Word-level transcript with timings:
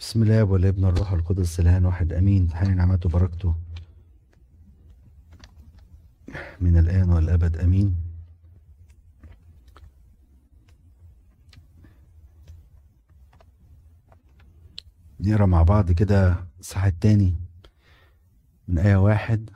بسم 0.00 0.22
الله 0.22 0.44
والابن 0.44 0.84
الروح 0.84 1.12
القدس 1.12 1.60
الان 1.60 1.86
واحد. 1.86 2.12
آمين. 2.12 2.48
تحيي 2.48 2.74
نعمته 2.74 3.06
وبركته. 3.06 3.54
من 6.60 6.76
الآن 6.78 7.10
والابد 7.10 7.56
آمين. 7.56 7.96
نقرأ 15.20 15.46
مع 15.46 15.62
بعض 15.62 15.92
كده 15.92 16.46
الصح 16.60 16.84
التاني 16.84 17.34
من 18.68 18.78
آية 18.78 18.96
واحد. 18.96 19.50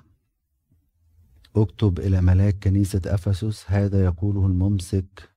اكتب 1.57 1.99
إلى 1.99 2.21
ملاك 2.21 2.59
كنيسة 2.59 3.03
أفسس. 3.07 3.65
هذا 3.71 4.05
يقوله 4.05 4.47
الممسك 4.47 5.31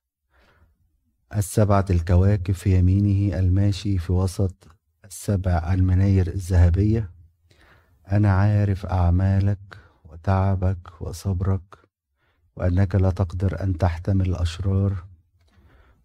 السبعة 1.36 1.84
الكواكب 1.90 2.54
في 2.54 2.78
يمينه 2.78 3.38
الماشي 3.38 3.98
في 3.98 4.12
وسط 4.12 4.75
السبع 5.06 5.74
المناير 5.74 6.26
الذهبية. 6.26 7.10
أنا 8.12 8.32
عارف 8.32 8.86
أعمالك 8.86 9.78
وتعبك 10.04 11.00
وصبرك 11.00 11.62
وأنك 12.56 12.94
لا 12.94 13.10
تقدر 13.10 13.62
أن 13.62 13.78
تحتمل 13.78 14.28
الأشرار. 14.28 15.04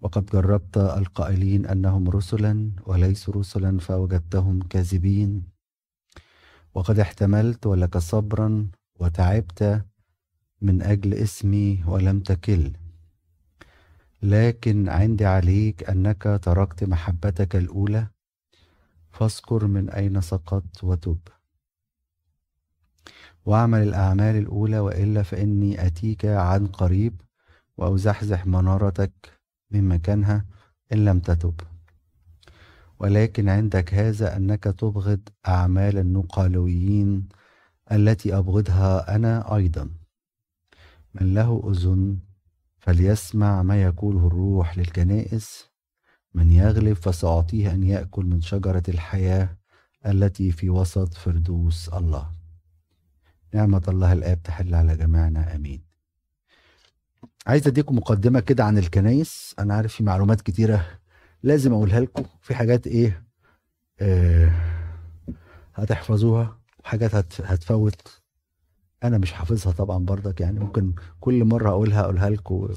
وقد 0.02 0.26
جربت 0.26 0.78
القائلين 0.78 1.66
أنهم 1.66 2.10
رسلا 2.10 2.72
وليسوا 2.86 3.34
رسلا 3.34 3.80
فوجدتهم 3.80 4.62
كاذبين. 4.62 5.44
وقد 6.74 7.00
احتملت 7.00 7.66
ولك 7.66 7.98
صبرا 7.98 8.68
وتعبت 9.00 9.86
من 10.62 10.82
أجل 10.82 11.14
اسمي 11.14 11.84
ولم 11.88 12.20
تكل. 12.20 12.72
لكن 14.24 14.90
عندي 14.90 15.26
عليك 15.26 15.90
أنك 15.90 16.40
تركت 16.44 16.84
محبتك 16.84 17.56
الأولى 17.56 18.08
فاذكر 19.12 19.68
من 19.68 19.90
أين 19.90 20.22
سقطت 20.22 20.84
وتب. 20.84 21.20
واعمل 23.46 23.82
الأعمال 23.82 24.36
الأولى 24.36 24.80
وإلا 24.80 25.24
فإني 25.24 25.86
أتيك 25.86 26.26
عن 26.26 26.68
قريب 26.68 27.22
وأزحزح 27.78 28.46
منارتك 28.46 29.40
من 29.72 29.88
مكانها 29.88 30.46
إن 30.94 31.06
لم 31.06 31.20
تتب. 31.20 31.56
ولكن 33.00 33.50
عندك 33.50 33.94
هذا 33.94 34.38
أنك 34.38 34.64
تبغض 34.64 35.30
أعمال 35.48 35.98
النقالويين 35.98 37.30
التي 37.92 38.38
أبغضها 38.38 39.16
أنا 39.16 39.56
أيضا. 39.56 39.90
من 41.14 41.34
له 41.34 41.72
أذن 41.72 42.20
فليسمع 42.80 43.64
ما 43.64 43.84
يقوله 43.84 44.28
الروح 44.28 44.78
للكنائس 44.78 45.71
من 46.34 46.52
يغلب 46.52 46.94
فسأعطيه 46.94 47.72
أن 47.72 47.84
يأكل 47.84 48.26
من 48.26 48.42
شجرة 48.42 48.84
الحياة 48.90 49.58
التي 50.06 50.52
في 50.52 50.70
وسط 50.70 51.14
فردوس 51.14 51.90
الله. 51.90 52.30
نعمة 53.54 53.82
الله 53.88 54.14
الآب 54.14 54.44
تحل 54.44 54.76
على 54.76 54.98
جميعنا 54.98 55.56
آمين. 55.56 55.82
عايز 57.48 57.68
أديكم 57.68 57.96
مقدمة 57.98 58.40
كده 58.40 58.64
عن 58.64 58.78
الكنايس 58.78 59.56
أنا 59.60 59.74
عارف 59.74 59.94
في 59.94 60.04
معلومات 60.04 60.42
كتيرة 60.42 60.86
لازم 61.44 61.74
أقولها 61.74 62.00
لكم. 62.00 62.24
في 62.42 62.56
حاجات 62.56 62.88
إيه 62.88 63.24
آه 64.00 64.52
هتحفظوها 65.76 66.58
وحاجات 66.84 67.16
هت 67.16 67.42
هتفوت. 67.42 68.22
أنا 69.04 69.18
مش 69.18 69.34
حافظها 69.34 69.74
طبعا 69.74 70.06
برضك 70.06 70.42
يعني 70.42 70.60
ممكن 70.60 70.94
كل 71.20 71.46
مرة 71.46 71.70
أقولها 71.70 72.02
أقولها 72.02 72.30
لكم. 72.30 72.70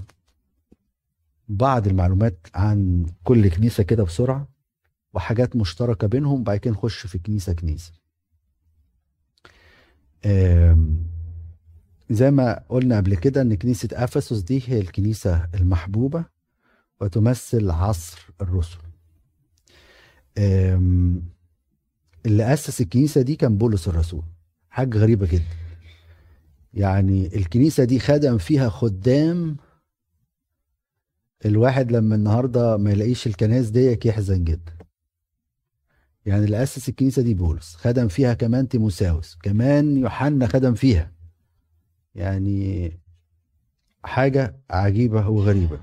بعض 1.48 1.86
المعلومات 1.86 2.46
عن 2.54 3.06
كل 3.24 3.48
كنيسة 3.48 3.82
كده 3.82 4.04
بسرعة 4.04 4.48
وحاجات 5.14 5.56
مشتركة 5.56 6.06
بينهم 6.06 6.44
بعد 6.44 6.56
كده 6.58 6.74
نخش 6.74 7.06
في 7.06 7.18
كنيسة 7.18 7.52
كنيسة. 7.52 7.92
زي 12.10 12.30
ما 12.30 12.62
قلنا 12.68 12.96
قبل 12.96 13.14
كده 13.14 13.42
إن 13.42 13.54
كنيسة 13.54 13.88
أفسس 13.92 14.38
دي 14.38 14.62
هي 14.66 14.80
الكنيسة 14.80 15.48
المحبوبة 15.54 16.24
وتمثل 17.00 17.70
عصر 17.70 18.28
الرسل. 18.40 18.78
اللي 22.26 22.52
أسس 22.54 22.80
الكنيسة 22.80 23.22
دي 23.22 23.36
كان 23.36 23.58
بولس 23.58 23.88
الرسول. 23.88 24.22
حاجة 24.70 24.98
غريبة 24.98 25.26
جدا. 25.26 25.44
يعني 26.74 27.36
الكنيسة 27.36 27.84
دي 27.84 27.98
خدم 28.00 28.38
فيها 28.38 28.68
خدام 28.68 29.56
الواحد 31.46 31.92
لما 31.92 32.14
النهارده 32.14 32.76
ما 32.76 32.90
يلاقيش 32.90 33.26
الكنائس 33.26 33.68
ديك 33.70 34.06
يحزن 34.06 34.44
جدا. 34.44 34.72
يعني 36.26 36.44
اللي 36.44 36.62
اسس 36.62 36.88
الكنيسة 36.88 37.22
دي 37.22 37.34
بولس 37.34 37.76
خدم 37.76 38.08
فيها 38.08 38.34
كمان 38.34 38.68
تيموساوس 38.68 39.38
كمان 39.42 39.96
يوحنا 39.96 40.46
خدم 40.46 40.74
فيها. 40.74 41.12
يعني 42.14 42.92
حاجة 44.04 44.56
عجيبة 44.70 45.28
وغريبة. 45.28 45.80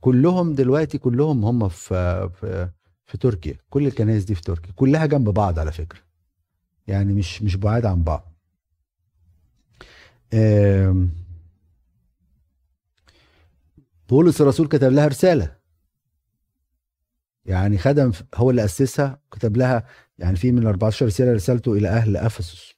كلهم 0.00 0.54
دلوقتي 0.54 0.98
كلهم 0.98 1.44
هم 1.44 1.68
في 1.68 2.30
في 2.40 2.70
في 3.06 3.18
تركيا. 3.18 3.56
كل 3.70 3.86
الكنائس 3.86 4.24
دي 4.24 4.34
في 4.34 4.42
تركيا. 4.42 4.72
كلها 4.76 5.06
جنب 5.06 5.28
بعض 5.28 5.58
على 5.58 5.72
فكرة. 5.72 6.00
يعني 6.86 7.12
مش 7.12 7.42
مش 7.42 7.56
بعاد 7.56 7.86
عن 7.86 8.02
بعض. 8.02 8.32
بولس 14.08 14.40
الرسول 14.40 14.68
كتب 14.68 14.92
لها 14.92 15.06
رسالة. 15.06 15.58
يعني 17.44 17.78
خدم 17.78 18.12
هو 18.34 18.50
اللي 18.50 18.64
أسسها 18.64 19.20
كتب 19.30 19.56
لها 19.56 19.86
يعني 20.18 20.36
في 20.36 20.52
من 20.52 20.66
14 20.66 21.06
رساله 21.06 21.32
رسالته 21.32 21.72
إلى 21.72 21.88
أهل 21.88 22.16
أفسس. 22.16 22.74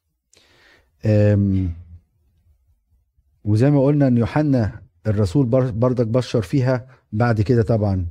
وزي 3.45 3.71
ما 3.71 3.85
قلنا 3.85 4.07
إن 4.07 4.17
يوحنا 4.17 4.83
الرسول 5.07 5.47
بردك 5.73 6.07
بشر 6.07 6.43
فيها. 6.43 6.89
بعد 7.13 7.41
كده 7.41 7.62
طبعا 7.62 8.07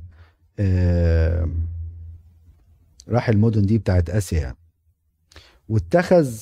راح 3.08 3.28
المدن 3.28 3.62
دي 3.66 3.78
بتاعت 3.78 4.10
آسيا. 4.10 4.56
واتخذ 5.68 6.34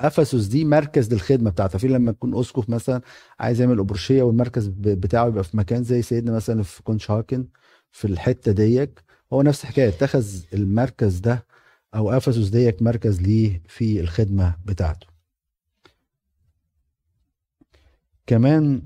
افسس 0.00 0.44
دي 0.46 0.64
مركز 0.64 1.12
للخدمة 1.12 1.50
بتاعته. 1.50 1.78
في 1.78 1.88
لما 1.88 2.12
تكون 2.12 2.38
اسقف 2.38 2.70
مثلا 2.70 3.00
عايز 3.40 3.60
يعمل 3.60 3.78
ابرشيه 3.78 4.22
والمركز 4.22 4.66
بتاعه 4.78 5.26
يبقى 5.26 5.44
في 5.44 5.56
مكان 5.56 5.84
زي 5.84 6.02
سيدنا 6.02 6.32
مثلا 6.32 6.62
في 6.62 6.82
كونشهاكن 6.82 7.46
في 7.92 8.04
الحتة 8.04 8.52
ديك. 8.52 9.02
هو 9.32 9.42
نفس 9.42 9.62
الحكاية 9.62 9.88
اتخذ 9.88 10.26
المركز 10.54 11.18
ده 11.18 11.46
أو 11.94 12.10
افسس 12.16 12.48
ديك 12.48 12.82
مركز 12.82 13.20
ليه 13.22 13.62
في 13.68 14.00
الخدمة 14.00 14.56
بتاعته. 14.64 15.06
كمان 18.26 18.82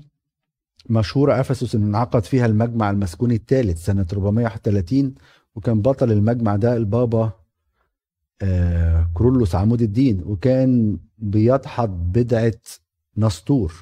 مشهورة 0.89 1.39
أفسس 1.39 1.75
إن 1.75 1.83
انعقد 1.83 2.23
فيها 2.25 2.45
المجمع 2.45 2.89
المسكوني 2.89 3.35
الثالث 3.35 3.85
سنة 3.85 4.05
431 4.13 5.15
وكان 5.55 5.81
بطل 5.81 6.11
المجمع 6.11 6.55
ده 6.55 6.77
البابا 6.77 7.31
كرولوس 9.13 9.55
عمود 9.55 9.81
الدين 9.81 10.23
وكان 10.25 10.97
بيدحض 11.17 11.89
بدعة 11.89 12.53
نسطور 13.17 13.73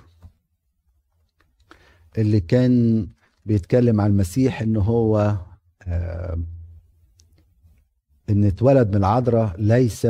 اللي 2.18 2.40
كان 2.40 3.08
بيتكلم 3.46 4.02
عن 4.02 4.10
المسيح 4.10 4.62
إن 4.62 4.78
هو 4.78 5.38
آه، 5.88 6.40
إن 8.30 8.44
اتولد 8.44 8.90
من 8.90 8.96
العذراء 8.96 9.56
ليس 9.58 10.08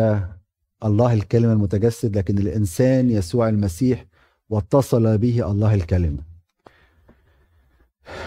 الله 0.85 1.13
الكلمة 1.13 1.53
المتجسد 1.53 2.17
لكن 2.17 2.37
الإنسان 2.37 3.09
يسوع 3.09 3.49
المسيح 3.49 4.05
واتصل 4.49 5.17
به 5.17 5.51
الله 5.51 5.73
الكلمة. 5.73 6.28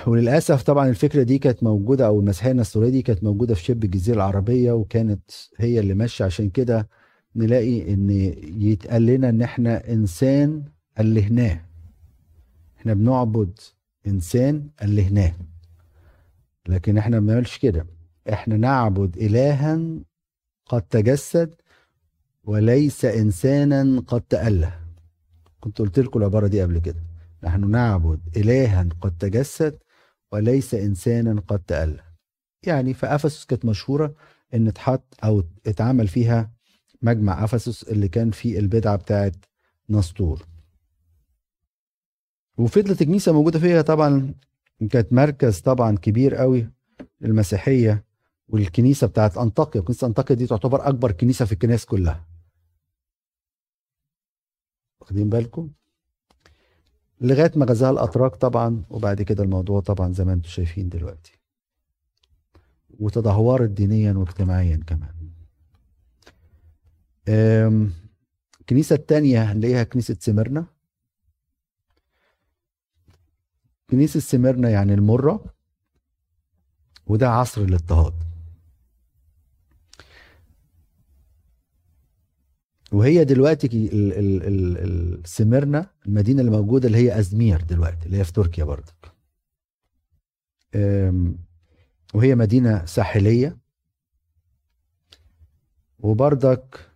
وللأسف 0.06 0.62
طبعا 0.62 0.88
الفكرة 0.88 1.22
دي 1.22 1.38
كانت 1.38 1.62
موجودة 1.62 2.06
أو 2.06 2.20
المسيحية 2.20 2.50
النسطوريه 2.50 2.88
دي 2.90 3.02
كانت 3.02 3.24
موجودة 3.24 3.54
في 3.54 3.64
شبه 3.64 3.84
الجزيرة 3.84 4.16
العربية 4.16 4.72
وكانت 4.72 5.30
هي 5.56 5.80
اللي 5.80 5.94
ماشية. 5.94 6.24
عشان 6.24 6.50
كده 6.50 6.88
نلاقي 7.36 7.92
إن 7.94 8.10
يتقال 8.60 9.06
لنا 9.06 9.28
إن 9.28 9.42
إحنا 9.42 9.92
إنسان 9.92 10.64
ألهناه. 11.00 11.60
إحنا 12.78 12.94
بنعبد 12.94 13.58
إنسان 14.06 14.68
ألهناه. 14.82 15.32
لكن 16.68 16.98
إحنا 16.98 17.20
ما 17.20 17.26
بنعملش 17.26 17.58
كده. 17.58 17.86
إحنا 18.32 18.56
نعبد 18.56 19.16
الها 19.16 19.80
قد 20.66 20.82
تجسد 20.82 21.54
وليس 22.44 23.04
انسانا 23.04 24.00
قد 24.06 24.20
تأله. 24.20 24.74
كنت 25.60 25.78
قلت 25.78 25.98
لكم 25.98 26.18
العبارة 26.18 26.46
دي 26.46 26.62
قبل 26.62 26.78
كده. 26.78 27.11
نحن 27.42 27.70
نعبد 27.70 28.36
إلها 28.36 28.88
قد 29.00 29.18
تجسد 29.18 29.78
وليس 30.32 30.74
إنسانا 30.74 31.40
قد 31.40 31.58
تأله 31.58 32.04
يعني 32.66 32.94
فأفسس 32.94 33.44
كانت 33.44 33.64
مشهورة 33.64 34.14
إن 34.54 34.68
اتحط 34.68 35.14
أو 35.24 35.42
اتعمل 35.66 36.08
فيها 36.08 36.52
مجمع 37.02 37.44
أفسس 37.44 37.82
اللي 37.82 38.08
كان 38.08 38.30
فيه 38.30 38.58
البدعة 38.58 38.96
بتاعت 38.96 39.36
نسطور. 39.90 40.46
وفضلت 42.58 43.02
الكنيسة 43.02 43.32
موجودة 43.32 43.58
فيها 43.58 43.82
طبعا 43.82 44.34
كانت 44.90 45.12
مركز 45.12 45.60
طبعا 45.60 45.96
كبير 45.96 46.34
قوي 46.34 46.70
للمسيحية 47.20 48.04
والكنيسة 48.48 49.06
بتاعت 49.06 49.38
أنطاكيا. 49.38 49.80
كنيسة 49.80 50.06
أنطاكيا 50.06 50.36
دي 50.36 50.46
تعتبر 50.46 50.88
أكبر 50.88 51.12
كنيسة 51.12 51.44
في 51.44 51.52
الكنائس 51.52 51.84
كلها. 51.84 52.26
واخدين 55.00 55.28
بالكم؟ 55.28 55.70
لغاية 57.22 57.52
ما 57.56 57.66
غزاها 57.66 57.90
الأتراك 57.90 58.36
طبعا 58.36 58.84
وبعد 58.90 59.22
كده 59.22 59.44
الموضوع 59.44 59.80
طبعا 59.80 60.12
زي 60.12 60.24
ما 60.24 60.32
أنتم 60.32 60.48
شايفين 60.48 60.88
دلوقتي. 60.88 61.38
وتدهورت 63.00 63.70
دينيا 63.70 64.12
واجتماعيا 64.12 64.80
كمان. 64.86 65.14
الكنيسة 68.60 68.94
التانية 68.96 69.42
هنلاقيها 69.42 69.82
كنيسة 69.82 70.16
سمرنا. 70.20 70.66
كنيسة 73.90 74.20
سمرنا 74.20 74.70
يعني 74.70 74.94
المرة 74.94 75.44
وده 77.06 77.30
عصر 77.30 77.60
الاضطهاد. 77.60 78.14
وهي 82.92 83.24
دلوقتي 83.24 83.68
سمرنا 85.24 85.90
المدينة 86.06 86.40
اللي 86.40 86.50
موجودة 86.50 86.86
اللي 86.86 86.98
هي 86.98 87.18
أزمير 87.18 87.60
دلوقتي 87.62 88.06
اللي 88.06 88.16
هي 88.16 88.24
في 88.24 88.32
تركيا 88.32 88.64
برضك 88.64 89.12
وهي 92.14 92.34
مدينة 92.34 92.84
ساحلية. 92.84 93.58
وبرضك 95.98 96.90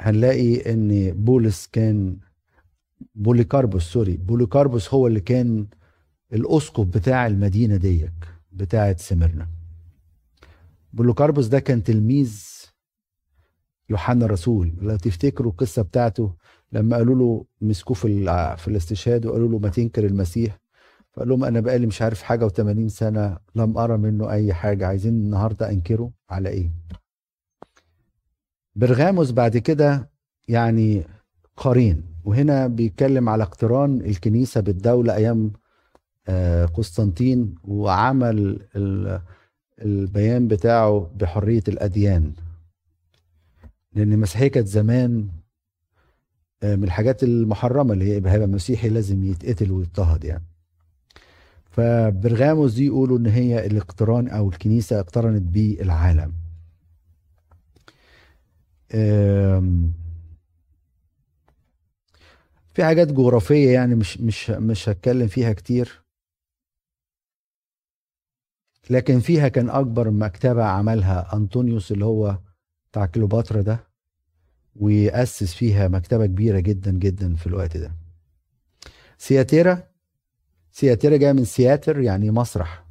هنلاقي 0.00 0.72
إن 0.72 1.10
بولس 1.24 1.66
كان 1.66 2.18
بوليكاربوس 3.14 3.82
sorry 3.82 4.16
بوليكاربوس 4.16 4.94
هو 4.94 5.06
اللي 5.06 5.20
كان 5.20 5.66
الأسقف 6.32 6.86
بتاع 6.86 7.26
المدينة 7.26 7.76
ديك 7.76 8.12
بتاعة 8.52 8.96
سمرنا 8.96 9.48
بوليكاربوس 10.92 11.46
ده 11.46 11.58
كان 11.60 11.82
تلميذ 11.82 12.44
يوحنا 13.90 14.24
الرسول. 14.24 14.72
لو 14.82 14.96
تفتكروا 14.96 15.50
القصة 15.52 15.82
بتاعته 15.82 16.34
لما 16.72 16.96
قالوا 16.96 17.14
له 17.14 17.44
مسكوه 17.60 17.96
في 17.96 18.24
في 18.58 18.68
الاستشهاد 18.68 19.26
وقالوا 19.26 19.48
له 19.48 19.58
ما 19.58 19.68
تنكر 19.68 20.06
المسيح. 20.06 20.58
فقال 21.12 21.28
لهم 21.28 21.44
أنا 21.44 21.60
بقالي 21.60 21.86
مش 21.86 22.02
عارف 22.02 22.22
حاجة 22.22 22.48
و80 22.48 22.86
سنة 22.86 23.38
لم 23.54 23.78
أرى 23.78 23.96
منه 23.96 24.30
أي 24.30 24.54
حاجة. 24.54 24.86
عايزين 24.86 25.12
النهارده 25.12 25.70
أنكره 25.70 26.10
على 26.30 26.48
إيه؟ 26.48 26.70
برغاموس 28.76 29.30
بعد 29.30 29.56
كده 29.56 30.10
يعني 30.48 31.04
قرين 31.56 32.04
وهنا 32.24 32.66
بيتكلم 32.66 33.28
على 33.28 33.42
اقتران 33.42 34.00
الكنيسة 34.00 34.60
بالدولة 34.60 35.14
أيام 35.14 35.52
آه، 36.28 36.64
قسطنطين 36.64 37.54
وعمل 37.64 38.66
البيان 39.82 40.48
بتاعه 40.48 41.10
بحرية 41.16 41.62
الأديان. 41.68 42.32
لأن 43.92 44.12
المسيحية 44.12 44.48
كانت 44.48 44.66
زمان 44.66 45.28
آه، 46.62 46.76
من 46.76 46.84
الحاجات 46.84 47.22
المحرمة 47.22 47.92
اللي 47.92 48.04
هي 48.04 48.14
هيبقى 48.32 48.46
مسيحي 48.46 48.88
لازم 48.88 49.24
يتقتل 49.24 49.72
ويضطهد 49.72 50.24
يعني. 50.24 50.44
فبرغاموس 51.70 52.74
دي 52.74 52.86
يقولوا 52.86 53.18
إن 53.18 53.26
هي 53.26 53.66
الاقتران 53.66 54.28
أو 54.28 54.48
الكنيسة 54.48 55.00
اقترنت 55.00 55.42
بالعالم. 55.42 56.32
في 62.74 62.84
حاجات 62.84 63.12
جغرافية 63.12 63.70
يعني 63.74 63.94
مش 63.94 64.20
مش 64.20 64.50
مش 64.50 64.88
هتكلم 64.88 65.26
فيها 65.28 65.52
كتير. 65.52 66.02
لكن 68.90 69.20
فيها 69.20 69.48
كان 69.48 69.70
أكبر 69.70 70.10
مكتبة 70.10 70.64
عملها 70.64 71.34
أنطونيوس 71.36 71.92
اللي 71.92 72.04
هو 72.04 72.38
بتاع 72.92 73.06
كليوباترا 73.06 73.62
ده 73.62 73.88
ويأسس 74.76 75.54
فيها 75.54 75.88
مكتبة 75.88 76.26
كبيرة 76.26 76.60
جدا 76.60 76.90
جدا 76.90 77.34
في 77.34 77.46
الوقت 77.46 77.76
ده. 77.76 77.92
سياتيرا 79.18 79.88
سياتيرا 80.72 81.16
جاية 81.16 81.32
من 81.32 81.44
سياتر 81.44 82.00
يعني 82.00 82.30
مسرح. 82.30 82.84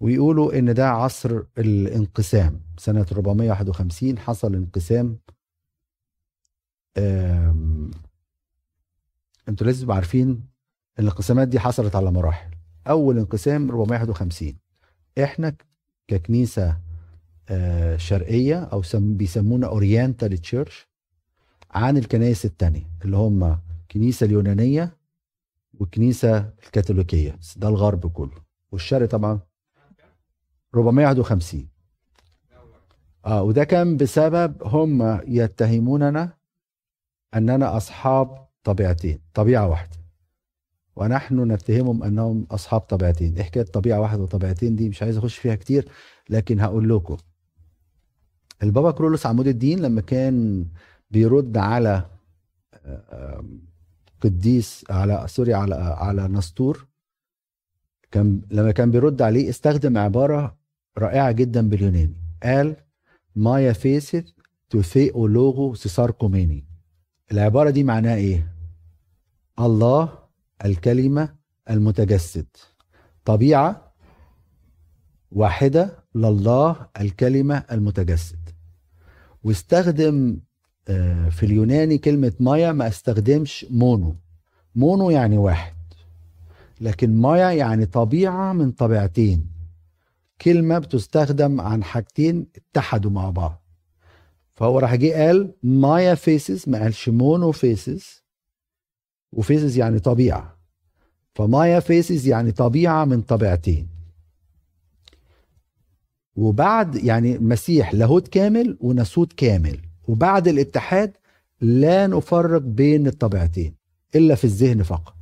ويقولوا 0.00 0.58
إن 0.58 0.74
ده 0.74 0.88
عصر 0.88 1.42
الانقسام. 1.58 2.60
سنة 2.78 3.06
451 3.12 4.18
حصل 4.18 4.54
انقسام. 4.54 5.18
أنتوا 9.48 9.66
لازم 9.66 9.92
عارفين 9.92 10.46
الانقسامات 10.98 11.48
دي 11.48 11.60
حصلت 11.60 11.96
على 11.96 12.10
مراحل. 12.12 12.50
أول 12.86 13.18
انقسام 13.18 13.70
451 13.70 14.58
إحنا 15.22 15.56
ككنيسة 16.08 16.83
آه، 17.48 17.96
شرقية 17.96 18.64
أو 18.64 18.82
بيسمونا 18.94 19.66
اورينتال 19.66 20.38
تشيرش 20.38 20.88
عن 21.70 21.96
الكنائس 21.96 22.44
التانية 22.44 22.86
اللي 23.04 23.16
هم 23.16 23.58
الكنيسة 23.82 24.26
اليونانية 24.26 24.96
والكنيسة 25.80 26.38
الكاثوليكية. 26.38 27.38
ده 27.56 27.68
الغرب 27.68 28.06
كله. 28.12 28.44
والشرق 28.72 29.08
طبعا 29.08 29.40
451 30.74 31.68
آه 33.26 33.42
وده 33.42 33.64
كان 33.64 33.96
بسبب 33.96 34.62
هم 34.62 35.20
يتهموننا 35.26 36.32
أننا 37.34 37.76
أصحاب 37.76 38.46
طبيعتين 38.64 39.18
طبيعة 39.34 39.68
واحدة. 39.68 39.96
ونحن 40.96 41.52
نتهمهم 41.52 42.02
أنهم 42.02 42.46
أصحاب 42.50 42.80
طبيعتين. 42.80 43.36
إيه 43.36 43.42
حكايه 43.42 43.62
طبيعه 43.64 44.00
واحدة 44.00 44.22
وطبيعتين 44.22 44.76
دي 44.76 44.88
مش 44.88 45.02
عايز 45.02 45.16
أخش 45.16 45.38
فيها 45.38 45.54
كتير 45.54 45.88
لكن 46.30 46.60
هقول 46.60 46.88
لكم 46.88 47.16
البابا 48.64 48.90
كيرلس 48.90 49.26
عمود 49.26 49.46
الدين 49.46 49.78
لما 49.80 50.00
كان 50.00 50.66
بيرد 51.10 51.56
على 51.56 52.06
قديس 54.20 54.84
على 54.90 55.24
sorry 55.28 55.54
على 55.54 55.74
على 55.74 56.28
نسطور 56.28 56.86
كان 58.10 58.40
لما 58.50 58.72
كان 58.72 58.90
بيرد 58.90 59.22
عليه 59.22 59.50
استخدم 59.50 59.98
عبارة 59.98 60.56
رائعة 60.98 61.32
جدا 61.32 61.68
باليوناني. 61.68 62.16
قال 62.42 62.76
μία 63.36 63.72
φύσις 63.72 64.24
του 64.70 64.82
Θεού 64.82 65.74
Λόγου 65.74 66.10
σεσαρκωμένη 66.10 66.64
العبارة 67.32 67.70
دي 67.70 67.84
معناها 67.84 68.16
إيه؟ 68.16 68.52
الله 69.58 70.18
الكلمة 70.64 71.34
المتجسد. 71.70 72.46
طبيعة 73.24 73.94
واحدة 75.32 76.04
لله 76.14 76.86
الكلمة 77.00 77.64
المتجسد. 77.72 78.43
واستخدم 79.44 80.40
آه، 80.88 81.28
في 81.28 81.46
اليوناني 81.46 81.98
كلمة 81.98 82.32
μία 82.40 82.72
ما 82.72 82.88
استخدمش 82.88 83.66
μόνο. 83.70 84.16
μόνο 84.74 85.10
يعني 85.10 85.38
واحد 85.38 85.74
لكن 86.80 87.20
μία 87.20 87.50
يعني 87.50 87.86
طبيعة 87.86 88.52
من 88.52 88.72
طبيعتين. 88.72 89.46
كلمة 90.42 90.78
بتستخدم 90.78 91.60
عن 91.60 91.84
حاجتين 91.84 92.46
اتحدوا 92.56 93.10
مع 93.10 93.30
بعض. 93.30 93.62
فهو 94.54 94.78
راح 94.78 94.94
جه 94.94 95.26
قال 95.26 95.54
μία 95.62 96.14
φύσις 96.14 96.68
ما 96.68 96.78
قالش 96.78 97.08
μόνο 97.08 97.52
φύσις. 97.52 98.22
و 99.32 99.39
φύσις 99.39 99.78
يعني 99.78 99.98
طبيعة. 99.98 100.58
ف 101.34 101.45
μία 101.45 101.80
φύσις 101.80 102.26
يعني 102.28 102.52
طبيعة 102.52 103.04
من 103.04 103.22
طبيعتين. 103.22 103.93
وبعد 106.36 106.94
يعني 106.94 107.38
مسيح 107.38 107.94
لاهوت 107.94 108.28
كامل 108.28 108.76
وناسوت 108.80 109.32
كامل. 109.32 109.78
وبعد 110.08 110.48
الاتحاد 110.48 111.16
لا 111.60 112.06
نفرق 112.06 112.60
بين 112.60 113.06
الطبيعتين 113.06 113.74
إلا 114.14 114.34
في 114.34 114.44
الذهن 114.44 114.82
فقط. 114.82 115.14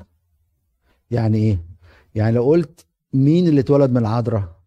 يعني 1.10 1.38
إيه؟ 1.38 1.64
يعني 2.14 2.36
لو 2.36 2.44
قلت 2.44 2.86
مين 3.12 3.48
اللي 3.48 3.60
اتولد 3.60 3.90
من 3.90 3.96
العذراء؟ 3.96 4.62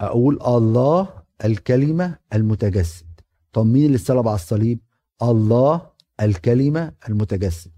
أقول 0.00 0.38
الله 0.42 1.08
الكلمة 1.44 2.18
المتجسد. 2.34 3.06
طب 3.52 3.66
مين 3.66 3.86
اللي 3.86 3.96
اتصلب 3.96 4.28
على 4.28 4.34
الصليب؟ 4.34 4.78
الله 5.22 5.86
الكلمة 6.20 6.92
المتجسد. 7.08 7.70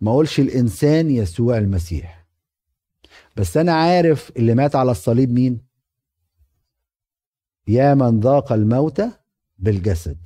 ما 0.00 0.10
أقولش 0.10 0.40
الإنسان 0.40 1.10
يسوع 1.10 1.58
المسيح. 1.58 2.26
بس 3.36 3.56
أنا 3.56 3.72
عارف 3.72 4.32
اللي 4.36 4.54
مات 4.54 4.76
على 4.76 4.90
الصليب 4.90 5.32
مين؟ 5.32 5.69
يا 7.68 7.94
من 7.94 8.20
ذاق 8.20 8.52
الموت 8.52 9.02
بالجسد. 9.58 10.18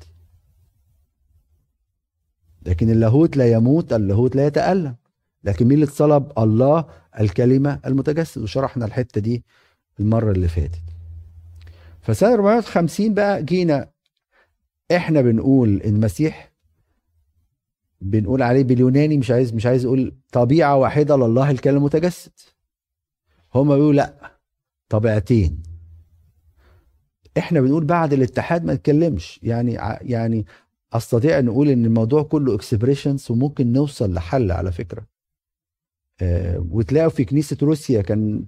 لكن 2.67 2.91
اللاهوت 2.91 3.37
لا 3.37 3.53
يموت 3.53 3.93
اللاهوت 3.93 4.37
لا 4.37 4.47
يتألم. 4.47 4.97
لكن 5.45 5.65
مين 5.67 5.75
اللي 5.75 5.85
اتصلب؟ 5.85 6.33
الله 6.39 6.85
الكلمة 7.21 7.81
المتجسد. 7.87 8.43
وشرحنا 8.43 8.85
الحتة 8.85 9.21
دي 9.21 9.45
المرة 10.01 10.33
اللي 10.33 10.49
فاتت. 10.49 10.81
فسنة 12.01 12.35
450 12.35 13.15
بقى 13.15 13.43
جينا. 13.43 13.91
إحنا 14.97 15.21
بنقول 15.21 15.83
المسيح 15.85 16.53
بنقول 18.01 18.43
عليه 18.43 18.65
باليوناني 18.65 19.17
مش 19.19 19.31
عايز 19.31 19.55
مش 19.55 19.67
عايز 19.67 19.85
أقول 19.85 20.17
طبيعة 20.33 20.77
واحدة 20.77 21.17
لله 21.17 21.51
الكلام 21.51 21.77
المتجسد. 21.77 22.33
هما 23.55 23.75
بيقولوا 23.75 23.93
لأ 23.93 24.39
طبيعتين. 24.89 25.63
إحنا 27.39 27.61
بنقول 27.61 27.85
بعد 27.85 28.13
الاتحاد 28.13 28.65
ما 28.65 28.75
نتكلمش. 28.75 29.41
يعني 29.43 29.73
يعني 30.01 30.47
أستطيع 30.93 31.39
أن 31.39 31.49
أقول 31.49 31.69
إن 31.69 31.85
الموضوع 31.85 32.23
كله 32.23 32.55
اكسبريشنز 32.55 33.31
وممكن 33.31 33.73
نوصل 33.73 34.15
لحل 34.15 34.53
على 34.53 34.73
فكرة. 34.73 35.07
آه 36.21 36.67
وتلاقوا 36.71 37.11
في 37.11 37.25
كنيسة 37.25 37.57
روسيا 37.63 38.03
كان 38.03 38.45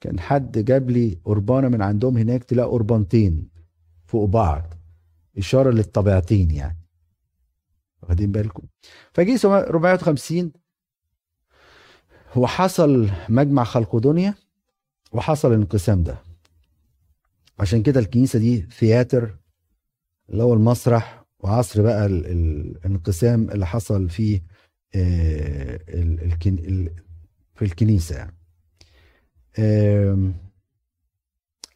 كان 0.00 0.20
حد 0.20 0.58
جاب 0.58 0.90
لي 0.90 1.18
قربانة 1.24 1.68
من 1.68 1.82
عندهم 1.82 2.16
هناك 2.16 2.44
تلاقوا 2.44 2.72
قربانتين 2.72 3.48
فوق 4.06 4.24
بعض 4.28 4.74
إشارة 5.38 5.70
للطبيعتين 5.70 6.50
يعني. 6.50 6.78
واخدين 8.02 8.32
بالكم؟ 8.32 8.62
فجي 9.12 9.36
450 9.44 10.52
هو 12.32 12.46
حصل 12.46 13.10
مجمع 13.28 13.64
خلقدونيا 13.64 14.34
وحصل 15.12 15.48
الانقسام 15.48 16.02
ده. 16.02 16.29
عشان 17.60 17.82
كده 17.82 18.00
الكنيسة 18.00 18.38
دي 18.38 18.62
ثياتر 18.62 19.38
اللي 20.30 20.42
هو 20.42 20.54
المسرح 20.54 21.24
وعصر 21.38 21.82
بقى 21.82 22.06
الانقسام 22.06 23.50
اللي 23.50 23.66
حصل 23.66 24.08
في 24.10 24.40
آه، 24.94 25.76
في 27.54 27.62
الكنيسة 27.64 28.16
يعني. 28.16 28.36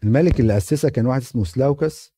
الملك 0.05 0.41
اللي 0.41 0.57
أسسها 0.57 0.91
كان 0.91 1.07
واحد 1.07 1.21
اسمه 1.21 1.45
سلاوكس. 1.45 2.15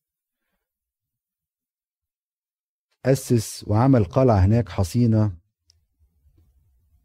أسس 3.05 3.65
وعمل 3.69 4.05
قلعة 4.05 4.39
هناك 4.39 4.69
حصينة. 4.69 5.33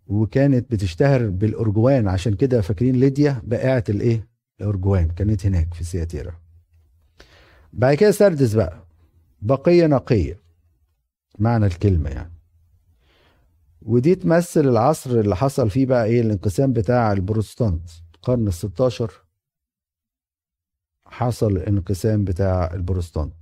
وكانت 0.08 0.72
بتشتهر 0.72 1.30
بالارجوان 1.30 2.08
عشان 2.08 2.34
كده 2.36 2.62
فاكرين 2.62 2.96
ليديا 2.96 3.42
بائعه 3.44 3.84
الإيه؟ 3.90 4.28
الارجوان 4.62 5.08
كانت 5.12 5.46
هناك 5.46 5.74
في 5.74 5.84
سياتيرا 5.84 6.41
بعد 7.74 7.96
كده 7.96 8.12
سردس 8.12 8.54
بقى. 8.54 8.86
بقية 9.42 9.88
نقية. 9.88 10.40
معنى 11.40 11.66
الكلمة 11.66 12.10
يعني. 12.10 12.34
ودي 13.82 14.16
تمثل 14.16 14.68
العصر 14.68 15.10
اللي 15.20 15.36
حصل 15.36 15.70
فيه 15.70 15.86
بقى 15.86 16.06
إيه؟ 16.06 16.22
الانقسام 16.22 16.74
بتاع 16.74 17.12
البروتستانت. 17.12 17.90
القرن 18.16 18.48
ال 18.48 18.54
16 18.54 19.12
حصل 21.06 21.52
الانقسام 21.52 22.24
بتاع 22.26 22.74
البروتستانت. 22.74 23.34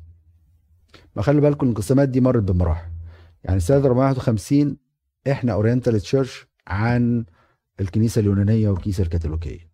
ما 1.16 1.22
خلي 1.22 1.42
بالكم 1.42 1.66
الانقسامات 1.66 2.10
دي 2.10 2.22
مرت 2.22 2.44
بمراحل. 2.44 2.90
يعني 3.44 3.60
سنة 3.60 3.78
451 3.86 4.78
إحنا 5.32 5.54
أورينتال 5.54 6.02
تشيرش 6.02 6.48
عن 6.68 7.26
الكنيسة 7.80 8.20
اليونانية 8.20 8.70
والكنيسة 8.70 9.04
الكاثوليكيه 9.04 9.70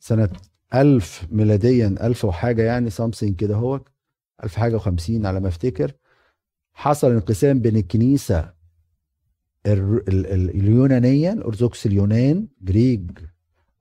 سنة 0.00 0.28
1000 0.74 1.26
ميلاديا 1.30 1.94
1000 2.00 2.24
وحاجة 2.24 2.62
يعني 2.62 2.90
خمسين 2.90 3.34
كده 3.34 3.54
هو 3.56 3.80
1000 4.44 4.56
حاجة 4.56 4.78
و50 4.78 5.10
على 5.10 5.40
ما 5.40 5.48
أفتكر. 5.48 5.92
حصل 6.72 7.10
انقسام 7.10 7.58
بين 7.60 7.76
الكنيسة 7.76 8.52
اليونانيه 9.66 11.32
الارثوذكس 11.32 11.86
اليونان 11.86 12.46
Greek 12.62 13.10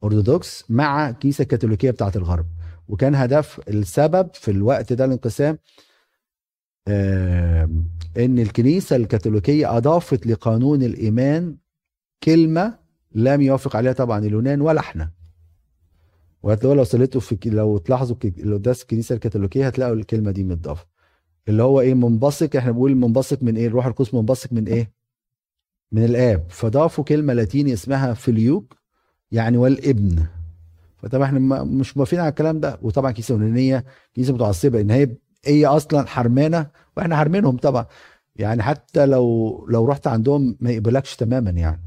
Orthodox 0.04 0.66
مع 0.72 1.10
الكنيسه 1.10 1.42
الكاثوليكيه 1.42 1.92
بتاعة 1.92 2.12
الغرب. 2.16 2.46
وكان 2.88 3.16
هدف 3.16 3.62
السبب 3.70 4.30
في 4.34 4.52
الوقت 4.52 4.94
ده 4.94 5.06
الانقسام 5.06 5.58
إن 8.18 8.40
الكنيسة 8.40 8.96
الكاثوليكية 8.96 9.78
أضافت 9.78 10.28
لقانون 10.28 10.84
الإيمان 10.84 11.56
كلمة 12.24 12.80
لم 13.16 13.42
يوافق 13.42 13.76
عليها 13.76 13.94
طبعا 13.94 14.20
اليونان 14.26 14.62
ولا 14.62 14.80
إحنا. 14.80 15.12
وهتلاقوا 16.44 16.76
لو 16.76 16.84
صليتوا 16.84 17.22
في 17.22 17.50
لو 17.50 17.78
تلاحظوا 17.78 18.16
القداس 18.24 18.82
الكنيسه 18.82 19.16
الكاثوليكيه 19.16 19.68
هتلاقوا 19.68 19.96
الكلمة 19.96 20.32
دي 20.32 20.44
متضافة. 20.44 20.86
اللي 21.48 21.64
هو 21.64 21.82
إيه 21.82 21.94
منبثق 21.94 22.56
إحنا 22.56 22.72
بنقول 22.72 22.96
منبثق 22.96 23.44
من 23.44 23.58
إيه؟ 23.58 23.68
الروح 23.68 23.86
القدس 23.86 24.14
منبثق 24.14 24.54
من 24.54 24.68
إيه؟ 24.68 24.92
من 25.92 26.04
الآب. 26.04 26.46
فضافوا 26.50 27.04
كلمة 27.04 27.34
لاتيني 27.34 27.74
اسمها 27.74 28.14
فيليوك 28.14 28.76
يعني 29.32 29.58
والابن. 29.58 30.26
فطبعا 30.98 31.26
إحنا 31.26 31.64
مش 31.64 31.98
موافقين 31.98 32.20
على 32.20 32.30
الكلام 32.30 32.60
ده. 32.60 32.80
وطبعا 32.82 33.12
كنيسة 33.12 33.32
يونانية 33.34 33.86
كنيسة 34.16 34.34
متعصبة 34.34 34.82
إن 34.82 34.92
هي 34.92 35.10
هي 35.46 35.66
أصلا 35.66 36.08
حرمانة 36.08 36.68
وإحنا 36.98 37.16
حارمينهم 37.16 37.58
طبعا. 37.58 37.86
يعني 38.36 38.64
حتى 38.64 39.06
لو 39.06 39.66
لو 39.70 39.86
رحت 39.86 40.08
عندهم 40.08 40.58
ما 40.60 40.72
يقبلكش 40.72 41.16
تماما 41.16 41.50
يعني. 41.50 41.82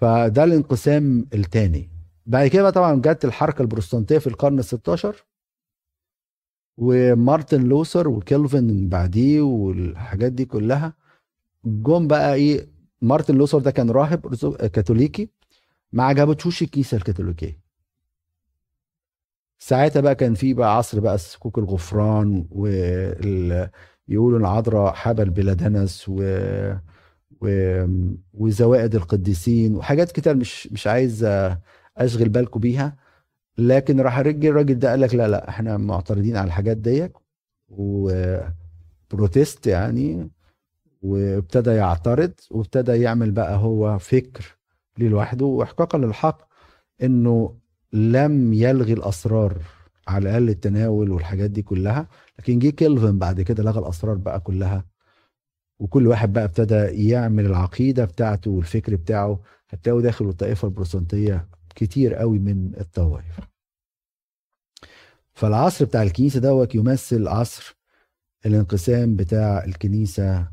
فده 0.00 0.44
الانقسام 0.44 1.26
الثاني 1.34 1.93
بعد 2.26 2.46
كده 2.48 2.70
طبعا 2.70 2.94
جت 3.00 3.24
الحركة 3.24 3.62
البروتستانتيه 3.62 4.18
في 4.18 4.26
القرن 4.26 4.58
ال 4.58 4.64
16 4.64 5.24
ومارتن 6.76 7.62
لوثر 7.62 8.08
وكالفن 8.08 8.88
بعديه 8.88 9.40
والحاجات 9.40 10.32
دي 10.32 10.44
كلها 10.44 10.94
جم 11.64 12.08
بقى 12.08 12.34
إيه 12.34 12.68
مارتن 13.02 13.34
لوثر 13.34 13.58
ده 13.58 13.70
كان 13.70 13.90
راهب 13.90 14.34
كاثوليكي 14.66 15.30
ما 15.92 16.04
عجبتهوش 16.04 16.62
الكنيسة 16.62 16.96
الكاثوليكية. 16.96 17.60
ساعتها 19.58 20.00
بقى 20.00 20.14
كان 20.14 20.34
في 20.34 20.54
بقى 20.54 20.76
عصر 20.76 21.00
بقى 21.00 21.18
سكوك 21.18 21.58
الغفران 21.58 22.46
وال 22.50 23.70
يقولوا 24.08 24.38
العذراء 24.38 24.92
حبل 24.94 25.30
بلا 25.30 25.60
دنس 25.60 26.04
و... 26.08 26.22
و... 27.40 27.48
وزوائد 28.34 28.94
القديسين 28.94 29.76
وحاجات 29.76 30.12
كتير 30.12 30.34
مش 30.36 30.66
مش 30.72 30.86
عايز 30.86 31.24
أشغل 31.96 32.28
بالكم 32.28 32.60
بيها. 32.60 32.96
لكن 33.58 34.00
راح 34.00 34.18
رجل 34.18 34.48
الراجل 34.48 34.78
ده 34.78 34.90
قال 34.90 35.00
لك 35.00 35.14
لا 35.14 35.28
لا 35.28 35.48
إحنا 35.48 35.76
معترضين 35.76 36.36
على 36.36 36.46
الحاجات 36.46 36.76
ديت. 36.76 37.12
و 37.68 37.93
protest 37.93 39.66
يعني 39.66 40.30
وابتدى 41.02 41.70
يعترض 41.70 42.32
وابتدى 42.50 42.92
يعمل 42.92 43.30
بقى 43.30 43.56
هو 43.56 43.98
فكر 43.98 44.56
لوحده 44.98 45.44
واحقاقا 45.46 45.98
للحق 45.98 46.48
إنه 47.02 47.56
لم 47.92 48.52
يلغي 48.52 48.92
الأسرار 48.92 49.58
على 50.08 50.28
الأقل 50.28 50.48
التناول 50.48 51.10
والحاجات 51.10 51.50
دي 51.50 51.62
كلها. 51.62 52.08
لكن 52.38 52.58
جه 52.58 52.70
كيلفن 52.70 53.18
بعد 53.18 53.40
كده 53.40 53.62
لغى 53.62 53.80
الأسرار 53.80 54.14
بقى 54.14 54.40
كلها. 54.40 54.84
وكل 55.78 56.06
واحد 56.06 56.32
بقى 56.32 56.44
ابتدى 56.44 57.08
يعمل 57.08 57.46
العقيدة 57.46 58.04
بتاعته 58.04 58.50
والفكر 58.50 58.96
بتاعه. 58.96 59.40
هتلاقوا 59.68 60.00
داخل 60.02 60.28
الطائفه 60.28 60.68
البروتستانتيه 60.68 61.48
كتير 61.74 62.14
قوي 62.14 62.38
من 62.38 62.72
الطوائف 62.80 63.40
فالعصر 65.32 65.84
بتاع 65.84 66.02
الكنيسة 66.02 66.40
دوت 66.40 66.74
يمثل 66.74 67.28
عصر 67.28 67.76
الانقسام 68.46 69.16
بتاع 69.16 69.64
الكنيسة 69.64 70.48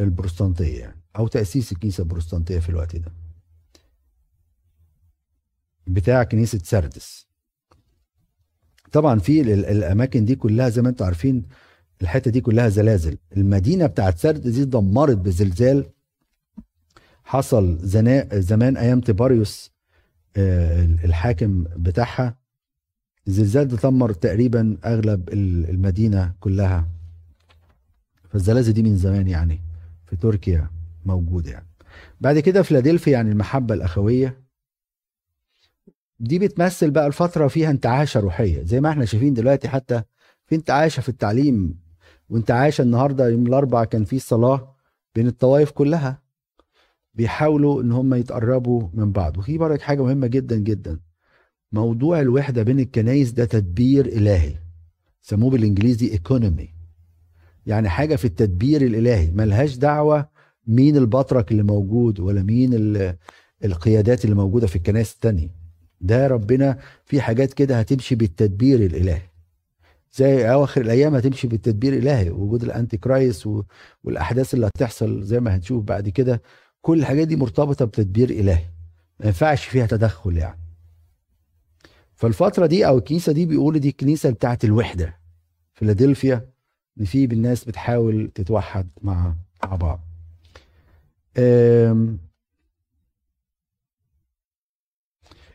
البروتستانتيه 0.00 0.80
يعني 0.80 1.00
أو 1.16 1.28
تأسيس 1.28 1.72
الكنيسة 1.72 2.02
البروتستانتيه 2.02 2.58
في 2.58 2.68
الوقت 2.68 2.96
ده. 2.96 3.12
بتاع 5.86 6.24
كنيسة 6.24 6.58
سردس. 6.58 7.26
طبعا 8.92 9.18
في 9.18 9.40
الأماكن 9.40 10.24
دي 10.24 10.36
كلها 10.36 10.68
زي 10.68 10.82
ما 10.82 10.88
أنتم 10.88 11.04
عارفين 11.04 11.46
الحتة 12.02 12.30
دي 12.30 12.40
كلها 12.40 12.68
زلازل. 12.68 13.18
المدينة 13.36 13.86
بتاعت 13.86 14.18
سردس 14.18 14.50
دي 14.50 14.64
دمرت 14.64 15.16
بزلزال 15.16 15.90
حصل 17.30 17.78
زمان 18.32 18.76
أيام 18.76 19.00
تيباريوس 19.00 19.70
آه، 20.36 20.84
الحاكم 20.84 21.64
بتاعها 21.76 22.38
الزلزال 23.28 23.68
ده 23.68 23.76
دمر 23.76 24.12
تقريبا 24.12 24.76
أغلب 24.84 25.28
المدينة 25.70 26.34
كلها. 26.40 26.88
فالزلازل 28.28 28.72
دي 28.72 28.82
من 28.82 28.96
زمان 28.96 29.28
يعني 29.28 29.60
في 30.06 30.16
تركيا 30.16 30.70
موجودة 31.06 31.50
يعني. 31.50 31.66
بعد 32.20 32.38
كده 32.38 32.62
فيلادلفيا 32.62 33.12
يعني 33.12 33.30
المحبة 33.30 33.74
الأخوية. 33.74 34.42
دي 36.20 36.38
بتمثل 36.38 36.90
بقى 36.90 37.06
الفترة 37.06 37.48
فيها 37.48 37.70
انتعاشة 37.70 38.20
روحية. 38.20 38.62
زي 38.62 38.80
ما 38.80 38.90
إحنا 38.90 39.04
شايفين 39.04 39.34
دلوقتي 39.34 39.68
حتى 39.68 40.02
في 40.46 40.54
انتعاشة 40.54 41.00
في 41.00 41.08
التعليم 41.08 41.78
وانتعاشة 42.28 42.82
النهارده 42.82 43.28
يوم 43.28 43.46
الأربعاء 43.46 43.84
كان 43.84 44.04
في 44.04 44.18
صلاة 44.18 44.74
بين 45.14 45.26
الطوائف 45.26 45.70
كلها. 45.70 46.29
بيحاولوا 47.14 47.82
إن 47.82 47.92
هم 47.92 48.14
يتقربوا 48.14 48.88
من 48.94 49.12
بعض. 49.12 49.38
وفي 49.38 49.58
برضك 49.58 49.80
حاجة 49.82 50.02
مهمة 50.02 50.26
جدا 50.26 50.56
جدا. 50.56 51.00
موضوع 51.72 52.20
الوحدة 52.20 52.62
بين 52.62 52.80
الكنايس 52.80 53.32
ده 53.32 53.44
تدبير 53.44 54.06
إلهي. 54.06 54.54
سموه 55.20 55.50
بالإنجليزي 55.50 56.12
economy 56.12 56.68
يعني 57.66 57.88
حاجة 57.88 58.16
في 58.16 58.24
التدبير 58.24 58.82
الإلهي. 58.82 59.30
ملهاش 59.30 59.76
دعوة 59.76 60.28
مين 60.66 60.96
البطرك 60.96 61.52
اللي 61.52 61.62
موجود 61.62 62.20
ولا 62.20 62.42
مين 62.42 62.70
القيادات 63.64 64.24
اللي 64.24 64.36
موجودة 64.36 64.66
في 64.66 64.76
الكنائس 64.76 65.14
التانية. 65.14 65.48
ده 66.00 66.26
ربنا 66.26 66.78
في 67.04 67.20
حاجات 67.20 67.52
كده 67.52 67.78
هتمشي 67.78 68.14
بالتدبير 68.14 68.80
الإلهي. 68.80 69.22
زي 70.12 70.52
أواخر 70.52 70.80
الأيام 70.80 71.14
هتمشي 71.14 71.48
بالتدبير 71.48 71.92
الإلهي. 71.92 72.30
وجود 72.30 72.62
ال 72.62 72.96
Antichrist 72.96 73.48
والأحداث 74.04 74.54
اللي 74.54 74.66
هتحصل 74.66 75.22
زي 75.22 75.40
ما 75.40 75.56
هنشوف 75.56 75.84
بعد 75.84 76.08
كده. 76.08 76.42
كل 76.82 76.98
الحاجات 76.98 77.28
دي 77.28 77.36
مرتبطة 77.36 77.84
بتدبير 77.84 78.30
إلهي. 78.30 78.64
ما 79.20 79.26
ينفعش 79.26 79.64
فيها 79.64 79.86
تدخل 79.86 80.36
يعني. 80.36 80.60
فالفترة 82.14 82.66
دي 82.66 82.86
أو 82.86 82.98
الكنيسة 82.98 83.32
دي 83.32 83.46
بيقولوا 83.46 83.80
دي 83.80 83.88
الكنيسة 83.88 84.30
بتاعت 84.30 84.64
الوحدة. 84.64 85.16
فيلادلفيا 85.74 86.50
إن 87.00 87.04
في 87.04 87.24
الناس 87.24 87.64
بتحاول 87.64 88.30
تتوحد 88.34 88.88
مع 89.02 89.34
مع 89.64 89.76
بعض 89.76 90.00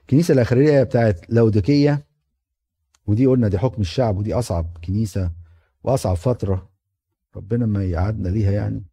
الكنيسة 0.01 0.34
الأخرية 0.34 0.84
بتاعت 0.84 1.29
لوديكية 1.29 2.05
ودي 3.08 3.25
قلنا 3.25 3.48
دي 3.48 3.58
حكم 3.58 3.82
الشعب 3.82 4.17
ودي 4.17 4.34
أصعب 4.34 4.77
كنيسة 4.88 5.32
وأصعب 5.84 6.15
فترة 6.15 6.70
ربنا 7.36 7.65
ما 7.65 7.84
يقعدنا 7.84 8.29
ليها 8.29 8.51
يعني. 8.51 8.84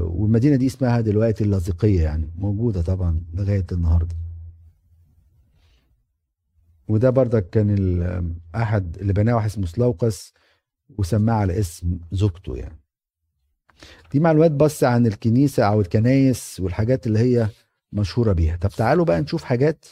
والمدينة 0.00 0.56
دي 0.56 0.66
اسمها 0.66 1.00
دلوقتي 1.00 1.44
اللاذقيه 1.44 2.02
يعني 2.02 2.30
موجودة 2.38 2.82
طبعا 2.82 3.20
لغاية 3.34 3.66
النهارده. 3.72 4.14
وده 6.88 7.10
بردك 7.10 7.50
كان 7.50 8.34
أحد 8.54 8.96
اللي 8.98 9.12
بناه 9.12 9.34
واحد 9.34 9.46
اسمه 9.48 9.66
سلوقس 9.66 10.34
وسماه 10.98 11.34
على 11.34 11.58
اسم 11.58 11.98
زوجته 12.12 12.56
يعني. 12.56 12.78
دي 14.12 14.20
معلومات 14.20 14.50
بس 14.50 14.84
عن 14.84 15.06
الكنيسة 15.06 15.62
أو 15.64 15.80
الكنايس 15.80 16.60
والحاجات 16.60 17.06
اللي 17.06 17.18
هي 17.18 17.48
مشهورة 17.92 18.32
بيها. 18.32 18.56
طب 18.56 18.70
تعالوا 18.70 19.04
بقى 19.04 19.20
نشوف 19.20 19.44
حاجات 19.44 19.84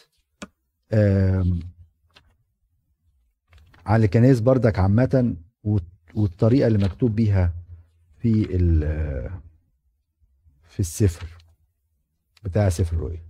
عن 3.87 4.03
الكنايس 4.05 4.41
بردك 4.41 4.79
عامة 4.79 5.37
والطريقة 6.15 6.67
اللي 6.67 6.79
مكتوب 6.79 7.15
بيها 7.15 7.53
في 8.23 8.45
في 10.69 10.81
السفر 10.81 11.27
بتاع 12.45 12.69
سفر 12.69 12.97
الرؤيا 12.97 13.23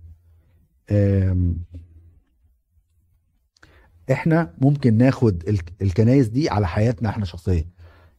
إحنا 4.11 4.53
ممكن 4.61 4.97
ناخد 4.97 5.43
الكنايس 5.81 6.27
دي 6.27 6.49
على 6.49 6.67
حياتنا 6.67 7.09
إحنا 7.09 7.25
شخصيا. 7.25 7.65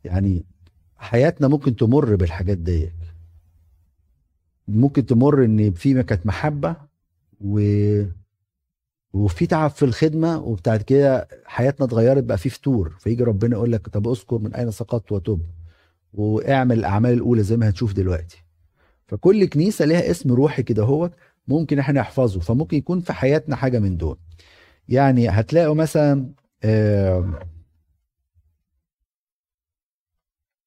يعني 0.05 0.45
حياتنا 0.97 1.49
ممكن 1.49 1.77
تمر 1.77 2.17
بالحاجات 2.17 2.59
دي 2.59 2.93
ممكن 4.69 5.07
تمر 5.07 5.45
إن 5.45 5.73
في 5.73 6.03
كانت 6.03 6.27
محبة 6.27 6.77
و 7.41 7.61
وفي 9.13 9.47
تعب 9.47 9.71
في 9.71 9.85
الخدمة 9.85 10.39
وبتاعت 10.39 10.83
كده 10.83 11.29
حياتنا 11.45 11.87
اتغيرت 11.87 12.25
بقى 12.25 12.39
في 12.39 12.49
فتور. 12.49 12.91
فيجي 12.99 13.23
ربنا 13.25 13.57
يقول 13.57 13.73
لك 13.73 13.89
طب 13.89 14.09
أذكر 14.09 14.39
من 14.39 14.55
أين 14.55 14.71
سقطت 14.71 15.13
وتب. 15.13 15.41
واعمل 16.15 16.79
الاعمال 16.79 17.13
الاولى 17.13 17.43
زي 17.43 17.57
ما 17.57 17.69
هنشوف 17.69 17.93
دلوقتي. 17.93 18.45
فكل 19.07 19.45
كنيسة 19.45 19.85
ليها 19.85 20.11
اسم 20.11 20.33
روحي 20.33 20.63
كده 20.63 20.83
هو 20.83 21.11
ممكن 21.49 21.79
إحنا 21.79 22.01
نحفظه 22.01 22.41
فممكن 22.41 22.77
يكون 22.77 23.01
في 23.01 23.13
حياتنا 23.13 23.57
حاجة 23.57 23.79
من 23.79 23.97
دول. 23.97 24.19
يعني 24.89 25.29
هتلاقوا 25.29 25.75
مثلا 25.75 26.31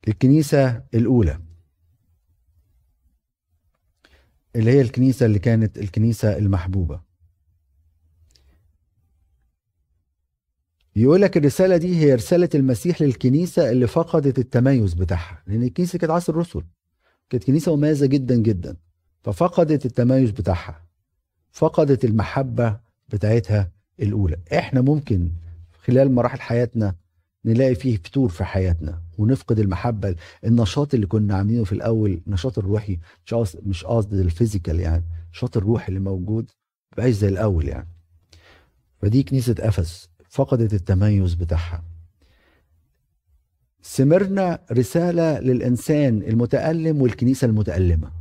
الكنيسة 0.08 0.84
الأولى. 0.94 1.40
اللي 4.56 4.72
هي 4.72 4.82
الكنيسة 4.82 5.26
اللي 5.26 5.40
كانت 5.40 5.78
الكنيسة 5.78 6.38
المحبوبة. 6.38 7.07
يقول 10.98 11.22
لك 11.22 11.38
الرسالة 11.38 11.78
دي 11.78 11.96
هي 11.98 12.16
رسالة 12.16 12.50
المسيح 12.56 13.02
للكنيسة 13.02 13.72
اللي 13.72 13.88
فقدت 13.88 14.40
التميز 14.40 14.94
بتاعها 14.94 15.44
لأن 15.48 15.64
الكنيسة 15.64 16.00
كانت 16.00 16.12
عصر 16.12 16.34
الرسل. 16.34 16.62
كانت 17.30 17.44
كنيسة 17.44 17.76
مميزة 17.76 18.06
جدا 18.06 18.36
جدا. 18.36 18.76
ففقدت 19.24 19.86
التميز 19.86 20.32
بتاعها. 20.32 20.86
فقدت 21.52 22.06
المحبة 22.06 22.80
بتاعتها 23.10 23.72
الأولى. 24.00 24.38
إحنا 24.54 24.82
ممكن 24.82 25.30
خلال 25.84 26.12
مراحل 26.12 26.42
حياتنا 26.42 26.96
نلاقي 27.46 27.76
فيه 27.76 27.98
فتور 27.98 28.30
في 28.30 28.44
حياتنا 28.44 29.02
ونفقد 29.18 29.60
المحبة. 29.60 30.16
النشاط 30.46 30.94
اللي 30.94 31.06
كنا 31.08 31.36
عاملينه 31.36 31.64
في 31.64 31.72
الأول 31.74 32.22
النشاط 32.28 32.58
الروحي 32.58 33.00
مش 33.66 33.86
قصد 33.86 34.14
الفيزيكال 34.14 34.80
يعني 34.80 35.04
النشاط 35.26 35.58
الروحي 35.58 35.88
اللي 35.88 36.00
موجود 36.00 36.52
بقاش 36.98 37.14
زي 37.14 37.28
الأول 37.28 37.68
يعني. 37.68 37.88
فدي 39.02 39.24
كنيسة 39.24 39.56
أفس 39.60 40.10
فقدت 40.38 40.74
التميز 40.74 41.34
بتاعها. 41.34 41.84
سمرنا 43.82 44.60
رسالة 44.72 45.40
للإنسان 45.40 46.22
المتألم 46.22 47.02
والكنيسة 47.02 47.46
المتألمة. 47.46 48.12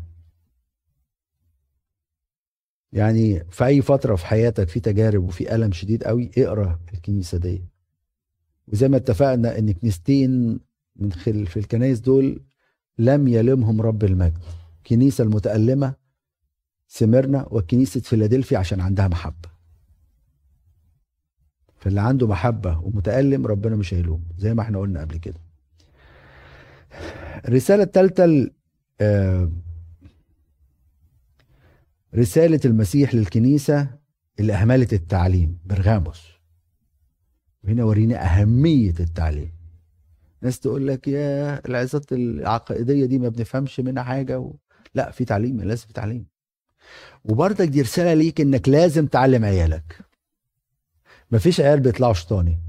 يعني 2.92 3.44
في 3.50 3.64
أي 3.66 3.82
فترة 3.82 4.14
في 4.16 4.26
حياتك 4.26 4.68
في 4.68 4.80
تجارب 4.80 5.24
وفي 5.24 5.54
ألم 5.54 5.72
شديد 5.72 6.04
قوي 6.04 6.30
اقرأ 6.38 6.80
الكنيسة 6.94 7.38
دي. 7.38 7.64
وزي 8.68 8.88
ما 8.88 8.96
اتفقنا 8.96 9.58
إن 9.58 9.72
كنيستين 9.72 10.60
من 10.96 11.12
خل 11.12 11.46
في 11.46 11.58
الكنايس 11.58 12.00
دول 12.00 12.40
لم 12.98 13.28
يلمهم 13.28 13.80
رب 13.80 14.04
المجد. 14.04 14.38
كنيسة 14.86 15.24
المتألمة 15.24 15.94
سمرنا 16.88 17.48
وكنيسة 17.50 18.00
فيلادلفيا 18.00 18.58
عشان 18.58 18.80
عندها 18.80 19.08
محبة. 19.08 19.55
فاللي 21.86 22.00
عنده 22.00 22.26
محبة 22.26 22.78
ومتألم 22.78 23.46
ربنا 23.46 23.76
مش 23.76 23.94
هيلوم 23.94 24.24
زي 24.38 24.54
ما 24.54 24.62
إحنا 24.62 24.78
قلنا 24.78 25.00
قبل 25.00 25.16
كده. 25.16 25.40
الرسالة 27.48 27.82
الثالثة 27.82 28.50
آه، 29.00 29.52
رسالة 32.14 32.60
المسيح 32.64 33.14
للكنيسة 33.14 33.88
اللي 34.40 34.52
أهملت 34.52 34.92
التعليم 34.92 35.58
برغاموس 35.64 36.22
وهنا 37.64 37.84
ورينا 37.84 38.24
أهمية 38.24 38.94
التعليم. 39.00 39.52
ناس 40.42 40.60
تقول 40.60 40.88
لك 40.88 41.08
يا 41.08 41.60
العظات 41.68 42.12
العقائدية 42.12 43.06
دي 43.06 43.18
ما 43.18 43.28
بنفهمش 43.28 43.80
منها 43.80 44.02
حاجة 44.02 44.38
و... 44.38 44.54
لا 44.94 45.10
في 45.10 45.24
تعليم 45.24 45.60
لازم 45.60 45.86
في 45.86 45.92
تعليم. 45.92 46.26
وبرضك 47.24 47.68
دي 47.68 47.82
رسالة 47.82 48.14
ليك 48.14 48.40
إنك 48.40 48.68
لازم 48.68 49.06
تعلم 49.06 49.44
عيالك. 49.44 50.05
مفيش 51.30 51.60
عيال 51.60 51.80
بيطلعوا 51.80 52.12
شيطاني. 52.12 52.60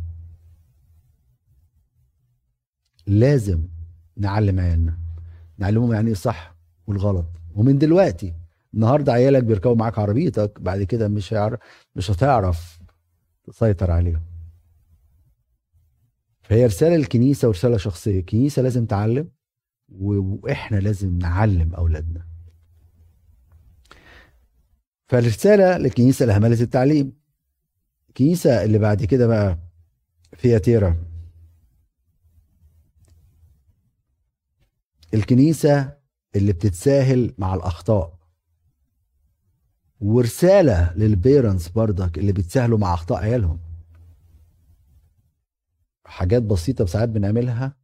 لازم 3.07 3.67
نعلم 4.17 4.59
عيالنا. 4.59 4.97
نعلمهم 5.57 5.93
يعني 5.93 6.05
إيه 6.05 6.11
الصح 6.11 6.55
والغلط. 6.87 7.25
ومن 7.55 7.77
دلوقتي 7.77 8.33
النهارده 8.73 9.13
عيالك 9.13 9.43
بيركبوا 9.43 9.75
معاك 9.75 9.99
عربيتك 9.99 10.61
بعد 10.61 10.83
كده 10.83 11.07
مش 11.07 11.33
هيعرف 11.33 11.59
مش 11.95 12.11
هتعرف 12.11 12.79
تسيطر 13.43 13.91
عليهم. 13.91 14.21
فهي 16.41 16.65
رسالة 16.65 16.95
للكنيسة 16.95 17.47
ورسالة 17.47 17.77
شخصية. 17.77 18.19
الكنيسة 18.19 18.61
لازم 18.61 18.85
تعلم 18.85 19.29
وإحنا 19.89 20.77
لازم 20.77 21.17
نعلم 21.17 21.75
أولادنا. 21.75 22.25
فالرسالة 25.09 25.77
للكنيسة 25.77 26.25
لهملة 26.25 26.61
التعليم. 26.61 27.26
الكنيسه 28.17 28.63
اللي 28.63 28.77
بعد 28.79 29.03
كده 29.03 29.27
بقى 29.27 29.57
فيها 30.33 30.57
تيرا. 30.57 30.97
الكنيسة 35.13 35.97
اللي 36.35 36.53
بتتساهل 36.53 37.33
مع 37.37 37.53
الأخطاء. 37.55 38.17
ورسالة 40.01 40.93
للبيرنتس 40.93 41.67
برضك 41.69 42.17
اللي 42.17 42.31
بيتساهلوا 42.31 42.77
مع 42.77 42.93
أخطاء 42.93 43.17
عيالهم. 43.23 43.59
حاجات 46.05 46.43
بسيطة 46.43 46.85
ساعات 46.85 47.09
بنعملها. 47.09 47.75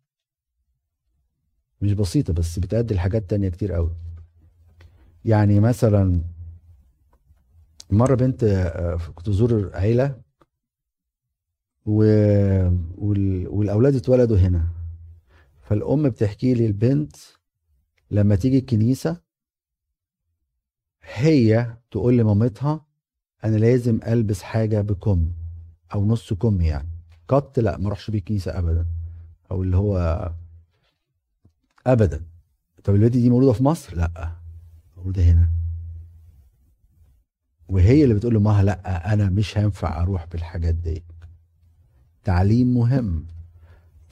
مش 1.82 1.94
بسيطة 1.94 2.34
بس 2.34 2.60
بتأدي 2.60 2.94
لحاجات 2.94 3.30
تانية 3.30 3.50
كتير 3.50 3.74
قوي. 3.74 3.96
يعني 5.26 5.60
مثلا 5.60 6.22
مرة 7.90 8.16
بنت 8.16 8.44
آه، 8.44 8.98
كنت 9.16 9.28
ازور 9.28 9.72
عيلة. 9.74 10.23
و... 11.86 12.04
وال... 12.98 13.48
والأولاد 13.48 13.96
اتولدوا 13.96 14.38
هنا. 14.38 14.68
فالأم 15.62 16.10
بتحكي 16.10 16.54
لي 16.54 16.66
البنت 16.66 17.16
لما 18.12 18.36
تيجي 18.36 18.58
الكنيسة 18.58 19.22
هي 21.04 21.78
تقول 21.92 22.18
لمامتها 22.18 22.86
أنا 23.44 23.58
لازم 23.58 24.00
ألبس 24.08 24.42
حاجة 24.42 24.82
بكم 24.82 25.32
أو 25.94 26.06
نص 26.06 26.34
كم 26.34 26.62
يعني. 26.62 26.90
قط 27.28 27.60
لا 27.60 27.78
ما 27.78 27.88
أروحش 27.88 28.12
بيه 28.12 28.20
الكنيسة 28.20 28.60
ابدا. 28.60 28.86
أو 29.52 29.64
اللي 29.64 29.78
هو 29.78 30.32
ابدا. 31.88 32.22
طب 32.84 32.96
البنت 32.96 33.12
دي 33.12 33.30
مولودة 33.30 33.54
في 33.54 33.64
مصر؟ 33.64 33.96
لا 33.96 34.32
مولودة 34.98 35.24
هنا. 35.24 35.50
وهي 37.70 38.04
اللي 38.04 38.14
بتقول 38.16 38.34
لامها 38.34 38.64
لا 38.64 39.14
أنا 39.14 39.30
مش 39.30 39.58
هينفع 39.58 40.02
أروح 40.02 40.26
بالحاجات 40.26 40.76
دي. 40.76 41.04
تعليم 42.24 42.74
مهم. 42.74 43.26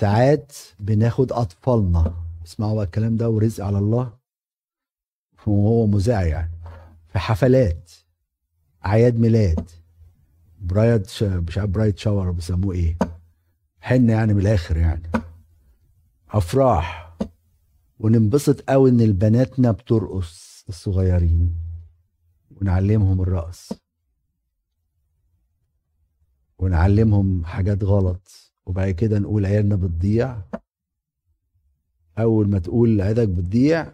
ساعات 0.01 0.53
بناخد 0.79 1.31
أطفالنا. 1.31 2.13
اسمعوا 2.45 2.75
بقى 2.75 2.83
الكلام 2.85 3.17
ده 3.17 3.29
ورزق 3.29 3.65
على 3.65 3.77
الله. 3.77 4.13
وهو 5.47 5.87
مذيع 5.87 6.21
يعني. 6.21 6.51
في 7.07 7.19
حفلات. 7.19 7.91
أعياد 8.85 9.19
ميلاد. 9.19 9.69
برايد 10.61 11.07
ش... 11.07 11.23
مش 11.23 11.57
عارف 11.57 11.69
برايد 11.69 11.97
شاور 11.97 12.31
بيسموه 12.31 12.75
إيه. 12.75 12.97
حنه 13.81 14.13
يعني 14.13 14.33
من 14.33 14.41
الآخر 14.41 14.77
يعني. 14.77 15.11
أفراح. 16.29 17.17
وننبسط 17.99 18.61
قوي 18.69 18.89
إن 18.89 19.11
بناتنا 19.13 19.71
بترقص 19.71 20.65
الصغيرين. 20.69 21.55
ونعلمهم 22.61 23.21
الرقص. 23.21 23.80
ونعلمهم 26.61 27.45
حاجات 27.45 27.83
غلط 27.83 28.51
وبعد 28.65 28.89
كده 28.89 29.19
نقول 29.19 29.45
عيالنا 29.45 29.75
بتضيع. 29.75 30.41
أول 32.19 32.49
ما 32.49 32.59
تقول 32.59 33.01
عيالك 33.01 33.27
بتضيع 33.27 33.93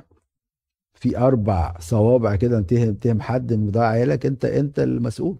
في 0.94 1.18
أربع 1.18 1.80
صوابع 1.80 2.36
كده 2.36 2.62
تهم 2.62 2.94
تهم 2.94 3.22
حد 3.22 3.52
ان 3.52 3.66
بيضيع 3.66 3.84
عيالك 3.88 4.26
أنت 4.26 4.46
أنت 4.46 4.80
المسؤول. 4.80 5.40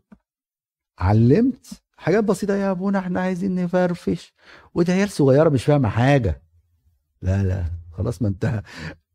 علمت 1.00 1.82
حاجات 1.98 2.24
بسيطة 2.24 2.56
يا 2.56 2.72
أبونا 2.72 3.00
إحنا 3.00 3.20
عايزين 3.22 3.56
نفرفش. 3.56 4.34
وده 4.76 4.94
عيال 4.94 5.10
صغيرة 5.10 5.50
مش 5.50 5.66
فاهمة 5.66 5.90
حاجة. 5.90 6.42
لا 7.22 7.44
لا 7.44 7.66
خلاص 7.92 8.22
ما 8.22 8.28
أنت 8.28 8.64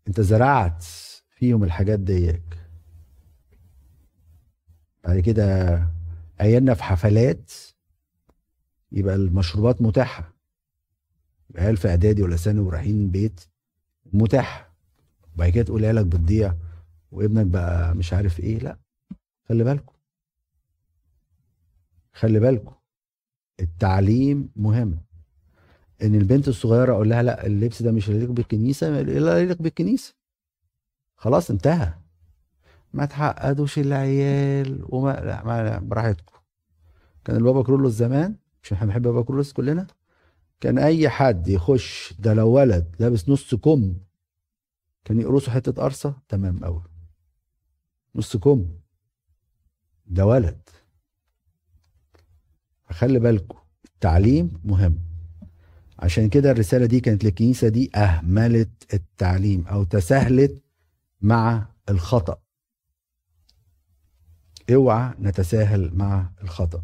أنت 0.08 0.20
زرعت 0.20 0.84
فيهم 1.30 1.64
الحاجات 1.64 2.00
ديك. 2.00 2.42
بعد 5.04 5.18
كده 5.18 5.78
عيالنا 6.40 6.74
في 6.74 6.82
حفلات. 6.82 7.52
يبقى 8.92 9.14
المشروبات 9.14 9.82
متاحة. 9.82 10.32
عيال 11.56 11.76
في 11.76 11.88
إعدادي 11.88 12.22
ولا 12.22 12.36
ثانوي 12.36 12.66
ورايحين 12.66 13.10
بيت 13.10 13.40
متاحة. 14.12 14.72
وبعد 15.34 15.50
كده 15.50 15.64
تقول 15.64 15.84
عيالك 15.84 16.06
بتضيع 16.06 16.54
وابنك 17.10 17.46
بقى 17.46 17.94
مش 17.94 18.12
عارف 18.12 18.40
إيه. 18.40 18.58
لا 18.58 18.78
خلي 19.48 19.64
بالكم. 19.64 19.92
خلي 22.12 22.40
بالكم. 22.40 22.74
التعليم 23.60 24.48
مهم. 24.56 24.98
إن 26.02 26.14
البنت 26.14 26.48
الصغيرة 26.48 26.92
أقول 26.92 27.08
لها 27.10 27.22
لا 27.22 27.46
اللبس 27.46 27.82
ده 27.82 27.92
مش 27.92 28.08
يليق 28.08 28.30
بالكنيسة 28.30 29.00
لا 29.02 29.38
يليق 29.38 29.62
بالكنيسة. 29.62 30.14
خلاص 31.16 31.50
انتهى. 31.50 31.94
ما 32.92 33.04
تحقدوش 33.04 33.78
العيال 33.78 34.84
وما 34.88 35.10
لا 35.12 35.44
ما 35.44 35.78
براحتكم. 35.78 36.36
كان 37.24 37.36
البابا 37.36 37.62
كرولوس 37.62 37.92
زمان 37.92 38.36
مش 38.62 38.72
إحنا 38.72 38.86
بنحب 38.86 39.24
كرولوس 39.24 39.52
كلنا. 39.52 39.86
كان 40.60 40.78
أي 40.78 41.08
حد 41.08 41.48
يخش 41.48 42.14
ده 42.18 42.34
لو 42.34 42.48
ولد 42.50 42.96
لابس 43.00 43.28
نص 43.28 43.54
كم 43.54 43.94
كان 45.04 45.20
يقرصوا 45.20 45.52
حتة 45.52 45.72
قرصة 45.82 46.16
تمام 46.28 46.64
قوي 46.64 46.82
نص 48.14 48.36
كم. 48.36 48.66
ده 50.06 50.26
ولد. 50.26 50.68
فخلي 52.84 53.18
بالكم 53.18 53.58
التعليم 53.84 54.60
مهم. 54.64 54.98
عشان 55.98 56.28
كده 56.28 56.50
الرسالة 56.50 56.86
دي 56.86 57.00
كانت 57.00 57.24
للكنيسة 57.24 57.68
دي 57.68 57.90
أهملت 57.96 58.94
التعليم 58.94 59.66
أو 59.66 59.84
تساهلت 59.84 60.62
مع 61.20 61.68
الخطأ. 61.88 62.42
اوعى 64.74 65.14
نتساهل 65.20 65.90
مع 65.96 66.30
الخطأ. 66.42 66.82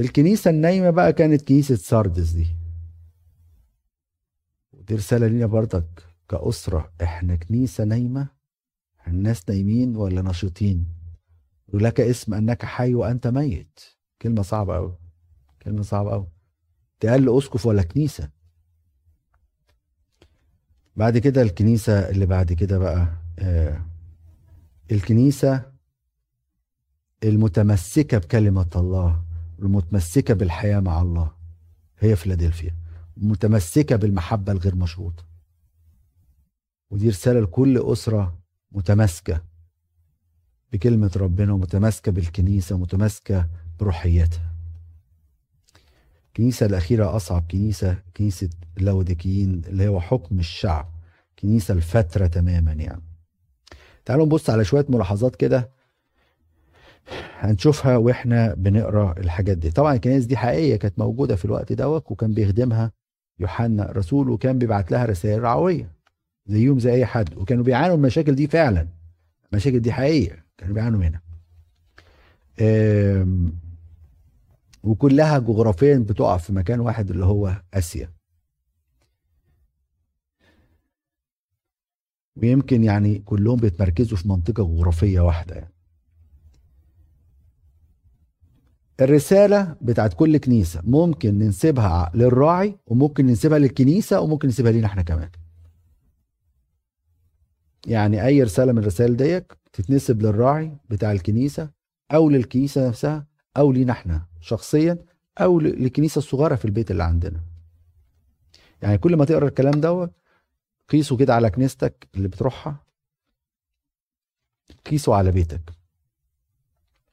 الكنيسة 0.00 0.50
النايمة 0.50 0.90
بقى 0.90 1.12
كانت 1.12 1.42
كنيسة 1.48 1.74
ساردس 1.74 2.30
دي. 2.30 2.56
ودي 4.72 4.94
رسالة 4.94 5.26
لينا 5.26 5.46
برضك 5.46 6.02
كأسرة. 6.28 6.92
إحنا 7.02 7.36
كنيسة 7.36 7.84
نايمة؟ 7.84 8.28
الناس 9.06 9.48
نايمين 9.48 9.96
ولا 9.96 10.22
نشيطين؟ 10.22 10.86
ولك 11.68 12.00
اسم 12.00 12.34
أنك 12.34 12.64
حي 12.64 12.94
وأنت 12.94 13.26
ميت. 13.26 13.80
كلمة 14.22 14.42
صعبة 14.42 14.74
قوي 14.74 14.98
كلمة 15.62 15.82
صعبة 15.82 16.10
قوي 16.10 16.28
تقال 17.00 17.38
أسقف 17.38 17.66
ولا 17.66 17.82
كنيسة. 17.82 18.30
بعد 20.96 21.18
كده 21.18 21.42
الكنيسة 21.42 22.10
اللي 22.10 22.26
بعد 22.26 22.52
كده 22.52 22.78
بقى 22.78 23.08
آه 23.38 23.86
الكنيسة 24.92 25.72
المتمسكة 27.24 28.18
بكلمة 28.18 28.70
الله. 28.76 29.29
المتمسكة 29.62 30.34
بالحياة 30.34 30.80
مع 30.80 31.02
الله. 31.02 31.32
هي 31.98 32.16
فيلادلفيا. 32.16 32.76
متمسكة 33.16 33.96
بالمحبة 33.96 34.52
الغير 34.52 34.74
مشروطة. 34.76 35.24
ودي 36.90 37.08
رسالة 37.08 37.40
لكل 37.40 37.78
أسرة 37.78 38.38
متماسكة 38.72 39.42
بكلمة 40.72 41.10
ربنا 41.16 41.52
ومتماسكة 41.52 42.12
بالكنيسة 42.12 42.74
ومتماسكة 42.74 43.48
بروحيتها. 43.80 44.54
الكنيسة 46.28 46.66
الأخيرة 46.66 47.16
أصعب 47.16 47.44
كنيسة 47.50 48.02
كنيسة 48.16 48.50
اللوديكيين 48.78 49.62
اللي 49.66 49.88
هو 49.88 50.00
حكم 50.00 50.38
الشعب. 50.38 50.94
كنيسة 51.38 51.74
الفترة 51.74 52.26
تماما 52.26 52.72
يعني. 52.72 53.02
تعالوا 54.04 54.26
نبص 54.26 54.50
على 54.50 54.64
شوية 54.64 54.86
ملاحظات 54.88 55.36
كده 55.36 55.70
هنشوفها 57.40 57.96
وإحنا 57.96 58.54
بنقرأ 58.54 59.18
الحاجات 59.18 59.58
دي. 59.58 59.70
طبعا 59.70 59.94
الكنائس 59.94 60.24
دي 60.24 60.36
حقيقية 60.36 60.76
كانت 60.76 60.98
موجودة 60.98 61.36
في 61.36 61.44
الوقت 61.44 61.72
دوت 61.72 62.10
وكان 62.10 62.34
بيخدمها 62.34 62.92
يوحنا 63.38 63.90
الرسول 63.90 64.30
وكان 64.30 64.58
بيبعت 64.58 64.92
لها 64.92 65.04
رسائل 65.04 65.42
رعوية 65.42 65.92
زيهم 66.46 66.78
زي 66.78 66.92
أي 66.92 67.06
حد 67.06 67.36
وكانوا 67.38 67.64
بيعانوا 67.64 67.96
المشاكل 67.96 68.34
دي 68.34 68.46
فعلا. 68.46 68.88
المشاكل 69.52 69.80
دي 69.80 69.92
حقيقية 69.92 70.44
كانوا 70.58 70.74
بيعانوا 70.74 70.98
منها. 71.00 71.22
وكلها 74.84 75.38
جغرافيا 75.38 75.98
بتقع 75.98 76.36
في 76.36 76.52
مكان 76.52 76.80
واحد 76.80 77.10
اللي 77.10 77.24
هو 77.24 77.62
آسيا. 77.74 78.10
ويمكن 82.36 82.84
يعني 82.84 83.18
كلهم 83.18 83.56
بيتمركزوا 83.56 84.16
في 84.18 84.28
منطقة 84.28 84.64
جغرافية 84.64 85.20
واحدة 85.20 85.54
يعني. 85.54 85.72
الرسالة 89.00 89.76
بتاعت 89.80 90.14
كل 90.14 90.36
كنيسة 90.36 90.80
ممكن 90.84 91.38
ننسبها 91.38 92.10
للراعي 92.14 92.78
وممكن 92.86 93.26
ننسبها 93.26 93.58
للكنيسة 93.58 94.20
وممكن 94.20 94.48
نسيبها 94.48 94.72
لينا 94.72 94.86
إحنا 94.86 95.02
كمان. 95.02 95.30
يعني 97.86 98.26
أي 98.26 98.42
رسالة 98.42 98.72
من 98.72 98.78
الرسائل 98.78 99.16
ديك 99.16 99.58
تتنسب 99.72 100.22
للراعي 100.22 100.76
بتاع 100.90 101.12
الكنيسة 101.12 101.70
أو 102.12 102.30
للكنيسة 102.30 102.88
نفسها 102.88 103.26
أو 103.56 103.72
لينا 103.72 103.92
إحنا 103.92 104.26
شخصيا 104.40 104.98
أو 105.38 105.60
للكنيسة 105.60 106.18
الصغيرة 106.18 106.54
في 106.54 106.64
البيت 106.64 106.90
اللي 106.90 107.04
عندنا. 107.04 107.40
يعني 108.82 108.98
كل 108.98 109.16
ما 109.16 109.24
تقرأ 109.24 109.48
الكلام 109.48 109.80
دوت 109.80 110.12
قيسه 110.88 111.16
كده 111.16 111.34
على 111.34 111.50
كنيستك 111.50 112.08
اللي 112.14 112.28
بتروحها 112.28 112.84
قيسه 114.86 115.14
على 115.14 115.30
بيتك. 115.30 115.79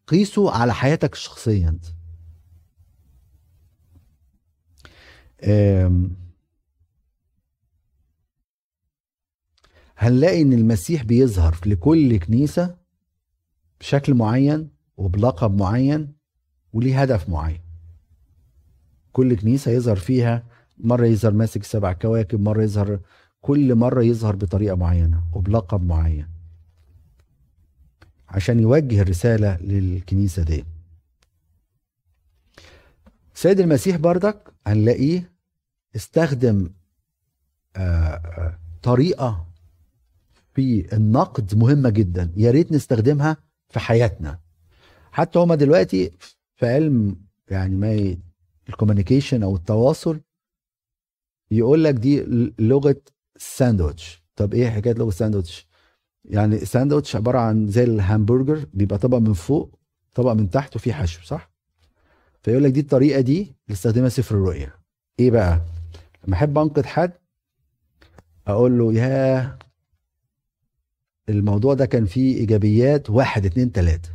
قيسه 0.07 0.51
على 0.51 0.73
حياتك 0.73 1.13
الشخصية 1.13 1.79
هنلاقي 9.97 10.41
إن 10.41 10.53
المسيح 10.53 11.03
بيظهر 11.03 11.57
لكل 11.65 12.17
كنيسة 12.17 12.75
بشكل 13.79 14.13
معين 14.13 14.69
وبلقب 14.97 15.57
معين 15.61 16.13
وليه 16.73 17.01
هدف 17.01 17.29
معين. 17.29 17.59
كل 19.13 19.35
كنيسة 19.35 19.71
يظهر 19.71 19.95
فيها 19.95 20.43
مرة 20.77 21.05
يظهر 21.05 21.33
ماسك 21.33 21.63
سبع 21.63 21.93
كواكب 21.93 22.39
مرة 22.39 22.63
يظهر 22.63 22.99
كل 23.41 23.75
مرة 23.75 24.03
يظهر 24.03 24.35
بطريقة 24.35 24.75
معينة 24.75 25.23
وبلقب 25.33 25.83
معين. 25.83 26.27
عشان 28.29 28.59
يوجه 28.59 29.01
الرسالة 29.01 29.57
للكنيسة 29.61 30.43
دي. 30.43 30.65
سيد 33.33 33.59
المسيح 33.59 33.95
بردك 33.95 34.53
هنلاقيه 34.67 35.31
استخدم 35.95 36.69
آه، 37.75 37.79
آه، 37.79 38.59
طريقة 38.83 39.47
في 40.55 40.95
النقد 40.95 41.55
مهمة 41.55 41.89
جدا. 41.89 42.33
يا 42.37 42.51
ريت 42.51 42.71
نستخدمها 42.71 43.37
في 43.69 43.79
حياتنا. 43.79 44.39
حتى 45.11 45.39
هما 45.39 45.55
دلوقتي 45.55 46.11
في 46.55 46.65
علم 46.67 47.15
يعني 47.49 47.75
ما 47.75 48.17
ال 48.69 48.75
communication 48.75 49.43
أو 49.43 49.55
التواصل 49.55 50.21
يقول 51.51 51.83
لك 51.83 51.93
دي 51.93 52.23
لغة 52.59 53.01
ساندوتش 53.37 54.23
طب 54.35 54.53
إيه 54.53 54.69
حكاية 54.69 54.93
لغة 54.93 55.09
ساندوتش 55.09 55.67
يعني 56.27 56.59
ساندوتش 56.65 57.15
عبارة 57.15 57.39
عن 57.39 57.67
زي 57.67 57.83
الهامبرجر 57.83 58.65
بيبقى 58.73 58.97
طبق 58.97 59.17
من 59.17 59.33
فوق 59.33 59.79
طبق 60.13 60.31
من 60.31 60.49
تحت 60.49 60.75
وفيه 60.75 60.93
حشو 60.93 61.23
صح؟ 61.25 61.51
فيقول 62.43 62.63
لك 62.63 62.71
دي 62.71 62.79
الطريقة 62.79 63.21
دي 63.21 63.41
اللي 63.41 63.55
استخدمها 63.75 64.09
سفر 64.09 64.35
الرؤيا 64.35 64.71
إيه 65.19 65.31
بقى؟ 65.31 65.61
لما 66.27 66.35
أحب 66.35 66.57
أنقد 66.57 66.85
حد 66.85 67.11
أقول 68.47 68.77
له 68.77 68.93
يا 68.93 69.57
الموضوع 71.29 71.73
ده 71.73 71.85
كان 71.85 72.05
فيه 72.05 72.37
إيجابيات 72.37 73.09
واحد 73.09 73.45
اتنين 73.45 73.71
تلاتة. 73.71 74.09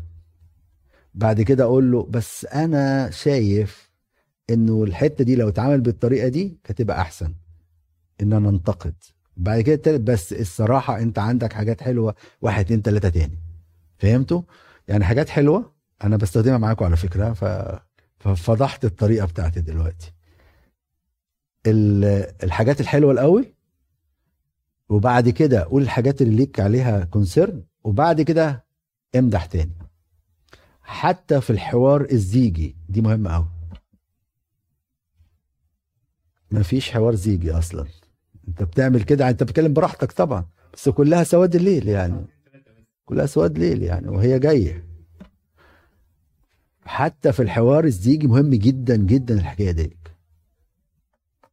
بعد 1.15 1.43
كده 1.43 1.65
أقول 1.65 1.93
له 1.93 2.03
بس 2.11 2.45
أنا 2.45 3.11
شايف 3.11 3.91
إنه 4.51 4.85
الحتة 4.85 5.25
دي 5.25 5.37
لو 5.37 5.49
اتعمل 5.49 5.81
بالطريقة 5.81 6.29
دي 6.29 6.59
هتبقى 6.67 7.01
أحسن. 7.01 7.35
إن 8.23 8.33
أنا 8.33 8.49
أنتقد. 8.49 8.95
بعد 9.37 9.61
كده 9.61 9.75
التالت 9.75 10.01
بس 10.01 10.33
الصراحة 10.33 10.99
أنت 10.99 11.19
عندك 11.19 11.53
حاجات 11.53 11.81
حلوة 11.83 12.15
واحد 12.43 12.65
اتنين 12.65 12.83
تلاتة 12.83 13.09
تاني. 13.09 13.39
فهمتوا؟ 13.99 14.43
يعني 14.89 15.05
حاجات 15.05 15.29
حلوة 15.29 15.73
أنا 16.05 16.17
بستخدمها 16.17 16.59
معاكم 16.59 16.85
على 16.85 16.97
فكرة 16.97 17.33
ف 17.33 17.45
ففضحت 18.19 18.85
الطريقة 18.85 19.27
بتاعتي 19.27 19.61
دلوقتي. 19.61 20.13
الحاجات 21.67 22.81
الحلوة 22.81 23.13
الأول 23.13 23.55
وبعد 24.89 25.29
كده 25.29 25.63
قول 25.65 25.83
الحاجات 25.83 26.23
اللي 26.23 26.37
ليك 26.37 26.61
عليها 26.61 27.05
كونسيرن 27.05 27.65
وبعد 27.85 28.21
كده 28.23 28.65
امدح 29.17 29.45
تاني. 29.47 29.73
حتى 30.83 31.41
في 31.41 31.51
الحوار 31.51 32.07
الزيجي 32.13 32.77
دي 32.89 33.01
مهمة 33.01 33.35
قوي 33.35 33.49
مفيش 36.51 36.91
حوار 36.91 37.15
زيجي 37.15 37.53
أصلا. 37.53 37.87
انت 38.53 38.63
بتعمل 38.63 39.03
كده 39.03 39.29
انت 39.31 39.43
بتتكلم 39.43 39.73
براحتك 39.73 40.13
طبعا 40.13 40.47
بس 40.75 40.89
كلها 40.89 41.25
سواد 41.25 41.55
الليل 41.55 41.89
يعني. 41.89 42.27
كلها 43.05 43.27
سواد 43.27 43.59
ليل 43.59 43.83
يعني 43.83 44.09
وهي 44.09 44.39
جاية. 44.39 44.85
حتى 46.85 47.33
في 47.33 47.43
الحوار 47.43 47.85
الزيجي 47.85 48.27
مهم 48.27 48.51
جدا 48.51 48.97
جدا 48.97 49.35
الحكاية 49.35 49.71
دي. 49.71 49.97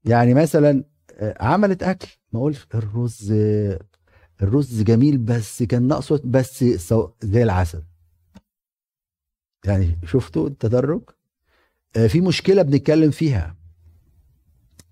يعني 0.06 0.34
مثلا 0.34 0.84
آه، 1.14 1.44
عملت 1.44 1.84
أكل. 1.84 2.08
ما 2.34 2.40
أقولش 2.40 2.68
الرز 2.76 3.34
الرز 4.42 4.82
جميل 4.82 5.18
بس 5.18 5.64
كان 5.64 5.88
ناقصه 5.88 6.22
بس 6.26 6.64
زي 7.24 7.44
العسل. 7.44 7.84
يعني 9.66 10.00
شفتوا 10.06 10.48
التدرج؟ 10.48 11.02
آه، 11.96 12.08
في 12.08 12.22
مشكلة 12.22 12.62
بنتكلم 12.62 13.12
فيها. 13.12 13.59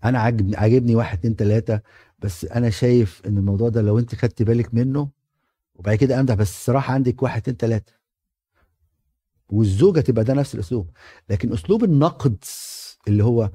أنا 0.10 0.20
عاجبني 0.20 0.56
عاجبني 0.58 0.96
واحد 0.96 1.18
اتنين 1.18 1.36
تلاتة 1.36 1.80
بس 2.20 2.46
أنا 2.46 2.70
شايف 2.70 3.22
إن 3.26 3.38
الموضوع 3.38 3.70
ده 3.70 3.82
لو 3.82 4.00
أنت 4.00 4.16
خدت 4.16 4.42
بالك 4.44 4.74
منه 4.74 5.10
وبعد 5.76 5.96
كده 5.96 6.20
أمدح 6.20 6.36
بس 6.36 6.50
الصراحة 6.50 6.94
عندك 6.94 7.24
واحد 7.24 7.42
اتنين 7.42 7.58
تلاتة. 7.58 7.94
والزوجة 9.50 10.00
تبقى 10.00 10.24
ده 10.24 10.34
نفس 10.34 10.56
الأسلوب. 10.56 10.90
لكن 11.30 11.54
أسلوب 11.54 11.84
النقد 11.84 12.44
اللي 13.08 13.24
هو 13.24 13.52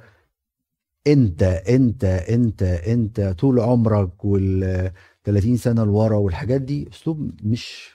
أنت 1.06 1.42
أنت 1.42 2.04
أنت 2.04 2.62
أنت 2.62 3.20
طول 3.20 3.60
عمرك 3.60 4.24
وال 4.24 4.92
30 5.24 5.56
سنة 5.56 5.84
لورا 5.84 6.16
والحاجات 6.16 6.60
دي 6.60 6.88
أسلوب 6.92 7.30
مش 7.42 7.90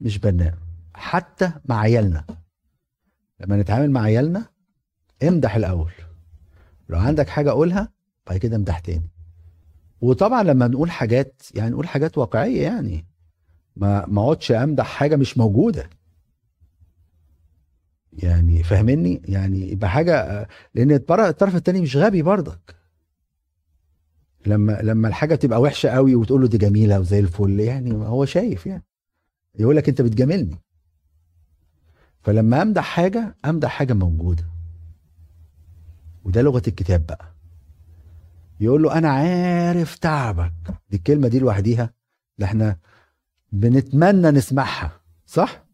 مش 0.00 0.18
بناء. 0.18 0.54
حتى 0.94 1.52
مع 1.64 1.78
عيالنا. 1.80 2.24
لما 3.40 3.56
نتعامل 3.56 3.90
مع 3.90 4.00
عيالنا 4.00 4.46
امدح 5.22 5.56
الأول. 5.56 5.92
لو 6.88 6.98
عندك 6.98 7.28
حاجة 7.28 7.50
قولها 7.50 7.92
بعد 8.26 8.38
كده 8.38 8.56
امدح 8.56 8.78
تاني. 8.78 9.10
وطبعا 10.00 10.42
لما 10.42 10.68
نقول 10.68 10.90
حاجات 10.90 11.42
يعني 11.54 11.70
نقول 11.70 11.88
حاجات 11.88 12.18
واقعية 12.18 12.62
يعني. 12.62 13.06
ما 13.76 14.06
ما 14.06 14.22
اقعدش 14.22 14.52
امدح 14.52 14.86
حاجة 14.86 15.16
مش 15.16 15.38
موجودة. 15.38 15.90
يعني 18.12 18.62
فاهمني؟ 18.62 19.22
يعني 19.24 19.70
يبقى 19.72 19.90
حاجة 19.90 20.48
لأن 20.74 20.90
الطرف 20.90 21.56
الثاني 21.56 21.80
مش 21.80 21.96
غبي 21.96 22.22
برضك. 22.22 22.74
لما 24.46 24.78
لما 24.82 25.08
الحاجة 25.08 25.34
تبقى 25.34 25.60
وحشة 25.60 25.88
قوي 25.88 26.14
وتقول 26.14 26.40
له 26.40 26.48
دي 26.48 26.58
جميلة 26.58 27.00
وزي 27.00 27.18
الفل 27.18 27.60
يعني 27.60 27.92
هو 27.94 28.24
شايف 28.24 28.66
يعني. 28.66 28.84
يقول 29.58 29.76
لك 29.76 29.88
انت 29.88 30.02
بتجاملني. 30.02 30.58
فلما 32.22 32.62
امدح 32.62 32.84
حاجة 32.84 33.36
امدح 33.44 33.70
حاجة 33.70 33.92
موجودة. 33.92 34.44
وده 36.28 36.42
لغة 36.42 36.62
الكتاب 36.68 37.06
بقى. 37.06 37.34
يقول 38.60 38.82
له 38.82 38.98
أنا 38.98 39.08
عارف 39.10 39.94
تعبك. 39.96 40.52
دي 40.90 40.96
الكلمة 40.96 41.28
دي 41.28 41.38
لوحديها 41.38 41.90
ده 42.38 42.46
إحنا 42.46 42.76
بنتمنى 43.52 44.30
نسمعها 44.30 45.00
صح؟ 45.26 45.64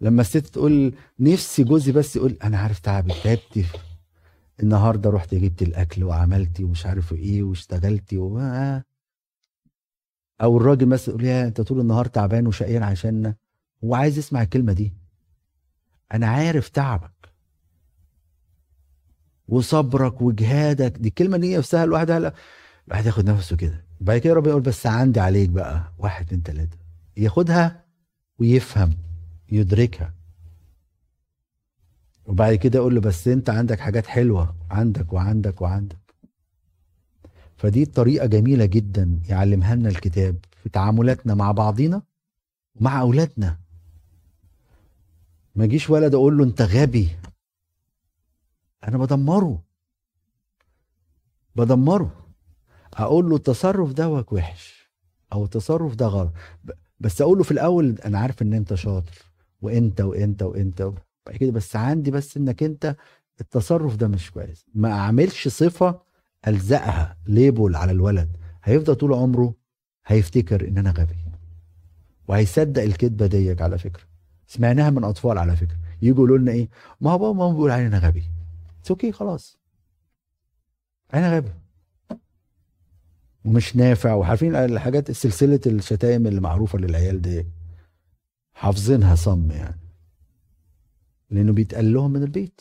لما 0.00 0.20
الست 0.20 0.36
تقول 0.46 0.94
نفسي 1.20 1.64
جوزي 1.64 1.92
بس 1.92 2.16
يقول 2.16 2.38
أنا 2.44 2.58
عارف 2.58 2.78
تعبك 2.78 3.14
تعبتي 3.24 3.64
النهارده 4.62 5.10
رحت 5.10 5.34
جبت 5.34 5.62
الأكل 5.62 6.04
وعملتي 6.04 6.64
ومش 6.64 6.86
عارف 6.86 7.12
إيه 7.12 7.42
واشتغلتي 7.42 8.18
و... 8.18 8.38
أو 10.42 10.56
الراجل 10.56 10.86
مثلا 10.86 11.08
يقول 11.14 11.24
يا 11.24 11.46
أنت 11.46 11.60
طول 11.60 11.80
النهار 11.80 12.06
تعبان 12.06 12.46
وشقيان 12.46 12.82
عشاننا 12.82 13.34
هو 13.84 13.94
عايز 13.94 14.18
يسمع 14.18 14.42
الكلمة 14.42 14.72
دي. 14.72 14.92
أنا 16.12 16.26
عارف 16.26 16.68
تعبك. 16.68 17.13
وصبرك 19.48 20.22
وجهادك. 20.22 20.98
دي 20.98 21.08
الكلمة 21.08 21.36
دي 21.36 21.56
نفسها 21.56 21.84
الواحد 21.84 22.10
الواحد 22.10 23.06
ياخد 23.06 23.30
نفسه 23.30 23.56
كده. 23.56 23.84
بعد 24.00 24.18
كده 24.18 24.34
ربنا 24.34 24.50
يقول 24.50 24.62
بس 24.62 24.86
عندي 24.86 25.20
عليك 25.20 25.48
بقى 25.48 25.92
واحد 25.98 26.26
اتنين 26.26 26.42
تلاتة. 26.42 26.76
ياخدها 27.16 27.84
ويفهم 28.38 28.96
يدركها. 29.52 30.14
وبعد 32.26 32.54
كده 32.54 32.78
يقول 32.78 32.94
له 32.94 33.00
بس 33.00 33.28
أنت 33.28 33.50
عندك 33.50 33.80
حاجات 33.80 34.06
حلوة 34.06 34.54
عندك 34.70 35.12
وعندك 35.12 35.62
وعندك. 35.62 35.96
فدي 37.56 37.84
طريقة 37.86 38.26
جميلة 38.26 38.64
جدا 38.64 39.20
يعلمها 39.28 39.74
لنا 39.74 39.88
الكتاب 39.88 40.36
في 40.62 40.68
تعاملاتنا 40.68 41.34
مع 41.34 41.52
بعضينا 41.52 42.02
ومع 42.74 43.00
أولادنا. 43.00 43.58
ما 45.56 45.64
يجيش 45.64 45.90
ولد 45.90 46.14
أقول 46.14 46.38
له 46.38 46.44
أنت 46.44 46.62
غبي. 46.62 47.08
أنا 48.88 48.98
بدمره. 48.98 49.62
بدمره. 51.56 52.26
أقول 52.94 53.30
له 53.30 53.36
التصرف 53.36 53.92
ده 53.92 54.08
وحش 54.08 54.90
أو 55.32 55.44
التصرف 55.44 55.94
ده 55.94 56.06
غلط. 56.06 56.32
بس 57.00 57.22
أقول 57.22 57.38
له 57.38 57.44
في 57.44 57.50
الأول 57.50 57.98
أنا 58.04 58.18
عارف 58.18 58.42
إن 58.42 58.52
أنت 58.54 58.74
شاطر 58.74 59.18
وأنت 59.62 60.00
وأنت 60.00 60.42
وأنت 60.42 60.82
بعد 61.26 61.36
كده 61.36 61.50
بس 61.52 61.76
عندي 61.76 62.10
بس 62.10 62.36
إنك 62.36 62.62
أنت 62.62 62.96
التصرف 63.40 63.96
ده 63.96 64.08
مش 64.08 64.30
كويس. 64.30 64.64
ما 64.74 64.92
أعملش 64.92 65.48
صفة 65.48 66.00
ألزقها 66.48 67.16
ليبل 67.26 67.76
على 67.76 67.92
الولد. 67.92 68.36
هيفضل 68.64 68.94
طول 68.94 69.12
عمره 69.12 69.54
هيفتكر 70.06 70.68
إن 70.68 70.78
أنا 70.78 70.90
غبي. 70.90 71.16
وهيصدق 72.28 72.82
الكذبة 72.82 73.26
ديك 73.26 73.62
على 73.62 73.78
فكرة. 73.78 74.02
سمعناها 74.46 74.90
من 74.90 75.04
أطفال 75.04 75.38
على 75.38 75.56
فكرة. 75.56 75.76
يجوا 76.02 76.16
يقولوا 76.16 76.38
لنا 76.38 76.52
إيه؟ 76.52 76.68
ما 77.00 77.10
هو 77.10 77.18
بابا 77.18 77.32
ماما 77.38 77.52
بيقول 77.52 77.70
علينا 77.70 77.98
غبي. 77.98 78.24
أوكي 78.90 79.12
خلاص. 79.12 79.58
أنا 81.14 81.36
غبي. 81.36 81.50
ومش 83.44 83.76
نافع. 83.76 84.14
وعارفين 84.14 84.54
الحاجات 84.56 85.10
سلسلة 85.10 85.60
الشتايم 85.66 86.26
اللي 86.26 86.40
معروفة 86.40 86.78
للعيال 86.78 87.22
دي 87.22 87.46
حافظينها 88.54 89.14
صم 89.14 89.50
يعني. 89.50 89.80
لأنه 91.30 91.52
بيتقال 91.52 91.92
لهم 91.92 92.12
من 92.12 92.22
البيت. 92.22 92.60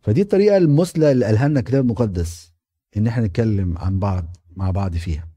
فدي 0.00 0.22
الطريقة 0.22 0.56
المثلى 0.56 1.12
اللي 1.12 1.24
قالها 1.26 1.48
لنا 1.48 1.60
الكتاب 1.60 1.84
المقدس 1.84 2.52
إن 2.96 3.06
إحنا 3.06 3.26
نتكلم 3.26 3.78
عن 3.78 3.98
بعض 3.98 4.36
مع 4.56 4.70
بعض 4.70 4.96
فيها. 4.96 5.28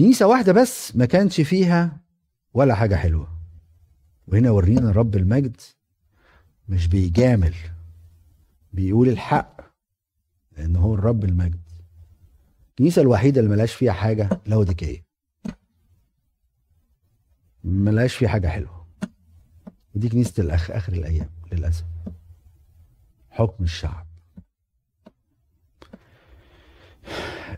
كنيسة 0.00 0.26
واحدة 0.26 0.52
بس 0.52 0.96
ما 0.96 1.04
كانش 1.04 1.40
فيها 1.40 2.00
ولا 2.54 2.74
حاجة 2.74 2.94
حلوة. 2.94 3.28
وهنا 4.26 4.50
ورينا 4.50 4.90
رب 4.90 5.16
المجد 5.16 5.60
مش 6.68 6.86
بيجامل 6.86 7.54
بيقول 8.72 9.08
الحق 9.08 9.60
لأن 10.56 10.76
هو 10.76 10.94
الرب 10.94 11.24
المجد. 11.24 11.60
الكنيسة 12.70 13.02
الوحيدة 13.02 13.40
اللي 13.40 13.50
ملاش 13.50 13.74
فيها 13.74 13.92
حاجة 13.92 14.28
لاوديكيه 14.46 15.04
ملاش 17.64 18.14
فيها 18.16 18.28
حاجة 18.28 18.48
حلوة. 18.48 18.86
ودي 19.94 20.08
كنيسة 20.08 20.42
الاخ 20.42 20.70
آخر 20.70 20.92
الأيام 20.92 21.30
للأسف. 21.52 21.84
حكم 23.30 23.64
الشعب. 23.64 24.06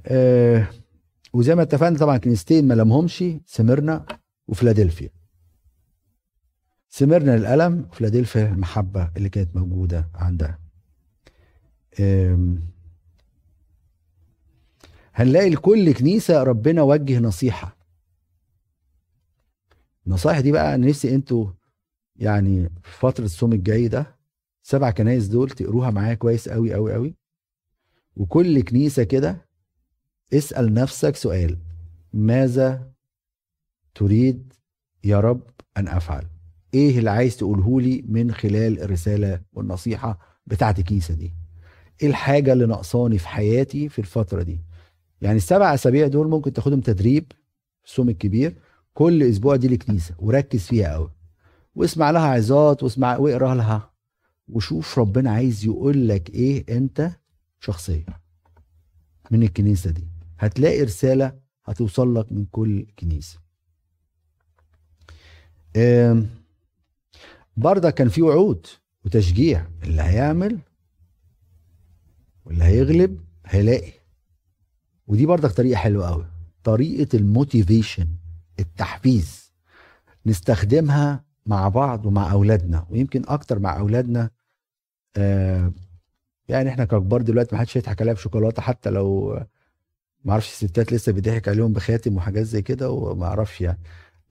آه 0.07 0.82
وزي 1.33 1.55
ما 1.55 1.63
اتفقنا 1.63 1.99
طبعا 1.99 2.17
كنيستين 2.19 2.69
ما 2.69 2.75
لمهمش 2.75 3.25
سمرنا 3.47 4.07
وفيلادلفيا. 4.49 5.11
سمرنا 6.89 7.37
للألم 7.37 7.87
وفيلادلفيا 7.91 8.49
المحبة 8.49 9.11
اللي 9.17 9.29
كانت 9.29 9.57
موجودة 9.57 10.09
عندها. 10.15 10.59
هنلاقي 15.15 15.51
لكل 15.51 15.93
كنيسة 15.95 16.43
ربنا 16.43 16.83
وجه 16.83 17.19
نصيحة. 17.19 17.77
النصائح 20.07 20.41
دي 20.41 20.53
بقى 20.53 20.75
أنا 20.75 20.87
نفسي 20.87 21.15
أنتوا 21.15 21.47
يعني 22.17 22.69
في 22.83 22.99
فترة 22.99 23.25
الصوم 23.25 23.53
الجاي 23.53 23.89
ده 23.89 24.17
سبع 24.63 24.91
كنايس 24.91 25.27
دول 25.27 25.51
تقروها 25.51 25.91
معايا 25.91 26.15
كويس 26.15 26.49
قوي 26.49 26.75
قوي 26.75 26.93
قوي 26.93 27.15
وكل 28.17 28.61
كنيسة 28.63 29.03
كده 29.03 29.47
اسأل 30.33 30.75
نفسك 30.75 31.17
سؤال. 31.17 31.59
ماذا 32.13 32.93
تريد 33.95 34.53
يا 35.05 35.21
رب 35.21 35.43
أن 35.77 35.89
أفعل؟ 35.89 36.27
إيه 36.75 36.99
اللي 36.99 37.11
عايز 37.11 37.37
تقوله 37.37 37.81
لي 37.81 38.05
من 38.09 38.33
خلال 38.33 38.81
الرسالة 38.83 39.41
والنصيحة 39.53 40.19
بتاعت 40.47 40.79
الكنيسة 40.79 41.15
دي؟ 41.15 41.33
إيه 42.03 42.09
الحاجة 42.09 42.53
اللي 42.53 42.67
ناقصاني 42.67 43.19
في 43.19 43.29
حياتي 43.29 43.89
في 43.89 43.99
الفترة 43.99 44.43
دي؟ 44.43 44.61
يعني 45.21 45.37
السبع 45.37 45.75
أسابيع 45.75 46.07
دول 46.07 46.29
ممكن 46.29 46.53
تاخدهم 46.53 46.81
تدريب 46.81 47.33
الصوم 47.85 48.09
الكبير 48.09 48.55
كل 48.95 49.23
أسبوع 49.23 49.57
دي 49.57 49.67
الكنيسة 49.67 50.15
وركز 50.19 50.61
فيها 50.61 50.93
قوي 50.95 51.11
واسمع 51.75 52.11
لها 52.11 52.27
عظات 52.27 52.83
واسمع 52.83 53.17
واقرأ 53.17 53.55
لها 53.55 53.91
وشوف 54.49 54.99
ربنا 54.99 55.31
عايز 55.31 55.65
يقول 55.65 56.09
لك 56.09 56.31
إيه 56.31 56.77
أنت 56.77 57.11
شخصيا 57.61 58.05
من 59.31 59.43
الكنيسة 59.43 59.91
دي. 59.91 60.07
هتلاقي 60.43 60.83
رسالة 60.83 61.39
هتوصل 61.65 62.15
لك 62.15 62.33
من 62.33 62.45
كل 62.45 62.87
كنيسة. 62.99 63.39
برضه 67.57 67.91
كان 67.91 68.09
في 68.09 68.23
وعود 68.23 68.67
وتشجيع. 69.05 69.67
اللي 69.83 70.03
هيعمل 70.03 70.59
واللي 72.45 72.65
هيغلب 72.65 73.21
هيلاقي. 73.47 73.93
ودي 75.07 75.27
برضك 75.27 75.51
طريقة 75.51 75.77
حلوة 75.77 76.09
قوي 76.09 76.27
طريقة 76.65 77.17
الموتيفيشن 77.17 78.09
التحفيز. 78.61 79.53
نستخدمها 80.27 81.25
مع 81.47 81.69
بعض 81.69 82.07
ومع 82.07 82.33
أولادنا 82.33 82.87
ويمكن 82.91 83.23
أكتر 83.29 83.59
مع 83.59 83.79
أولادنا. 83.79 84.31
آه 85.17 85.73
يعني 86.49 86.69
إحنا 86.69 86.85
ككبار 86.85 87.23
دلوقتي 87.23 87.55
ما 87.55 87.61
حدش 87.61 87.77
يضحك 87.77 88.01
عليها 88.03 88.15
بشوكولاتة 88.15 88.63
حتى 88.63 88.91
لو 88.91 89.41
ما 90.25 90.33
أعرفش 90.33 90.49
الستات 90.49 90.93
لسه 90.93 91.13
بيضحك 91.13 91.49
عليهم 91.49 91.73
بخاتم 91.73 92.17
وحاجات 92.17 92.45
زي 92.47 92.63
كده 92.63 92.91
وما 92.91 93.27
أعرفش 93.27 93.61
يعني. 93.61 93.79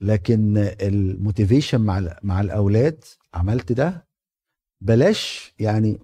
لكن 0.00 0.54
ال 0.80 0.89
motivation 0.89 1.80
مع 1.80 2.16
مع 2.22 2.40
الأولاد 2.40 3.04
عملت 3.34 3.72
ده 3.72 4.06
بلاش 4.80 5.54
يعني 5.58 5.98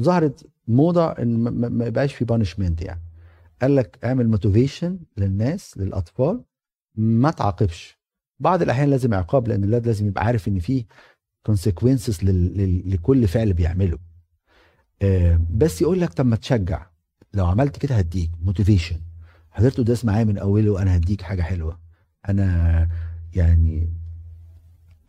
ظهرت 0.00 0.46
موضة 0.68 1.06
إن 1.06 1.36
ما 1.48 1.86
يبقاش 1.86 2.14
في 2.14 2.24
punishment 2.24 2.82
يعني. 2.82 3.02
قال 3.62 3.76
لك 3.76 3.98
اعمل 4.04 4.28
motivation 4.28 4.98
للناس 5.16 5.78
للأطفال 5.78 6.44
ما 6.94 7.30
تعاقبش. 7.30 7.98
بعض 8.40 8.62
الأحيان 8.62 8.90
لازم 8.90 9.14
عقاب 9.14 9.48
لأن 9.48 9.64
الولاد 9.64 9.86
لازم 9.86 10.06
يبقى 10.06 10.24
عارف 10.24 10.48
إن 10.48 10.58
في 10.58 10.84
consequences 11.46 12.24
لكل 12.86 13.28
فعل 13.28 13.52
بيعمله. 13.52 13.98
آه، 15.02 15.40
بس 15.50 15.82
يقول 15.82 16.00
لك 16.00 16.12
طب 16.12 16.26
ما 16.26 16.36
تشجع. 16.36 16.89
لو 17.34 17.46
عملت 17.46 17.76
كده 17.76 17.94
هديك 17.94 18.30
motivation 18.42 19.00
حضرت 19.50 19.78
قداس 19.78 20.04
معايا 20.04 20.24
من 20.24 20.38
أوله 20.38 20.70
وأنا 20.70 20.96
هديك 20.96 21.22
حاجة 21.22 21.42
حلوة. 21.42 21.78
أنا 22.28 22.88
يعني 23.34 23.92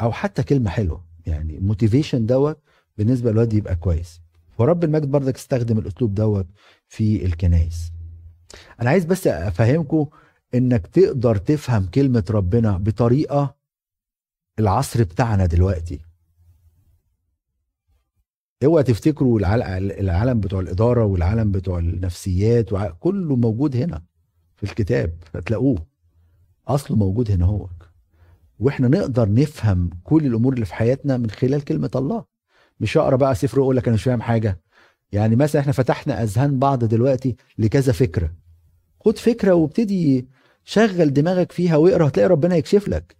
أو 0.01 0.11
حتى 0.11 0.43
كلمة 0.43 0.69
حلوة. 0.69 1.05
يعني 1.25 1.59
motivation 1.59 2.25
دوت 2.25 2.59
بالنسبة 2.97 3.31
للواد 3.31 3.53
يبقى 3.53 3.75
كويس. 3.75 4.21
ورب 4.57 4.83
المجد 4.83 5.11
برضك 5.11 5.35
استخدم 5.35 5.77
الأسلوب 5.77 6.13
دوت 6.13 6.47
في 6.87 7.25
الكنائس. 7.25 7.91
أنا 8.81 8.89
عايز 8.89 9.05
بس 9.05 9.27
أفهمكم 9.27 10.07
إنك 10.55 10.87
تقدر 10.87 11.35
تفهم 11.35 11.85
كلمة 11.85 12.23
ربنا 12.29 12.77
بطريقة 12.77 13.55
العصر 14.59 15.03
بتاعنا 15.03 15.45
دلوقتي. 15.45 15.99
اوعى 18.63 18.83
تفتكروا 18.83 19.39
العالم 19.99 20.39
بتوع 20.39 20.59
الإدارة 20.59 21.05
والعالم 21.05 21.51
بتوع 21.51 21.79
النفسيات 21.79 22.69
كله 22.99 23.35
موجود 23.35 23.75
هنا 23.75 24.01
في 24.55 24.63
الكتاب 24.63 25.13
هتلاقوه. 25.35 25.85
أصله 26.67 26.97
موجود 26.97 27.31
هنا 27.31 27.45
هو. 27.45 27.67
وإحنا 28.59 28.87
نقدر 28.87 29.33
نفهم 29.33 29.89
كل 30.03 30.25
الأمور 30.25 30.53
اللي 30.53 30.65
في 30.65 30.75
حياتنا 30.75 31.17
من 31.17 31.29
خلال 31.29 31.63
كلمة 31.63 31.89
الله. 31.95 32.25
مش 32.79 32.97
اقرا 32.97 33.15
بقى 33.15 33.35
سفر 33.35 33.61
أقول 33.61 33.77
لك 33.77 33.87
أنا 33.87 33.93
مش 33.93 34.03
فاهم 34.03 34.21
حاجة. 34.21 34.59
يعني 35.11 35.35
مثلا 35.35 35.61
إحنا 35.61 35.71
فتحنا 35.73 36.23
أذهان 36.23 36.59
بعض 36.59 36.83
دلوقتي 36.83 37.35
لكذا 37.57 37.91
فكرة. 37.93 38.33
خد 38.99 39.17
فكرة 39.17 39.53
وابتدي 39.53 40.27
شغل 40.63 41.13
دماغك 41.13 41.51
فيها 41.51 41.75
واقرأ 41.77 42.07
هتلاقي 42.07 42.27
ربنا 42.29 42.55
يكشف 42.55 42.87
لك. 42.87 43.15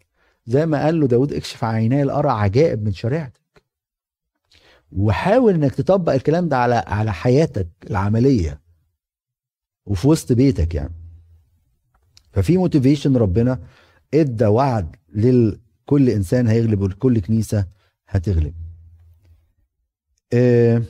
زي 0.45 0.65
ما 0.65 0.85
قال 0.85 0.99
له 0.99 1.07
داود 1.07 1.33
اكشف 1.33 1.63
عيناي 1.63 2.03
الأرى 2.03 2.29
عجائب 2.29 2.83
من 2.85 2.91
شريعتك. 2.93 3.40
وحاول 4.91 5.53
إنك 5.53 5.75
تطبق 5.75 6.13
الكلام 6.13 6.49
ده 6.49 6.57
على 6.57 6.75
على 6.75 7.13
حياتك 7.13 7.67
العملية 7.89 8.61
وفي 9.85 10.07
وسط 10.07 10.31
بيتك 10.31 10.75
يعني. 10.75 10.93
ففي 12.31 12.57
موتيفيشن 12.57 13.17
ربنا 13.17 13.59
إدى 14.13 14.45
وعد 14.45 14.95
لكل 15.13 16.09
إنسان 16.09 16.47
هيغلب 16.47 16.81
ولكل 16.81 17.19
كنيسة 17.19 17.65
هتغلب. 18.07 18.53
أه 20.33 20.83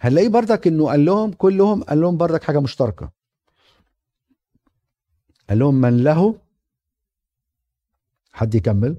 هنلاقي 0.00 0.28
بردك 0.28 0.66
إنه 0.66 0.86
قال 0.86 1.04
لهم 1.04 1.32
كلهم 1.32 1.82
قال 1.82 2.00
لهم 2.00 2.16
بردك 2.16 2.42
حاجة 2.42 2.60
مشتركة. 2.60 3.10
قال 5.48 5.58
لهم 5.58 5.74
من 5.74 6.04
له 6.04 6.38
حد 8.32 8.54
يكمل؟ 8.54 8.96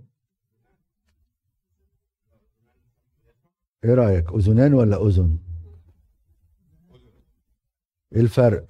إيه 3.84 3.94
رأيك؟ 3.94 4.34
أذنان 4.34 4.74
ولا 4.74 5.08
أذن؟ 5.08 5.38
إيه 8.16 8.22
الفرق؟ 8.22 8.66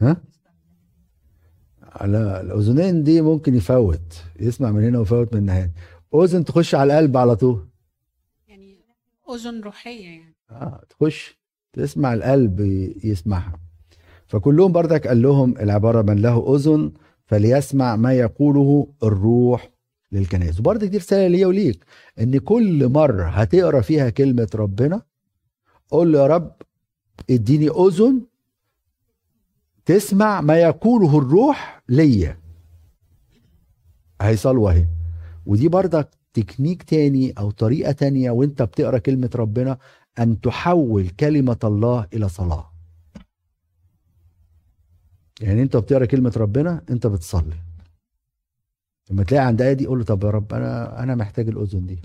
ها؟ 0.00 0.22
لا 2.00 2.40
الأذنين 2.40 3.02
دي 3.02 3.20
ممكن 3.20 3.54
يفوت 3.54 4.24
يسمع 4.40 4.70
من 4.70 4.84
هنا 4.84 4.98
ويفوت 4.98 5.34
من 5.34 5.50
هنا. 5.50 5.70
أذن 6.14 6.44
تخش 6.44 6.74
على 6.74 6.92
القلب 6.92 7.16
على 7.16 7.36
طول. 7.36 7.68
يعني 8.48 8.78
أذن 9.30 9.60
روحية 9.60 10.04
يعني. 10.04 10.34
آه 10.50 10.84
تخش 10.90 11.38
تسمع 11.72 12.14
القلب 12.14 12.60
يسمعها. 13.04 13.60
فكلهم 14.26 14.72
بردك 14.72 15.06
قال 15.06 15.22
لهم 15.22 15.58
العبارة 15.58 16.02
من 16.02 16.22
له 16.22 16.56
أذن 16.56 16.92
فليسمع 17.26 17.96
ما 17.96 18.12
يقوله 18.12 18.94
الروح 19.02 19.70
للكنائس. 20.14 20.60
وبرضك 20.60 20.88
دي 20.88 20.96
رسالة 20.96 21.26
ليا 21.26 21.46
وليك 21.46 21.84
إن 22.20 22.38
كل 22.38 22.88
مرة 22.88 23.24
هتقرأ 23.24 23.80
فيها 23.80 24.10
كلمة 24.10 24.48
ربنا 24.54 25.02
قول 25.90 26.12
له 26.12 26.18
يا 26.18 26.26
رب 26.26 26.52
إديني 27.30 27.68
أذن 27.68 28.22
تسمع 29.84 30.40
ما 30.40 30.56
يقوله 30.60 31.18
الروح 31.18 31.82
ليا. 31.88 32.38
هيصل 34.20 34.56
وهي. 34.56 34.86
ودي 35.46 35.68
برضك 35.68 36.08
تكنيك 36.32 36.82
تاني 36.82 37.32
أو 37.38 37.50
طريقة 37.50 37.92
تانية 37.92 38.30
وأنت 38.30 38.62
بتقرأ 38.62 38.98
كلمة 38.98 39.30
ربنا 39.34 39.78
أن 40.18 40.40
تحول 40.40 41.08
كلمة 41.08 41.58
الله 41.64 42.06
إلى 42.14 42.28
صلاة. 42.28 42.70
يعني 45.40 45.62
أنت 45.62 45.76
بتقرأ 45.76 46.04
كلمة 46.04 46.32
ربنا 46.36 46.82
أنت 46.90 47.06
بتصلي. 47.06 47.56
لما 49.10 49.24
تلاقي 49.24 49.46
عند 49.46 49.62
آية 49.62 49.72
دي 49.72 49.86
قول 49.86 49.98
له 49.98 50.04
طب 50.04 50.24
يا 50.24 50.30
رب 50.30 50.52
أنا 50.54 51.02
أنا 51.02 51.14
محتاج 51.14 51.48
الأذن 51.48 51.86
دي. 51.86 52.02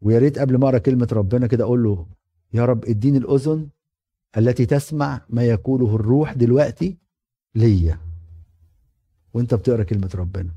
ويا 0.00 0.18
ريت 0.18 0.38
قبل 0.38 0.56
ما 0.58 0.64
أقرأ 0.68 0.78
كلمة 0.78 1.08
ربنا 1.12 1.46
كده 1.46 1.64
أقول 1.64 1.82
له 1.82 2.06
يا 2.52 2.64
رب 2.64 2.84
اديني 2.84 3.18
الأذن 3.18 3.68
التي 4.36 4.66
تسمع 4.66 5.20
ما 5.28 5.42
يقوله 5.44 5.94
الروح 5.94 6.32
دلوقتي 6.32 6.98
ليا. 7.54 8.00
وأنت 9.34 9.54
بتقرأ 9.54 9.82
كلمة 9.82 10.10
ربنا. 10.14 10.50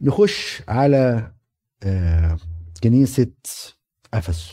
نخش 0.00 0.62
على 0.68 1.32
آه، 1.82 2.38
كنيسة 2.82 3.32
أفسس. 4.14 4.52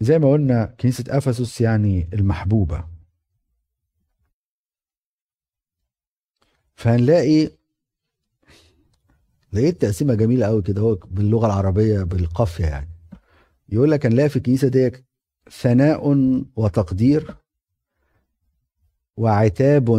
زي 0.00 0.18
ما 0.18 0.30
قلنا 0.32 0.64
كنيسة 0.64 1.04
أفسس 1.08 1.60
يعني 1.60 2.08
المحبوبة. 2.12 2.93
فهنلاقي 6.74 7.50
لقيت 9.52 9.82
تقسيمة 9.82 10.14
جميلة 10.14 10.46
قوي 10.46 10.62
كده 10.62 10.80
هو 10.80 10.94
باللغة 10.94 11.46
العربية 11.46 12.02
بالقافية 12.02 12.64
يعني. 12.64 12.88
يقول 13.68 13.90
لك 13.90 14.06
هنلاقي 14.06 14.28
في 14.28 14.36
الكنيسة 14.36 14.68
دي 14.68 14.90
ثناء 15.50 16.08
وتقدير 16.56 17.34
وعتاب 19.16 19.90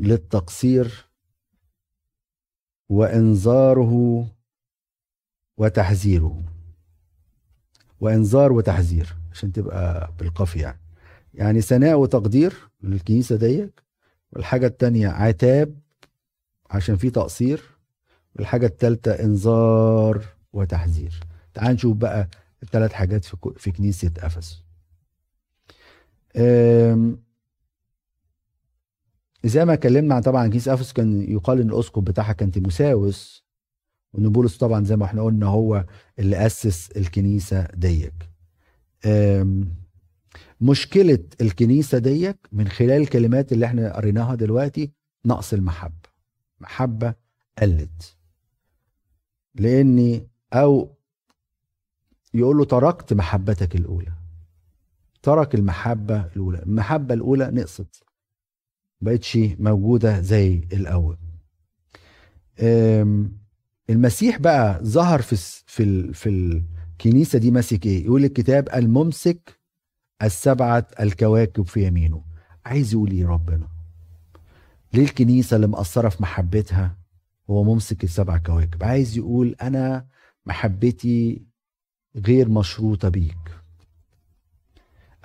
للتقصير 0.00 1.04
وإنذاره 2.88 4.26
وتحذيره. 5.56 6.42
وإنذار 8.00 8.52
وتحذير 8.52 9.16
عشان 9.32 9.52
تبقى 9.52 10.12
بالقافية 10.18 10.62
يعني. 10.62 10.78
يعني 11.34 11.60
ثناء 11.60 11.98
وتقدير 11.98 12.68
للكنيسة 12.82 13.36
ديك 13.36 13.82
والحاجة 14.32 14.66
التانية 14.66 15.08
عتاب 15.08 15.81
عشان 16.72 16.96
في 16.96 17.10
تقصير. 17.10 17.62
والحاجة 18.36 18.66
التالتة 18.66 19.12
إنذار 19.12 20.24
وتحذير. 20.52 21.20
تعال 21.54 21.74
نشوف 21.74 21.96
بقى 21.96 22.28
الثلاث 22.62 22.92
حاجات 22.92 23.24
في 23.24 23.36
في 23.56 23.70
كنيسة 23.70 24.10
أفسس. 24.18 24.62
أم، 26.36 27.22
زي 29.44 29.64
ما 29.64 29.72
اتكلمنا 29.72 30.14
عن 30.14 30.22
طبعا 30.22 30.48
كنيسة 30.48 30.74
أفسس 30.74 30.92
كان 30.92 31.22
يقال 31.32 31.60
إن 31.60 31.70
الأسقف 31.70 32.02
بتاعها 32.02 32.32
كان 32.32 32.50
تيموساوس 32.50 33.44
وإن 34.12 34.28
بولس 34.28 34.56
طبعا 34.56 34.84
زي 34.84 34.96
ما 34.96 35.04
إحنا 35.04 35.22
قلنا 35.22 35.46
هو 35.46 35.84
اللي 36.18 36.46
أسس 36.46 36.90
الكنيسة 36.90 37.66
ديك. 37.74 38.14
أم، 39.06 39.74
مشكلة 40.60 41.18
الكنيسة 41.40 41.98
ديك 41.98 42.36
من 42.52 42.68
خلال 42.68 43.02
الكلمات 43.02 43.52
اللي 43.52 43.66
إحنا 43.66 43.96
قريناها 43.96 44.34
دلوقتي 44.34 44.92
نقص 45.26 45.52
المحبة. 45.52 46.01
محبة 46.62 47.14
قلت. 47.62 48.16
لأني 49.54 50.28
أو 50.52 50.96
يقول 52.34 52.56
له 52.58 52.64
تركت 52.64 53.12
محبتك 53.12 53.74
الأولى. 53.76 54.12
ترك 55.22 55.54
المحبة 55.54 56.26
الأولى. 56.36 56.58
المحبة 56.62 57.14
الأولى 57.14 57.50
نقصت. 57.50 58.02
بقتش 59.00 59.38
موجودة 59.58 60.20
زي 60.20 60.68
الأول. 60.72 61.16
أم، 62.60 63.32
المسيح 63.90 64.38
بقى 64.38 64.80
ظهر 64.84 65.22
في 65.22 65.36
في 65.66 66.12
في 66.12 66.28
الكنيسة 66.28 67.38
دي 67.38 67.50
ماسك 67.50 67.86
إيه؟ 67.86 68.04
يقول 68.04 68.24
الكتاب 68.24 68.68
الممسك 68.74 69.60
السبعة 70.22 70.86
الكواكب 71.00 71.66
في 71.66 71.86
يمينه. 71.86 72.24
عايز 72.64 72.92
يقول 72.92 73.10
إيه 73.10 73.26
ربنا؟ 73.26 73.68
ليه 74.94 75.02
الكنيسة 75.04 75.56
اللي 75.56 75.66
مقصرة 75.66 76.08
في 76.08 76.22
محبتها؟ 76.22 76.96
هو 77.50 77.64
ممسك 77.64 78.04
السبع 78.04 78.38
كواكب. 78.38 78.84
عايز 78.84 79.16
يقول 79.18 79.54
أنا 79.62 80.06
محبتي 80.46 81.42
غير 82.16 82.48
مشروطة 82.48 83.08
بيك. 83.08 83.38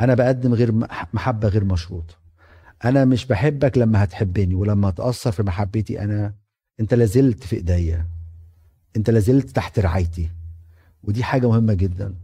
أنا 0.01 0.13
بقدم 0.13 0.53
غير 0.53 0.71
مح- 0.71 1.13
محبة 1.13 1.47
غير 1.47 1.63
مشروطة. 1.63 2.15
أنا 2.85 3.05
مش 3.05 3.25
بحبك 3.25 3.77
لما 3.77 4.03
هتحبني 4.03 4.55
ولما 4.55 4.91
تاثر 4.91 5.31
في 5.31 5.43
محبتي 5.43 6.01
أنا 6.01 6.33
أنت 6.79 6.93
لازلت 6.93 7.43
في 7.43 7.55
إيديا. 7.55 8.07
أنت 8.97 9.09
لازلت 9.09 9.49
تحت 9.49 9.79
رعايتي. 9.79 10.29
ودي 11.03 11.23
حاجة 11.23 11.47
مهمة 11.47 11.73
جدا. 11.73 12.15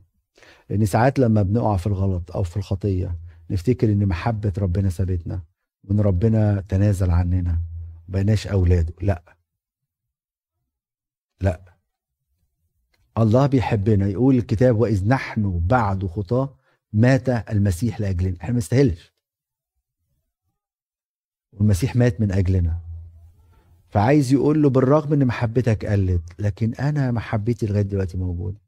لأن 0.69 0.85
ساعات 0.85 1.19
لما 1.19 1.41
بنقع 1.41 1.77
في 1.77 1.87
الغلط 1.87 2.31
أو 2.31 2.43
في 2.43 2.57
الخطية 2.57 3.17
نفتكر 3.49 3.91
إن 3.91 4.05
محبة 4.05 4.53
ربنا 4.57 4.89
سابتنا 4.89 5.41
وان 5.83 5.99
ربنا 5.99 6.61
تنازل 6.61 7.11
عننا 7.11 7.59
بقيناش 8.07 8.47
أولاده 8.47 8.93
لا. 9.01 9.23
لا. 11.41 11.61
الله 13.17 13.47
بيحبنا 13.47 14.07
يقول 14.07 14.35
الكتاب 14.35 14.79
وإذ 14.79 15.07
نحن 15.07 15.59
بعد 15.59 16.05
خطاه 16.05 16.55
مات 16.93 17.29
المسيح 17.29 17.99
لأجلنا. 18.01 18.37
إحنا 18.41 18.51
ما 18.51 18.57
نستاهلش. 18.57 19.13
والمسيح 21.53 21.95
مات 21.95 22.21
من 22.21 22.31
أجلنا. 22.31 22.79
فعايز 23.89 24.33
يقول 24.33 24.61
له 24.61 24.69
بالرغم 24.69 25.13
إن 25.13 25.25
محبتك 25.25 25.85
قلت 25.85 26.23
لكن 26.39 26.73
أنا 26.73 27.11
محبتي 27.11 27.65
لغاية 27.65 27.81
دلوقتي 27.81 28.17
موجودة. 28.17 28.61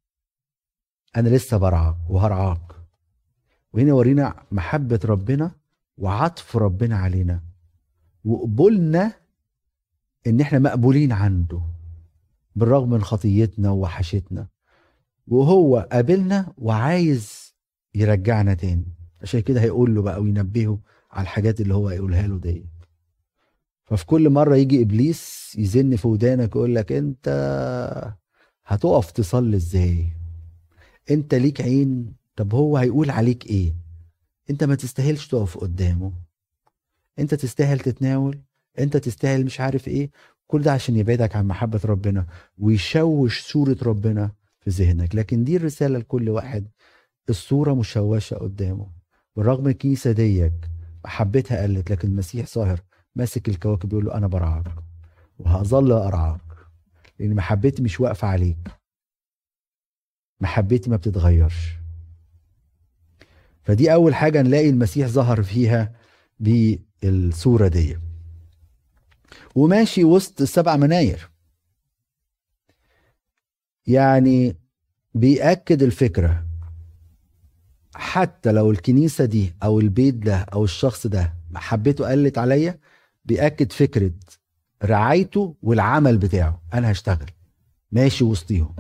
أنا 1.16 1.30
لسه 1.30 1.58
برعاك 1.58 1.96
وهرعاك. 2.10 2.76
وهنا 3.74 3.94
ورينا 3.94 4.46
محبة 4.52 5.00
ربنا 5.06 5.52
وعطف 5.98 6.58
ربنا 6.58 6.98
علينا 6.98 7.42
وقبولنا 8.26 9.14
إن 10.28 10.42
إحنا 10.42 10.60
مقبولين 10.60 11.12
عنده 11.12 11.62
بالرغم 12.56 12.90
من 12.90 13.04
خطيتنا 13.04 13.70
ووحشتنا. 13.70 14.48
وهو 15.28 15.88
قابلنا 15.92 16.54
وعايز 16.58 17.54
يرجعنا 17.96 18.54
تاني. 18.54 18.86
عشان 19.22 19.40
كده 19.40 19.62
هيقول 19.62 19.96
له 19.96 20.02
بقى 20.02 20.22
وينبهه 20.22 20.80
على 21.12 21.24
الحاجات 21.24 21.62
اللي 21.62 21.74
هو 21.76 21.88
هيقولها 21.88 22.28
له 22.28 22.38
دي. 22.38 22.66
ففي 23.86 24.06
كل 24.06 24.30
مرة 24.30 24.56
يجي 24.56 24.82
إبليس 24.82 25.54
يزن 25.58 25.96
في 25.96 26.08
ودانك 26.08 26.50
يقول 26.56 26.76
لك 26.76 26.92
أنت 26.92 27.28
هتقف 28.66 29.12
تصلي 29.12 29.58
إزاي؟ 29.58 30.14
أنت 31.12 31.36
ليك 31.36 31.62
عين. 31.62 32.14
طب 32.36 32.54
هو 32.54 32.78
هيقول 32.78 33.10
عليك 33.10 33.46
إيه؟ 33.46 33.76
أنت 34.50 34.64
ما 34.64 34.76
تستاهلش 34.76 35.28
تقف 35.28 35.58
قدامه. 35.58 36.12
أنت 37.20 37.34
تستاهل 37.34 37.80
تتناول. 37.80 38.42
أنت 38.80 38.98
تستاهل 38.98 39.46
مش 39.46 39.60
عارف 39.62 39.88
إيه. 39.88 40.12
كل 40.48 40.62
ده 40.62 40.72
عشان 40.72 40.96
يبعدك 40.96 41.36
عن 41.36 41.48
محبة 41.48 41.82
ربنا 41.86 42.26
ويشوش 42.58 43.42
صورة 43.42 43.78
ربنا 43.84 44.32
في 44.60 44.70
ذهنك. 44.70 45.16
لكن 45.16 45.44
دي 45.44 45.58
الرسالة 45.58 45.98
لكل 46.00 46.30
واحد. 46.30 46.68
الصورة 47.30 47.74
مشوشة 47.74 48.36
قدامه. 48.36 48.92
بالرغم 49.36 49.68
الكنيسة 49.68 50.12
ديك 50.12 50.54
محبتها 51.06 51.64
قلت 51.64 51.92
لكن 51.92 52.08
المسيح 52.08 52.46
ظاهر 52.48 52.82
ماسك 53.16 53.50
الكواكب 53.50 53.90
بيقول 53.90 54.06
له 54.06 54.14
أنا 54.18 54.28
برعاك 54.28 54.68
وهظل 55.40 55.92
أرعاك 55.92 56.42
لأن 57.20 57.36
محبتي 57.36 57.82
مش 57.84 58.00
واقفة 58.00 58.28
عليك. 58.28 58.58
محبتي 60.42 60.90
ما 60.90 60.96
بتتغيرش. 60.96 61.74
فدي 63.66 63.94
أول 63.94 64.16
حاجة 64.16 64.42
نلاقي 64.42 64.70
المسيح 64.70 65.08
ظهر 65.08 65.44
فيها 65.44 65.92
بالصورة 66.40 67.68
دي. 67.68 67.98
وماشي 69.56 70.04
وسط 70.04 70.42
السبع 70.42 70.76
مناير. 70.76 71.30
يعني 73.88 74.56
بيأكد 75.14 75.84
الفكرة. 75.84 76.46
حتى 77.96 78.52
لو 78.52 78.72
الكنيسة 78.72 79.26
دي 79.26 79.54
أو 79.64 79.80
البيت 79.80 80.16
ده 80.16 80.38
أو 80.38 80.64
الشخص 80.64 81.08
ده 81.08 81.34
محبته 81.52 82.12
قلت 82.12 82.38
عليا 82.38 82.80
بيأكد 83.26 83.72
فكرة 83.72 84.12
رعايته 84.84 85.56
والعمل 85.62 86.18
بتاعه. 86.18 86.62
أنا 86.74 86.92
هشتغل. 86.92 87.32
ماشي 87.92 88.24
وسطيهم. 88.24 88.76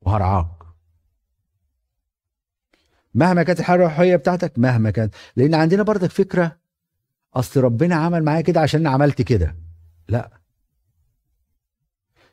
وهرعاك 0.00 0.57
مهما 3.18 3.42
كانت 3.42 3.60
الحاله 3.60 3.84
الروحية 3.84 4.16
بتاعتك 4.16 4.58
مهما 4.58 4.90
كانت. 4.90 5.14
لأن 5.36 5.54
عندنا 5.54 5.82
برضك 5.82 6.10
فكرة 6.10 6.56
أصل 7.34 7.60
ربنا 7.60 7.94
عمل 7.94 8.24
معايا 8.24 8.40
كده 8.40 8.60
عشان 8.60 8.80
أنا 8.80 8.90
عملت 8.90 9.22
كده. 9.22 9.56
لا. 10.08 10.40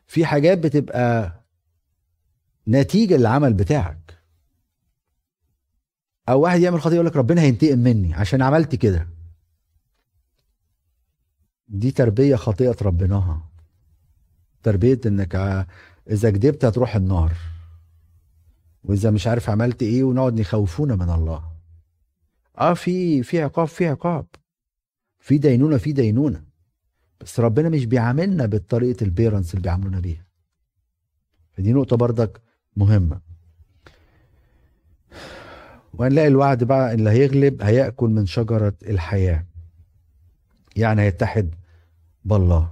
في 0.07 0.25
حاجات 0.25 0.57
بتبقى 0.57 1.33
نتيجة 2.67 3.17
للعمل 3.17 3.53
بتاعك. 3.53 4.19
أو 6.29 6.41
واحد 6.41 6.59
يعمل 6.59 6.81
خطيه 6.81 6.93
يقول 6.95 7.05
لك 7.05 7.15
ربنا 7.15 7.41
هينتقم 7.41 7.79
مني 7.79 8.13
عشان 8.13 8.41
عملت 8.41 8.75
كده. 8.75 9.07
دي 11.67 11.91
تربية 11.91 12.35
خاطئه 12.35 12.75
ربناها 12.81 13.49
تربية 14.63 15.01
إنك 15.05 15.35
إذا 16.09 16.29
كدبت 16.31 16.65
هتروح 16.65 16.95
النار. 16.95 17.33
وإذا 18.85 19.11
مش 19.11 19.27
عارف 19.27 19.49
عملت 19.49 19.83
إيه 19.83 20.03
ونقعد 20.03 20.39
نخوفونا 20.39 20.95
من 20.95 21.09
الله. 21.09 21.43
آه 22.57 22.73
في 22.73 23.23
في 23.23 23.41
عقاب 23.41 23.67
في 23.67 23.87
عقاب. 23.87 24.25
في 25.19 25.37
دينونة 25.37 25.77
في 25.77 25.91
دينونة. 25.91 26.43
بس 27.21 27.39
ربنا 27.39 27.69
مش 27.69 27.85
بيعاملنا 27.85 28.45
بالطريقة 28.45 29.03
البيرنس 29.03 29.51
اللي 29.51 29.61
بيعاملونا 29.63 29.99
بيها. 29.99 30.25
فدي 31.53 31.73
نقطة 31.73 31.97
برضك 31.97 32.41
مهمة. 32.77 33.21
وهنلاقي 35.93 36.27
الوعد 36.27 36.63
بقى 36.63 36.93
اللي 36.93 37.09
هيغلب 37.09 37.61
هيأكل 37.61 38.09
من 38.09 38.25
شجرة 38.25 38.73
الحياة. 38.83 39.45
يعني 40.75 41.01
هيتحد 41.01 41.55
بالله. 42.25 42.71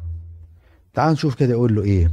تعال 0.94 1.14
نشوف 1.14 1.36
كده 1.36 1.52
يقول 1.52 1.76
له 1.76 1.84
إيه. 1.84 2.12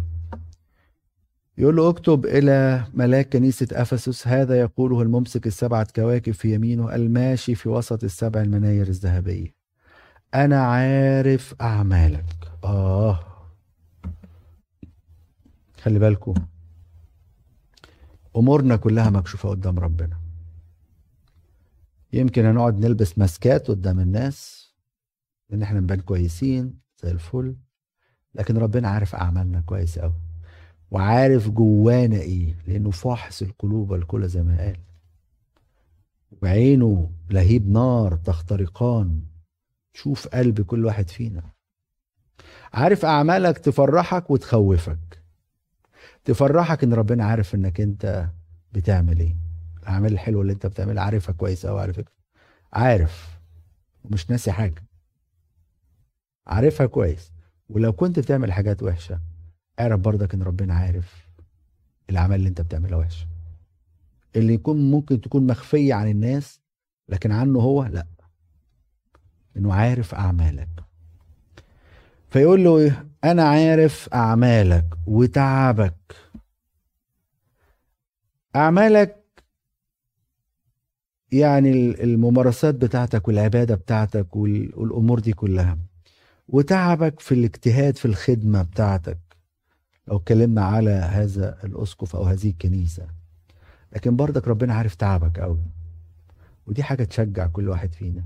يقول 1.61 1.77
له 1.77 1.89
اكتب 1.91 2.27
إلى 2.27 2.85
ملاك 2.95 3.29
كنيسة 3.29 3.67
أفسس 3.73 4.29
هذا 4.29 4.61
يقوله 4.61 5.03
الممسك 5.03 5.47
السبعة 5.47 5.87
كواكب 5.97 6.33
في 6.33 6.55
يمينه 6.55 6.95
الماشي 6.95 7.55
في 7.55 7.69
وسط 7.69 8.05
السبع 8.05 8.41
المناير 8.41 8.89
الذهبية. 8.89 9.55
أنا 10.35 10.63
عارف 10.63 11.55
أعمالك. 11.61 12.25
آه. 12.65 13.21
خلي 15.83 15.99
بالكم. 15.99 16.35
أمورنا 18.37 18.77
كلها 18.77 19.11
مكشوفة 19.11 19.49
قدام 19.49 19.79
ربنا. 19.79 20.21
يمكن 22.13 22.45
هنقعد 22.45 22.79
نلبس 22.79 23.19
ماسكات 23.19 23.69
قدام 23.69 24.01
الناس 24.01 24.71
ان 25.53 25.63
إحنا 25.63 25.81
نبان 25.81 26.01
كويسين 26.01 26.81
زي 27.03 27.11
الفل. 27.11 27.57
لكن 28.35 28.59
ربنا 28.59 28.89
عارف 28.89 29.15
أعمالنا 29.15 29.61
كويس 29.61 29.99
قوي 29.99 30.30
وعارف 30.91 31.49
جوانا 31.49 32.16
إيه؟ 32.16 32.55
لأنه 32.66 32.91
فاحص 32.91 33.43
القلوب 33.43 33.91
والكلى 33.91 34.28
زي 34.28 34.43
ما 34.43 34.59
قال. 34.59 34.76
وعينه 36.43 37.11
لهيب 37.30 37.70
نار 37.70 38.16
تخترقان. 38.16 39.22
شوف 39.93 40.28
قلب 40.28 40.61
كل 40.61 40.84
واحد 40.84 41.09
فينا. 41.11 41.43
عارف 42.72 43.05
أعمالك 43.05 43.59
تفرحك 43.59 44.30
وتخوفك. 44.30 45.22
تفرحك 46.24 46.84
إن 46.84 46.95
ربنا 46.95 47.24
عارف 47.24 47.55
إنك 47.55 47.80
أنت 47.80 48.28
بتعمل 48.72 49.20
إيه. 49.20 49.36
الأعمال 49.82 50.12
الحلوة 50.12 50.43
اللي 50.43 50.53
أنت 50.53 50.66
بتعملها 50.66 51.05
عارفها 51.05 51.32
كويس 51.32 51.66
قوي 51.66 51.93
فكره 51.93 52.12
عارف. 52.72 53.38
ومش 54.05 54.30
ناسي 54.30 54.53
حاجة. 54.53 54.84
عارفها 56.47 56.86
كويس. 56.86 57.32
ولو 57.68 57.93
كنت 57.93 58.18
بتعمل 58.18 58.53
حاجات 58.53 58.82
وحشة 58.82 59.20
اعرف 59.81 60.01
برضك 60.01 60.35
إن 60.35 60.43
ربنا 60.43 60.74
عارف 60.74 61.26
الأعمال 62.11 62.37
اللي 62.37 62.49
أنت 62.49 62.61
بتعملها 62.61 62.99
وحشة. 62.99 63.26
اللي 64.37 64.55
يكون 64.55 64.91
ممكن 64.91 65.20
تكون 65.20 65.47
مخفية 65.47 65.95
عن 65.95 66.09
الناس 66.09 66.61
لكن 67.09 67.33
عنه 67.33 67.61
هو 67.61 67.85
لا. 67.85 68.07
إنه 69.57 69.74
عارف 69.74 70.14
أعمالك. 70.14 70.68
فيقول 72.28 72.64
له 72.64 72.78
إيه؟ 72.78 73.07
أنا 73.24 73.49
عارف 73.49 74.09
أعمالك 74.14 74.85
وتعبك. 75.07 76.16
أعمالك 78.57 79.16
يعني 81.33 81.70
الممارسات 82.05 82.74
بتاعتك 82.74 83.28
والعبادة 83.28 83.74
بتاعتك 83.74 84.37
والأمور 84.37 85.18
دي 85.18 85.33
كلها. 85.33 85.78
وتعبك 86.49 87.20
في 87.20 87.35
الاجتهاد 87.35 87.97
في 87.97 88.05
الخدمة 88.05 88.62
بتاعتك. 88.62 89.30
لو 90.09 90.16
اتكلمنا 90.16 90.64
على 90.64 90.90
هذا 90.90 91.64
الأسقف 91.64 92.16
أو 92.16 92.22
هذه 92.22 92.51
الكنيسة 92.51 93.09
لكن 93.92 94.16
برضك 94.16 94.48
ربنا 94.48 94.74
عارف 94.74 94.94
تعبك 94.94 95.40
قوي 95.40 95.62
ودي 96.66 96.82
حاجة 96.82 97.05
تشجع 97.05 97.46
كل 97.46 97.68
واحد 97.68 97.92
فينا. 97.92 98.24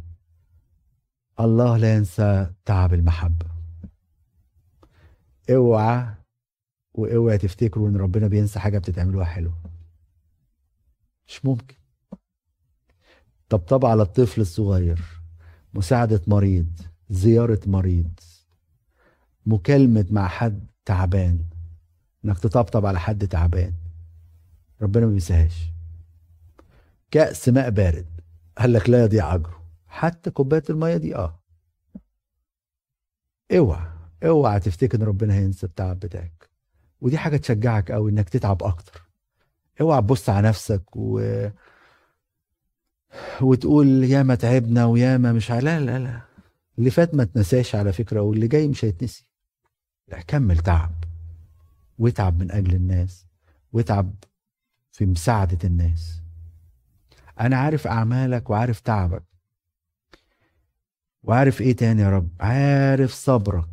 الله 1.41 1.77
لا 1.77 1.95
ينسى 1.95 2.51
تعب 2.65 2.95
المحبة. 2.95 3.47
اوعى 5.51 6.15
واوعى 6.95 7.39
تفتكروا 7.39 7.89
إن 7.89 7.97
ربنا 7.97 8.29
بينسى 8.29 8.61
حاجة 8.61 8.79
بتتعملوها 8.79 9.25
حلوة. 9.25 9.59
مش 11.27 11.45
ممكن. 11.45 11.75
طبطب 13.49 13.85
على 13.87 14.03
الطفل 14.03 14.41
الصغير 14.41 15.01
مساعدة 15.75 16.23
مريض 16.27 16.81
زيارة 17.11 17.61
مريض 17.67 18.21
مكالمة 19.47 20.07
مع 20.11 20.29
حد 20.29 20.67
تعبان. 20.85 21.45
إنك 22.25 22.39
تطبطب 22.39 22.87
على 22.87 23.01
حد 23.01 23.29
تعبان. 23.29 23.73
ربنا 24.83 25.05
ما 25.07 25.11
بينساهاش. 25.11 25.71
كأس 27.11 27.49
ماء 27.49 27.71
بارد. 27.71 28.07
قال 28.59 28.73
لك 28.73 28.89
لا 28.89 29.05
يضيع 29.05 29.35
أجره. 29.35 29.65
حتى 29.87 30.31
كوباية 30.31 30.63
المية 30.71 30.97
دي 30.97 31.17
آه. 31.17 31.41
اوعى 33.53 33.87
اوعى 34.25 34.61
تفتكر 34.61 34.99
إن 34.99 35.03
ربنا 35.03 35.35
هينسى 35.35 35.67
التعب 35.67 36.01
بتاعك. 36.01 36.51
ودي 37.01 37.19
حاجة 37.19 37.37
تشجعك 37.37 37.93
قوي 37.93 38.11
إنك 38.11 38.29
تتعب 38.29 38.63
أكتر. 38.63 39.09
اوعى 39.81 40.01
تبص 40.01 40.29
على 40.29 40.49
نفسك 40.49 40.97
و 40.97 41.49
وتقول 43.41 44.05
ياما 44.05 44.35
تعبنا 44.35 44.85
وياما 44.85 45.33
مش 45.33 45.51
لا 45.51 45.81
لا 45.81 45.99
لا. 45.99 46.21
اللي 46.79 46.91
فات 46.91 47.15
ما 47.15 47.25
تنساش 47.25 47.75
على 47.75 47.93
فكرة 47.93 48.21
واللي 48.21 48.49
جاي 48.49 48.69
مش 48.69 48.85
هيتنسي. 48.85 49.27
لا 50.09 50.21
كمل 50.21 50.59
تعب. 50.59 51.05
واتعب 51.99 52.39
من 52.43 52.51
أجل 52.51 52.75
الناس 52.75 53.27
واتعب 53.73 54.15
في 54.93 55.07
مساعدة 55.07 55.59
الناس. 55.65 56.23
أنا 57.41 57.57
عارف 57.57 57.87
أعمالك 57.87 58.51
وعارف 58.51 58.81
تعبك. 58.81 59.23
وعارف 61.23 61.61
إيه 61.61 61.77
تاني 61.77 62.03
يا 62.03 62.11
رب؟ 62.11 62.29
عارف 62.41 63.13
صبرك. 63.13 63.69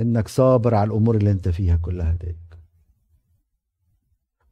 إنك 0.00 0.28
صابر 0.28 0.74
على 0.74 0.88
الأمور 0.90 1.16
اللي 1.16 1.30
أنت 1.30 1.48
فيها 1.48 1.76
كلها 1.76 2.12
دي 2.14 2.36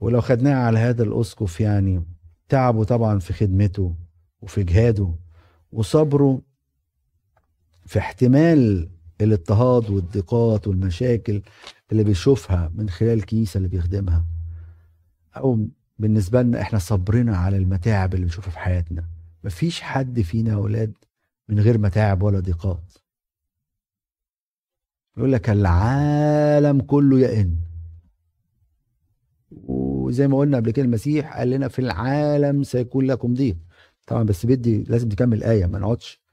ولو 0.01 0.21
خدناها 0.21 0.67
على 0.67 0.79
هذا 0.79 1.03
الأسقف 1.03 1.61
يعني 1.61 2.05
تعبه 2.49 2.85
طبعا 2.85 3.19
في 3.19 3.33
خدمته 3.33 3.95
وفي 4.41 4.63
جهاده 4.63 5.15
وصبره 5.73 6.43
في 7.87 7.99
احتمال 7.99 8.89
الاضطهاد 9.21 9.91
والضيقات 9.91 10.67
والمشاكل 10.69 11.43
اللي 11.93 12.05
بيشوفها 12.05 12.73
من 12.75 12.91
خلال 12.91 13.13
الكنيسة 13.19 13.59
اللي 13.59 13.69
بيخدمها. 13.69 14.25
أو 15.37 15.67
بالنسبة 15.99 16.43
لنا 16.43 16.61
إحنا 16.61 16.79
صبرنا 16.79 17.37
على 17.37 17.57
المتاعب 17.57 18.15
اللي 18.15 18.25
بنشوفها 18.27 18.51
في 18.51 18.59
حياتنا. 18.59 19.05
مفيش 19.45 19.81
حد 19.81 20.21
فينا 20.21 20.55
أولاد 20.55 20.93
من 21.49 21.61
غير 21.61 21.79
متاعب 21.79 22.23
ولا 22.23 22.41
ضيقات. 22.41 22.93
يقول 25.17 25.33
لك 25.33 25.51
العالم 25.51 26.81
كله 26.81 27.21
يئن 27.21 27.57
وزي 29.51 30.29
ما 30.29 30.39
قلنا 30.39 30.57
قبل 30.57 30.71
كده 30.71 30.85
المسيح 30.85 31.37
قال 31.37 31.51
لنا 31.51 31.69
في 31.69 31.79
العالم 31.79 32.63
سيكون 32.63 33.07
لكم 33.07 33.35
ضيق. 33.35 33.57
طبعا 34.07 34.23
بس 34.23 34.47
بدي 34.47 34.83
لازم 34.83 35.09
تكمل 35.09 35.39
الايه 35.39 35.67
ما 35.67 35.79
نقعدش. 35.79 36.24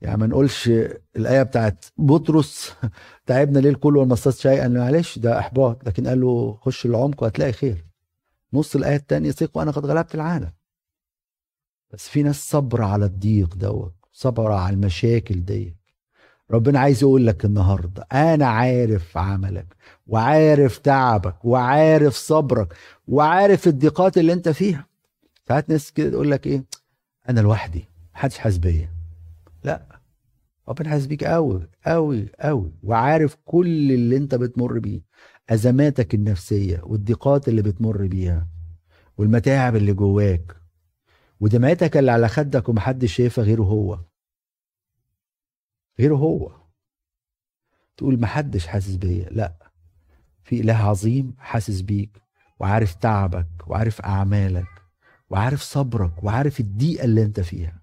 يعني 0.00 0.16
ما 0.16 0.26
نقولش 0.26 0.70
الآية 1.16 1.42
بتاعت 1.42 1.84
بطرس 1.98 2.74
تعبنا 3.26 3.58
ليل 3.58 3.74
كله 3.74 4.00
وما 4.00 4.16
شيئا. 4.16 4.68
معلش 4.68 5.18
ده 5.18 5.38
إحباط. 5.38 5.84
لكن 5.86 6.06
قال 6.06 6.20
له 6.20 6.58
خش 6.62 6.86
العمق 6.86 7.22
وهتلاقي 7.22 7.52
خير. 7.52 7.84
نص 8.52 8.76
الآية 8.76 8.96
الثانية 8.96 9.30
ثق 9.30 9.56
وأنا 9.56 9.70
قد 9.70 9.86
غلبت 9.86 10.14
العالم. 10.14 10.52
بس 11.92 12.08
في 12.08 12.22
ناس 12.22 12.50
صبر 12.50 12.82
على 12.82 13.04
الضيق 13.04 13.54
دوت 13.54 13.94
صبر 14.12 14.52
على 14.52 14.74
المشاكل 14.74 15.44
دي 15.44 15.76
ربنا 16.50 16.80
عايز 16.80 17.02
يقول 17.02 17.26
لك 17.26 17.44
النهارده 17.44 18.06
أنا 18.12 18.46
عارف 18.46 19.16
عملك 19.16 19.66
وعارف 20.06 20.78
تعبك 20.78 21.44
وعارف 21.44 22.14
صبرك 22.14 22.74
وعارف 23.08 23.66
الضيقات 23.68 24.18
اللي 24.18 24.32
أنت 24.32 24.48
فيها. 24.48 24.86
ساعات 25.48 25.70
ناس 25.70 25.92
كده 25.92 26.10
تقول 26.10 26.30
لك 26.30 26.46
إيه؟ 26.46 26.64
أنا 27.28 27.40
لوحدي 27.40 27.84
محدش 28.14 28.38
حاسس 28.38 28.56
بيا. 28.56 28.97
لا. 29.64 30.00
ربنا 30.68 30.88
حاسس 30.90 31.06
بيك 31.06 31.24
قوي 31.24 31.68
قوي 31.86 32.28
قوي 32.40 32.72
وعارف 32.82 33.36
كل 33.44 33.92
اللي 33.92 34.16
انت 34.16 34.34
بتمر 34.34 34.78
بيه. 34.78 35.00
أزماتك 35.50 36.14
النفسية 36.14 36.80
والضيقات 36.84 37.48
اللي 37.48 37.62
بتمر 37.62 38.06
بيها 38.06 38.48
والمتاعب 39.18 39.76
اللي 39.76 39.92
جواك 39.92 40.56
ودمعتك 41.40 41.96
اللي 41.96 42.10
على 42.10 42.28
خدك 42.28 42.68
ومحدش 42.68 43.14
شايفها 43.14 43.44
غيره 43.44 43.62
هو. 43.62 44.00
غيره 45.98 46.14
هو. 46.14 46.52
تقول 47.96 48.20
محدش 48.20 48.66
حاسس 48.66 48.94
بيا. 48.96 49.28
لا. 49.30 49.70
في 50.44 50.60
إله 50.60 50.74
عظيم 50.74 51.34
حاسس 51.38 51.80
بيك 51.80 52.22
وعارف 52.60 52.94
تعبك 52.94 53.48
وعارف 53.66 54.00
أعمالك 54.00 54.82
وعارف 55.30 55.62
صبرك 55.62 56.24
وعارف 56.24 56.60
الضيقة 56.60 57.04
اللي 57.04 57.22
انت 57.22 57.40
فيها. 57.40 57.77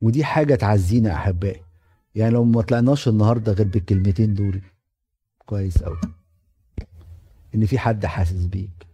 ودي 0.00 0.24
حاجة 0.24 0.54
تعزينا 0.54 1.14
أحبائي. 1.14 1.62
يعني 2.14 2.30
لو 2.34 2.44
ما 2.44 2.62
طلعناش 2.62 3.08
النهارده 3.08 3.52
غير 3.52 3.66
بالكلمتين 3.66 4.34
دول 4.34 4.60
كويس 5.46 5.82
قوي 5.82 6.00
إن 7.54 7.66
في 7.66 7.78
حد 7.78 8.06
حاسس 8.06 8.44
بيك. 8.44 8.86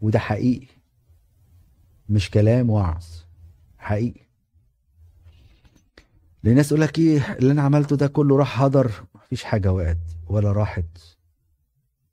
وده 0.00 0.18
حقيقي. 0.18 0.66
مش 2.08 2.30
كلام 2.30 2.70
وعظ. 2.70 3.04
حقيقي. 3.78 4.20
لناس 6.44 6.72
يقول 6.72 6.80
لك 6.80 6.98
إيه 6.98 7.32
اللي 7.32 7.52
أنا 7.52 7.62
عملته 7.62 7.96
ده 7.96 8.06
كله 8.06 8.36
راح 8.36 8.62
هدر 8.62 8.92
مفيش 9.14 9.44
حاجة 9.44 9.72
وقعت 9.72 9.98
ولا 10.26 10.52
راحت. 10.52 10.98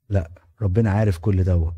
لا 0.08 0.30
ربنا 0.62 0.90
عارف 0.90 1.18
كل 1.18 1.44
دوت. 1.44 1.74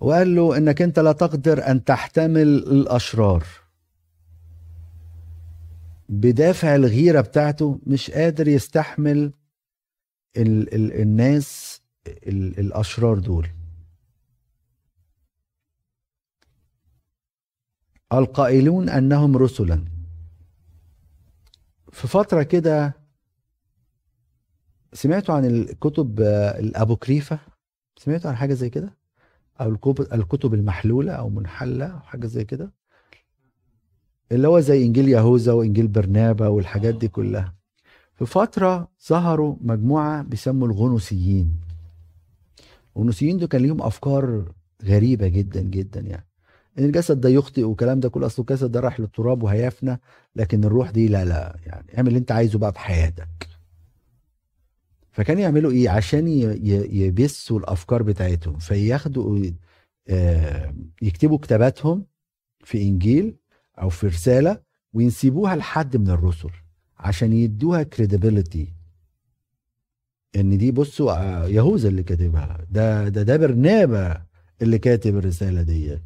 وقال 0.00 0.34
له 0.34 0.56
إنك 0.56 0.82
أنت 0.82 0.98
لا 0.98 1.12
تقدر 1.12 1.70
أن 1.70 1.84
تحتمل 1.84 2.48
الأشرار. 2.48 3.46
بدافع 6.12 6.74
الغيرة 6.74 7.20
بتاعته 7.20 7.80
مش 7.86 8.10
قادر 8.10 8.48
يستحمل 8.48 9.32
ال 10.36 10.74
ال 10.74 11.00
الناس 11.00 11.80
ال 12.06 12.58
الأشرار 12.58 13.18
دول. 13.18 13.48
القائلون 18.12 18.88
أنهم 18.88 19.36
رسلا. 19.36 19.84
في 21.92 22.08
فترة 22.08 22.42
كده 22.42 22.94
سمعتوا 24.92 25.34
عن 25.34 25.44
الكتب 25.44 26.20
الابوكريفه 26.58 27.38
سمعتوا 27.96 28.30
عن 28.30 28.36
حاجة 28.36 28.54
زي 28.54 28.70
كده؟ 28.70 28.96
أو 29.60 29.68
الكتب 30.12 30.54
المحلولة 30.54 31.12
أو 31.12 31.28
منحلة 31.30 31.86
أو 31.86 32.00
حاجة 32.00 32.26
زي 32.26 32.44
كده؟ 32.44 32.72
اللي 34.32 34.48
هو 34.48 34.60
زي 34.60 34.84
إنجيل 34.86 35.08
يهوذا 35.08 35.52
وإنجيل 35.52 35.88
برنابا 35.88 36.48
والحاجات 36.48 36.94
دي 36.94 37.08
كلها. 37.08 37.54
في 38.14 38.26
فترة 38.26 38.88
ظهروا 39.08 39.56
مجموعة 39.60 40.22
بيسموا 40.22 40.68
الغنوسيين 40.68 41.56
الغنوسيين 42.96 43.38
دول 43.38 43.48
كان 43.48 43.62
ليهم 43.62 43.82
أفكار 43.82 44.52
غريبة 44.84 45.28
جدا 45.28 45.60
جدا 45.60 46.00
يعني. 46.00 46.26
إن 46.78 46.84
الجسد 46.84 47.20
ده 47.20 47.28
يخطئ 47.28 47.62
والكلام 47.62 48.00
ده 48.00 48.08
كله 48.08 48.26
أصل 48.26 48.42
الجسد 48.42 48.72
ده 48.72 48.80
راح 48.80 49.00
للتراب 49.00 49.42
وهيفنى 49.42 50.00
لكن 50.36 50.64
الروح 50.64 50.90
دي 50.90 51.08
لا 51.08 51.24
لا 51.24 51.56
يعني 51.66 51.96
اعمل 51.96 52.08
اللي 52.08 52.18
انت 52.18 52.32
عايزه 52.32 52.58
بقى 52.58 52.72
في 52.72 52.78
حياتك. 52.78 53.48
فكان 55.12 55.38
يعملوا 55.38 55.70
إيه؟ 55.70 55.90
عشان 55.90 56.28
يبثوا 56.92 57.58
الأفكار 57.58 58.02
بتاعتهم. 58.02 58.58
فياخدوا 58.58 59.50
آه، 60.08 60.74
يكتبوا 61.02 61.38
كتاباتهم 61.38 62.06
في 62.64 62.82
إنجيل 62.82 63.36
أو 63.82 63.88
في 63.88 64.06
رسالة 64.06 64.62
وينسبوها 64.92 65.56
لحد 65.56 65.96
من 65.96 66.10
الرسل 66.10 66.50
عشان 66.98 67.32
يدوها 67.32 67.82
كريديبيليتي 67.82 68.74
إن 70.36 70.58
دي 70.58 70.70
بصوا 70.70 71.12
آه، 71.12 71.46
يهوذا 71.48 71.88
اللي 71.88 72.02
كاتبها. 72.02 72.66
ده 72.70 73.08
ده 73.08 73.22
ده 73.22 73.36
برنابا 73.36 74.26
اللي 74.62 74.78
كاتب 74.78 75.16
الرسالة 75.16 75.62
دي 75.62 75.98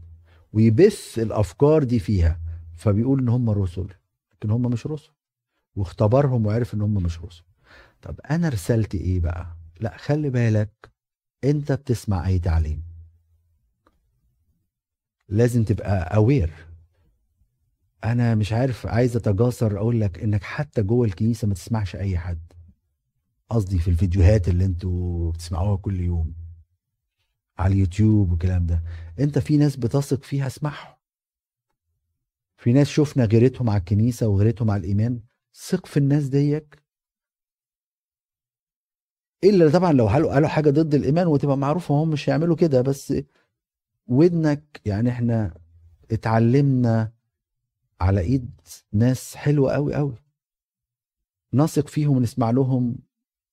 ويبث 0.52 1.18
الأفكار 1.18 1.84
دي 1.84 1.98
فيها. 1.98 2.40
فبيقول 2.76 3.20
إن 3.20 3.28
هم 3.28 3.50
رسل 3.50 3.86
لكن 4.32 4.50
هم 4.50 4.62
مش 4.62 4.86
رسل. 4.86 5.10
واختبرهم 5.76 6.46
وعرف 6.46 6.74
إن 6.74 6.80
هم 6.80 6.94
مش 6.94 7.20
رسل. 7.20 7.44
طب 8.02 8.20
أنا 8.30 8.48
رسالتي 8.48 8.98
إيه 8.98 9.20
بقى؟ 9.20 9.56
لا 9.80 9.96
خلي 9.96 10.30
بالك 10.30 10.90
أنت 11.44 11.72
بتسمع 11.72 12.26
أي 12.26 12.38
تعليم. 12.38 12.82
لازم 15.28 15.64
تبقى 15.64 16.16
اوير 16.16 16.52
أنا 18.12 18.34
مش 18.34 18.52
عارف 18.52 18.86
عايز 18.86 19.16
اتجاسر 19.16 19.78
أقول 19.78 20.00
لك 20.00 20.18
إنك 20.22 20.42
حتى 20.42 20.82
جوه 20.82 21.06
الكنيسة 21.06 21.48
ما 21.48 21.54
تسمعش 21.54 21.96
أي 21.96 22.18
حد. 22.18 22.52
قصدي 23.50 23.78
في 23.78 23.88
الفيديوهات 23.88 24.48
اللي 24.48 24.64
أنتوا 24.64 25.32
بتسمعوها 25.32 25.76
كل 25.76 26.00
يوم. 26.00 26.34
على 27.58 27.74
اليوتيوب 27.74 28.30
والكلام 28.30 28.66
ده. 28.66 28.82
أنت 29.20 29.38
في 29.38 29.56
ناس 29.56 29.76
بتثق 29.76 30.22
فيها 30.22 30.46
اسمعهم. 30.46 30.94
في 32.56 32.72
ناس 32.72 32.86
شفنا 32.88 33.24
غيرتهم 33.24 33.70
على 33.70 33.78
الكنيسة 33.78 34.28
وغيرتهم 34.28 34.70
على 34.70 34.80
الإيمان. 34.80 35.20
ثق 35.54 35.86
في 35.86 35.96
الناس 35.96 36.24
ديك. 36.28 36.82
إلا 39.44 39.70
طبعا 39.70 39.92
لو 39.92 40.08
قالوا 40.08 40.32
قالوا 40.34 40.48
حاجة 40.48 40.70
ضد 40.70 40.94
الإيمان 40.94 41.26
وتبقى 41.26 41.56
معروفة 41.56 41.94
هم 41.94 42.10
مش 42.10 42.28
هيعملوا 42.28 42.56
كده 42.56 42.82
بس 42.82 43.14
ودنك 44.06 44.80
يعني 44.84 45.10
إحنا 45.10 45.54
اتعلمنا 46.10 47.12
على 48.00 48.20
إيد 48.20 48.50
ناس 48.92 49.36
حلوة 49.36 49.72
قوي 49.72 49.94
قوي 49.94 50.14
نثق 51.52 51.88
فيهم 51.88 52.16
ونسمع 52.16 52.50
لهم 52.50 52.96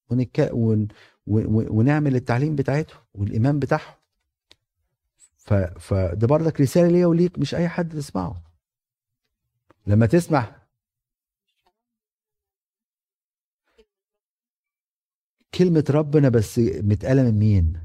ونك... 0.10 0.50
ون... 0.54 0.88
ون... 1.28 1.68
ونعمل 1.70 2.16
التعليم 2.16 2.56
بتاعتهم 2.56 3.00
والإيمان 3.14 3.60
بتاعهم. 3.60 3.96
ف... 5.38 5.54
فده 5.54 6.28
برضك 6.28 6.62
رسالة 6.62 6.88
ليا 6.88 7.06
وليك 7.06 7.39
مش 7.39 7.56
أي 7.56 7.70
حد 7.70 7.89
تسمعه. 7.94 8.44
لما 9.88 10.06
تسمع. 10.06 10.64
كلمة 15.54 15.86
ربنا 15.89 16.30
بس 16.30 16.60
متقالة 16.60 17.24
من 17.24 17.39
مين؟ 17.39 17.80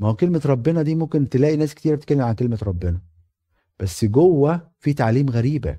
ما 0.00 0.08
هو 0.08 0.16
كلمة 0.16 0.42
ربنا 0.46 0.82
دي 0.82 0.94
ممكن 0.94 1.28
تلاقي 1.28 1.56
ناس 1.56 1.74
كتير 1.74 1.96
بتتكلم 1.96 2.20
عن 2.20 2.34
كلمة 2.34 2.58
ربنا. 2.62 3.00
بس 3.80 4.04
جوه 4.04 4.70
في 4.80 4.92
تعليم 4.94 5.30
غريبة. 5.30 5.78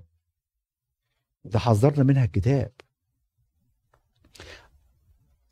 ده 1.46 1.60
حذرنا 1.60 2.04
منها 2.04 2.26
الكتاب. 2.26 2.72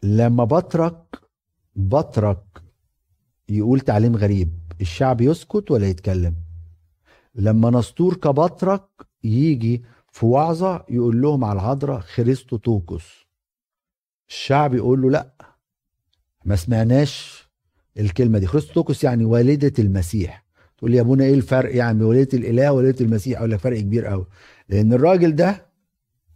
لما 0.03 0.43
بطرك 0.43 1.21
بطرك 1.75 2.63
يقول 3.49 3.79
تعليم 3.79 4.15
غريب 4.15 4.59
الشعب 4.81 5.21
يسكت 5.21 5.71
ولا 5.71 5.87
يتكلم؟ 5.87 6.35
لما 7.35 7.69
نسطور 7.69 8.15
كبطرك 8.15 8.87
يجي 9.23 9.83
في 10.11 10.25
وعظة 10.25 10.85
يقول 10.89 11.21
لهم 11.21 11.43
على 11.43 11.59
العذراء 11.59 11.99
خريستو 11.99 12.57
توكس 12.57 13.03
الشعب 14.29 14.73
يقول 14.73 15.01
له 15.01 15.09
لا 15.11 15.33
ما 16.45 16.55
سمعناش 16.55 17.45
الكلمة 17.99 18.39
دي. 18.39 18.47
خريستو 18.47 18.73
توكس 18.73 19.03
يعني 19.03 19.25
والدة 19.25 19.73
المسيح. 19.79 20.44
تقول 20.85 20.91
لي 20.91 20.97
يا 20.97 21.01
ابونا 21.01 21.23
إيه 21.23 21.33
الفرق؟ 21.33 21.75
يعني 21.75 22.03
والدة 22.03 22.37
الإله 22.37 22.71
ووالدة 22.71 23.05
المسيح. 23.05 23.37
أقول 23.39 23.51
لك 23.51 23.59
فرق 23.59 23.79
كبير 23.79 24.05
قوي 24.05 24.25
لأن 24.69 24.93
الراجل 24.93 25.35
ده 25.35 25.65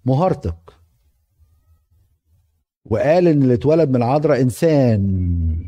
مهرطق 0.05 0.73
وقال 2.85 3.27
إن 3.27 3.41
اللي 3.43 3.53
اتولد 3.53 3.89
من 3.89 3.95
العذراء 3.95 4.41
إنسان. 4.41 5.65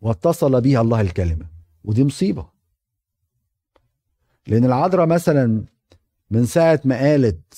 واتصل 0.00 0.60
بها 0.60 0.80
الله 0.80 1.00
الكلمة. 1.00 1.46
ودي 1.84 2.04
مصيبة. 2.04 2.46
لأن 4.46 4.64
العذراء 4.64 5.06
مثلا 5.06 5.64
من 6.30 6.46
ساعة 6.46 6.80
ما 6.84 6.98
قالت 6.98 7.54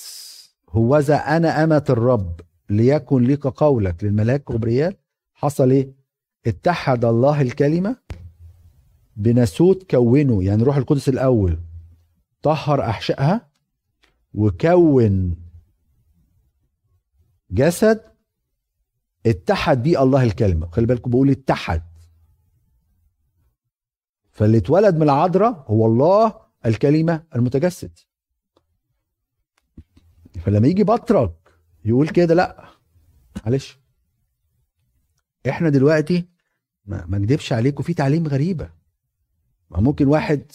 هوذا 0.69 1.15
أنا 1.15 1.63
أمة 1.63 1.85
الرب 1.89 2.41
ليكن 2.69 3.23
لك 3.23 3.47
قولك 3.47 4.03
للملاك 4.03 4.51
جبريال 4.51 4.95
حصل 5.33 5.71
إيه؟ 5.71 5.91
اتحد 6.47 7.05
الله 7.05 7.41
الكلمة 7.41 7.95
بناسوت 9.15 9.91
كونه 9.91 10.43
يعني 10.43 10.63
روح 10.63 10.77
القدس 10.77 11.09
الأول 11.09 11.59
طهر 12.41 12.81
أحشائها 12.81 13.49
وكون 14.33 15.35
جسد 17.51 18.01
اتحد 19.25 19.83
بيه 19.83 20.03
الله 20.03 20.23
الكلمة. 20.23 20.67
خلي 20.67 20.85
بالكم 20.85 21.11
بقول 21.11 21.29
اتحد. 21.29 21.83
فاللي 24.31 24.57
اتولد 24.57 24.95
من 24.95 25.01
العذراء 25.03 25.65
هو 25.67 25.85
الله 25.85 26.41
الكلمة 26.65 27.23
المتجسد. 27.35 27.99
فلما 30.41 30.67
يجي 30.67 30.83
بطرك 30.83 31.35
يقول 31.85 32.09
كده 32.09 32.33
لا 32.33 32.69
معلش. 33.45 33.77
إحنا 35.49 35.69
دلوقتي 35.69 36.25
ما, 36.85 37.05
ما 37.05 37.17
نكدبش 37.17 37.53
عليكم 37.53 37.83
في 37.83 37.93
تعليم 37.93 38.27
غريبة. 38.27 38.69
ما 39.71 39.79
ممكن 39.81 40.07
واحد 40.07 40.51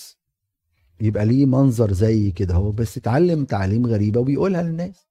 يبقى 1.01 1.27
ليه 1.27 1.47
منظر 1.47 1.93
زي 1.93 2.31
كده 2.31 2.55
هو 2.55 2.73
بس 2.73 2.97
اتعلم 2.97 3.45
تعليم 3.45 3.87
غريبة 3.87 4.21
وبيقولها 4.21 4.63
للناس. 4.63 5.07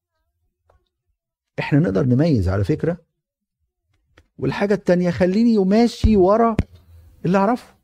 إحنا 1.59 1.79
نقدر 1.79 2.05
نميز 2.05 2.49
على 2.49 2.63
فكرة. 2.63 2.97
والحاجة 4.37 4.73
التانية 4.73 5.09
خليني 5.11 5.57
ماشي 5.57 6.17
ورا 6.17 6.55
اللي 7.25 7.37
أعرفه. 7.37 7.75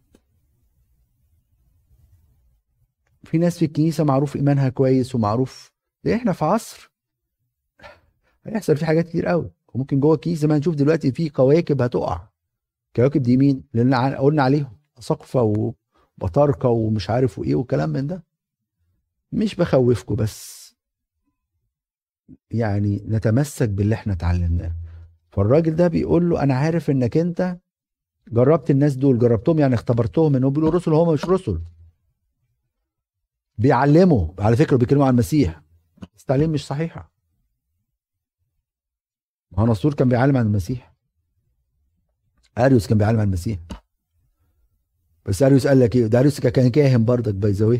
في 3.24 3.38
ناس 3.38 3.58
في 3.60 3.66
الكنيسة 3.66 4.04
معروف 4.04 4.36
إيمانها 4.36 4.70
كويس 4.70 5.16
ومعروف 5.16 5.72
إحنا 6.14 6.32
في 6.34 6.46
عصر 6.46 6.92
هيحصل 8.46 8.78
فيه 8.78 8.86
حاجات 8.86 9.08
كتير 9.10 9.26
قوي 9.26 9.52
وممكن 9.74 10.00
جوه 10.00 10.16
الكنيسة 10.16 10.48
ما 10.48 10.58
هنشوف 10.58 10.76
دلوقتي 10.76 11.12
في 11.12 11.30
كواكب 11.30 11.82
هتقع. 11.82 12.28
كواكب 12.96 13.22
دي 13.24 13.38
مين؟ 13.38 13.64
لأن 13.74 13.94
قلنا 14.16 14.44
عليهم 14.44 14.78
سقفه 15.00 15.74
وبطاركه 16.22 16.70
ومش 16.70 17.10
عارف 17.10 17.40
وايه 17.40 17.56
وكلام 17.56 17.90
من 17.90 18.08
ده 18.08 18.24
مش 19.32 19.56
بخوفكم 19.56 20.16
بس. 20.16 20.66
يعني 22.52 23.04
نتمسك 23.08 23.70
باللي 23.70 23.96
إحنا 23.96 24.14
اتعلمناه. 24.14 24.76
فالراجل 25.32 25.76
ده 25.76 25.88
بيقول 25.88 26.30
له 26.30 26.44
أنا 26.44 26.54
عارف 26.56 26.90
إنك 26.90 27.18
أنت 27.18 27.58
جربت 28.28 28.72
الناس 28.72 28.96
دول 28.96 29.20
جربتهم 29.20 29.60
يعني 29.60 29.76
اختبرتهم 29.76 30.36
إنهم 30.36 30.54
بيقولوا 30.54 30.72
رسل 30.72 30.94
وهم 30.94 31.14
مش 31.14 31.26
رسل. 31.26 31.62
بيعلموا 33.58 34.28
على 34.40 34.56
فكرة 34.56 34.78
بيتكلموا 34.78 35.06
عن 35.06 35.14
المسيح. 35.14 35.62
بس 35.98 36.22
التعليم 36.22 36.50
مش 36.50 36.68
صحيحة. 36.68 37.12
ما 39.52 39.64
هو 39.64 39.68
نسطور 39.68 39.94
كان 39.94 40.10
بيعلم 40.10 40.38
عن 40.38 40.46
المسيح. 40.46 40.94
أريوس 42.58 42.88
كان 42.88 42.98
بيعلم 42.98 43.20
عن 43.20 43.28
المسيح. 43.28 43.60
بس 45.26 45.44
اريوس 45.44 45.68
قال 45.68 45.80
لك 45.80 45.96
إيه؟ 45.96 46.08
ده 46.08 46.20
اريوس 46.20 46.40
كان 46.40 46.70
كاهن 46.70 47.06
برضك 47.06 47.34
by 47.34 47.52
the 47.52 47.66
way 47.66 47.80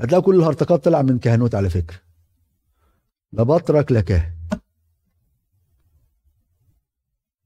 هتلاقي 0.00 0.22
كل 0.22 0.36
الهرطقات 0.36 0.84
طلع 0.84 1.02
من 1.02 1.18
كهنوت 1.18 1.54
على 1.54 1.70
فكرة. 1.70 1.98
لا 3.32 3.42
بطرك 3.42 3.92
لا 3.92 4.00
كاهن. 4.00 4.32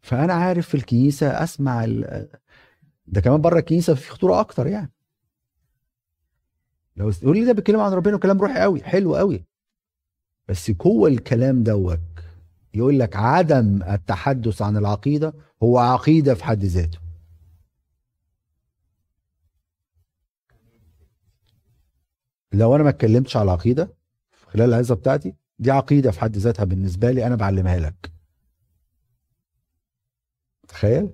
فأنا 0.03 0.33
عارف 0.33 0.69
في 0.69 0.75
الكنيسة 0.75 1.43
أسمع 1.43 1.85
ال... 1.85 2.29
ده 3.07 3.21
كمان 3.21 3.41
بره 3.41 3.59
الكنيسة 3.59 3.95
في 3.95 4.11
خطورة 4.11 4.41
أكتر 4.41 4.67
يعني. 4.67 4.93
لو 6.97 7.11
يقول 7.23 7.37
لي 7.37 7.45
ده 7.45 7.53
بيتكلم 7.53 7.81
عن 7.81 7.93
ربنا 7.93 8.17
وكلام 8.17 8.41
روحي 8.41 8.61
قوي 8.61 8.83
حلو 8.83 9.17
قوي. 9.17 9.45
بس 10.49 10.71
جوه 10.71 11.09
الكلام 11.09 11.63
دوت 11.63 12.01
يقول 12.75 12.99
لك 12.99 13.17
عدم 13.17 13.83
التحدث 13.83 14.63
عن 14.63 14.77
العقيدة 14.77 15.35
هو 15.63 15.79
عقيدة 15.79 16.35
في 16.35 16.45
حد 16.45 16.65
ذاته. 16.65 17.02
لو 22.53 22.75
أنا 22.75 22.83
ما 22.83 22.89
اتكلمتش 22.91 23.37
على 23.37 23.45
العقيده 23.45 23.95
في 24.33 24.47
خلال 24.47 24.69
العظه 24.69 24.95
بتاعتي 24.95 25.35
دي 25.59 25.71
عقيدة 25.71 26.11
في 26.11 26.21
حد 26.21 26.37
ذاتها 26.37 26.65
بالنسبة 26.65 27.11
لي 27.11 27.27
أنا 27.27 27.37
بعلمها 27.37 27.79
لك. 27.79 28.13
تخيل؟ 30.69 31.11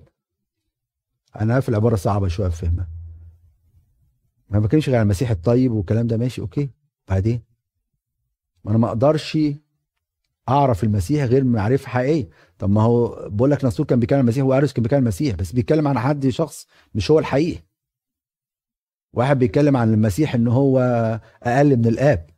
أنا 1.41 1.53
عارف 1.53 1.69
العبارة 1.69 1.95
صعبة 1.95 2.27
شوية 2.27 2.49
في 2.49 2.55
فهمها. 2.57 2.87
ما 4.49 4.59
بتكلمش 4.59 4.89
غير 4.89 4.97
عن 4.97 5.03
المسيح 5.03 5.29
الطيب 5.29 5.71
والكلام 5.71 6.07
ده 6.07 6.17
ماشي 6.17 6.41
أوكي. 6.41 6.69
بعدين؟ 7.07 7.41
ما 8.63 8.71
أنا 8.71 8.79
ما 8.79 8.87
أقدرش 8.87 9.37
أعرف 10.49 10.83
المسيح 10.83 11.23
غير 11.25 11.43
معرفة 11.43 11.87
حقيقية. 11.87 12.29
طب 12.59 12.69
ما 12.69 12.81
هو 12.81 13.29
بقول 13.29 13.51
لك 13.51 13.65
نسطور 13.65 13.85
كان 13.85 13.99
بيتكلم 13.99 14.19
عن 14.19 14.23
المسيح 14.23 14.43
واريوس 14.45 14.73
كان 14.73 14.83
بيتكلم 14.83 14.97
عن 14.97 15.03
المسيح 15.03 15.35
بس 15.35 15.51
بيتكلم 15.51 15.87
عن 15.87 15.99
حد 15.99 16.27
شخص 16.27 16.67
مش 16.95 17.11
هو 17.11 17.19
الحقيقي. 17.19 17.61
واحد 19.13 19.39
بيتكلم 19.39 19.77
عن 19.77 19.93
المسيح 19.93 20.35
إن 20.35 20.47
هو 20.47 20.79
أقل 21.43 21.77
من 21.77 21.85
الآب. 21.85 22.29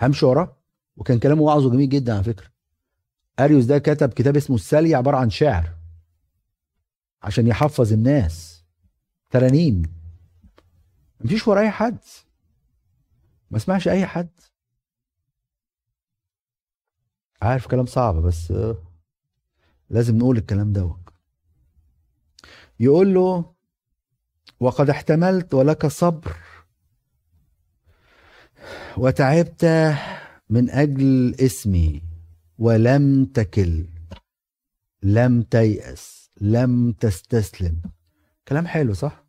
همشي 0.00 0.26
وراه. 0.26 0.56
وكان 0.96 1.18
كلامه 1.18 1.42
وعظه 1.42 1.70
جميل 1.70 1.88
جدا 1.88 2.14
على 2.14 2.24
فكرة. 2.24 2.46
أريوس 3.40 3.64
ده 3.64 3.78
كتب 3.78 4.12
كتاب 4.12 4.36
اسمه 4.36 4.56
السالي 4.56 4.94
عبارة 4.94 5.16
عن 5.16 5.30
شعر. 5.30 5.76
عشان 7.22 7.46
يحفظ 7.46 7.92
الناس. 7.92 8.64
ترانيم. 9.30 9.82
مفيش 11.20 11.48
ورا 11.48 11.60
أي 11.60 11.70
حد. 11.70 11.98
ما 13.50 13.56
اسمعش 13.56 13.88
أي 13.88 14.06
حد. 14.06 14.28
عارف 17.42 17.66
كلام 17.66 17.86
صعب 17.86 18.14
بس 18.14 18.52
لازم 19.90 20.18
نقول 20.18 20.36
الكلام 20.36 20.72
ده 20.72 20.96
يقول 22.80 23.14
له 23.14 23.54
وقد 24.60 24.90
احتملت 24.90 25.54
ولك 25.54 25.86
صبر. 25.86 26.36
وتعبت 28.96 29.64
من 30.50 30.70
أجل 30.70 31.34
اسمي 31.40 32.02
ولم 32.58 33.24
تكل 33.24 33.84
لم 35.02 35.42
تيأس 35.42 36.30
لم 36.40 36.92
تستسلم. 36.92 37.80
كلام 38.48 38.66
حلو 38.66 38.92
صح؟ 38.94 39.26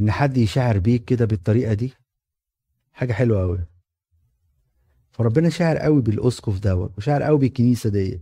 إن 0.00 0.10
حد 0.10 0.36
يشعر 0.36 0.78
بيك 0.78 1.04
كده 1.04 1.24
بالطريقة 1.24 1.74
دي 1.74 1.92
حاجة 2.92 3.12
حلوة 3.12 3.40
قوي 3.40 3.58
فربنا 5.12 5.48
شاعر 5.48 5.78
قوي 5.78 6.02
بالأسقف 6.02 6.58
دوت 6.58 6.98
وشاعر 6.98 7.22
قوي 7.22 7.38
بالكنيسة 7.38 7.90
دي 7.90 8.20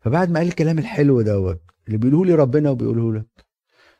فبعد 0.00 0.30
ما 0.30 0.38
قال 0.38 0.48
الكلام 0.48 0.78
الحلو 0.78 1.20
دوت 1.22 1.60
اللي 1.86 1.98
بيقوله 1.98 2.24
لي 2.26 2.34
ربنا 2.34 2.70
وبيقوله 2.70 3.12
لك 3.18 3.46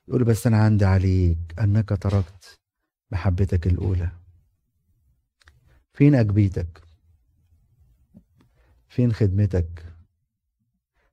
يقول 0.09 0.25
بس 0.25 0.47
أنا 0.47 0.57
عندي 0.59 0.85
عليك 0.85 1.39
أنك 1.61 1.89
تركت 1.89 2.59
محبتك 3.11 3.67
الأولى. 3.67 4.11
فين 5.93 6.15
أجبيتك؟ 6.15 6.83
فين 8.89 9.13
خدمتك؟ 9.13 9.85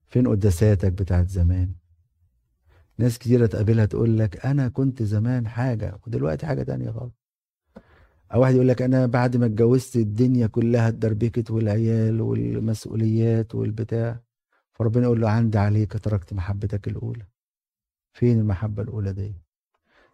فين 0.08 0.28
قداساتك 0.28 0.92
بتاعت 0.92 1.30
زمان؟ 1.30 1.74
ناس 2.98 3.20
كتيرة 3.20 3.46
تقابلها 3.46 3.86
تقول 3.86 4.18
لك 4.18 4.46
أنا 4.46 4.68
كنت 4.68 5.04
زمان 5.04 5.48
حاجة 5.48 6.00
ودلوقتي 6.08 6.46
حاجة 6.46 6.64
تانية 6.64 6.92
خالص. 6.92 7.14
أو 8.34 8.42
واحد 8.42 8.54
يقول 8.54 8.68
لك 8.68 8.82
أنا 8.82 9.06
بعد 9.06 9.38
ما 9.38 9.46
اتجوزت 9.46 9.96
الدنيا 9.96 10.48
كلها 10.48 10.88
اتدربكت 10.88 11.52
والعيال 11.52 12.22
والمسؤوليات 12.22 13.56
والبتاع. 13.56 14.20
فربنا 14.74 15.04
يقول 15.04 15.22
له 15.22 15.30
عندي 15.30 15.58
عليك 15.58 15.94
تركت 15.98 16.34
محبتك 16.34 16.88
الأولى. 16.88 17.26
فين 18.14 18.40
المحبة 18.40 18.84
الأولى 18.84 19.14
دي؟ 19.14 19.34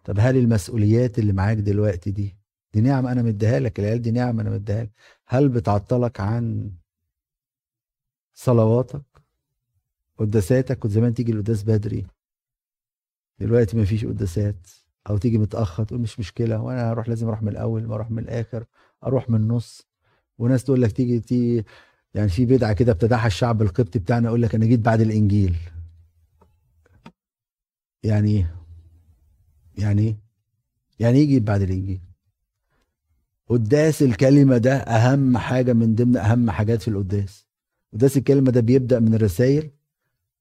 طب 0.03 0.15
هل 0.19 0.37
المسؤوليات 0.37 1.19
اللي 1.19 1.33
معاك 1.33 1.57
دلوقتي 1.57 2.11
دي 2.11 2.37
دي 2.73 2.81
نعمة 2.81 3.11
أنا 3.11 3.21
مديها 3.21 3.59
لك 3.59 3.79
العيال 3.79 4.01
دي 4.01 4.11
نعمة 4.11 4.41
أنا 4.41 4.49
مديها 4.49 4.83
لك 4.83 4.91
هل 5.25 5.49
بتعطلك 5.49 6.19
عن 6.19 6.71
صلواتك 8.33 9.03
قداساتك؟ 10.17 10.79
كنت 10.79 10.91
زمان 10.91 11.13
تيجي 11.13 11.31
القداس 11.31 11.63
بدري 11.63 12.05
دلوقتي 13.39 13.77
مفيش 13.77 14.05
قداسات 14.05 14.67
أو 15.09 15.17
تيجي 15.17 15.37
متأخر 15.37 15.83
تقول 15.83 15.99
مش 15.99 16.19
مشكلة 16.19 16.61
وأنا 16.61 16.91
هروح 16.91 17.09
لازم 17.09 17.27
أروح 17.27 17.41
من 17.41 17.47
الأول 17.49 17.87
ما 17.87 17.95
أروح 17.95 18.11
من 18.11 18.19
الآخر 18.19 18.65
أروح 19.03 19.29
من 19.29 19.35
النص. 19.35 19.87
وناس 20.37 20.63
تقول 20.63 20.81
لك 20.81 20.91
تيجي 20.91 21.19
تي 21.19 21.63
يعني 22.13 22.29
في 22.29 22.45
بدعة 22.45 22.73
كده 22.73 22.91
ابتدعها 22.91 23.27
الشعب 23.27 23.61
القبطي 23.61 23.99
بتاعنا 23.99 24.27
يقول 24.27 24.41
لك 24.41 24.55
أنا 24.55 24.65
جيت 24.65 24.79
بعد 24.79 25.01
الإنجيل. 25.01 25.55
يعني 28.05 28.45
يعني 29.77 30.17
يعني 30.99 31.19
يجي 31.19 31.39
بعد 31.39 31.61
الانجيل 31.61 31.99
قداس 33.49 34.03
الكلمة 34.03 34.57
ده 34.57 34.73
أهم 34.75 35.37
حاجة 35.37 35.73
من 35.73 35.95
ضمن 35.95 36.17
أهم 36.17 36.51
حاجات 36.51 36.81
في 36.81 36.87
القداس. 36.87 37.47
قداس 37.93 38.17
الكلمة 38.17 38.51
ده 38.51 38.61
بيبدأ 38.61 38.99
من 38.99 39.13
الرسائل 39.13 39.71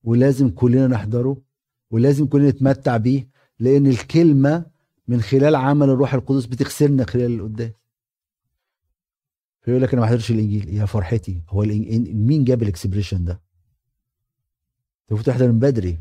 ولازم 0.04 0.50
كلنا 0.50 0.86
نحضره 0.86 1.42
ولازم 1.90 2.26
كلنا 2.26 2.50
نتمتع 2.50 2.96
بيه 2.96 3.28
لأن 3.58 3.86
الكلمة 3.86 4.66
من 5.08 5.20
خلال 5.20 5.54
عمل 5.54 5.90
الروح 5.90 6.14
القدس 6.14 6.46
بتغسلنا 6.46 7.04
خلال 7.06 7.34
القداس. 7.34 7.72
فيقول 9.60 9.82
لك 9.82 9.92
أنا 9.92 10.00
ما 10.00 10.06
حضرتش 10.06 10.30
الإنجيل. 10.30 10.74
يا 10.74 10.84
فرحتي 10.84 11.42
هو 11.48 11.62
مين 12.12 12.44
جاب 12.44 12.62
ال 12.62 12.68
expression 12.68 13.24
ده؟ 13.24 13.40
المفروض 15.10 15.26
تحضر 15.26 15.52
من 15.52 15.58
بدري. 15.58 15.98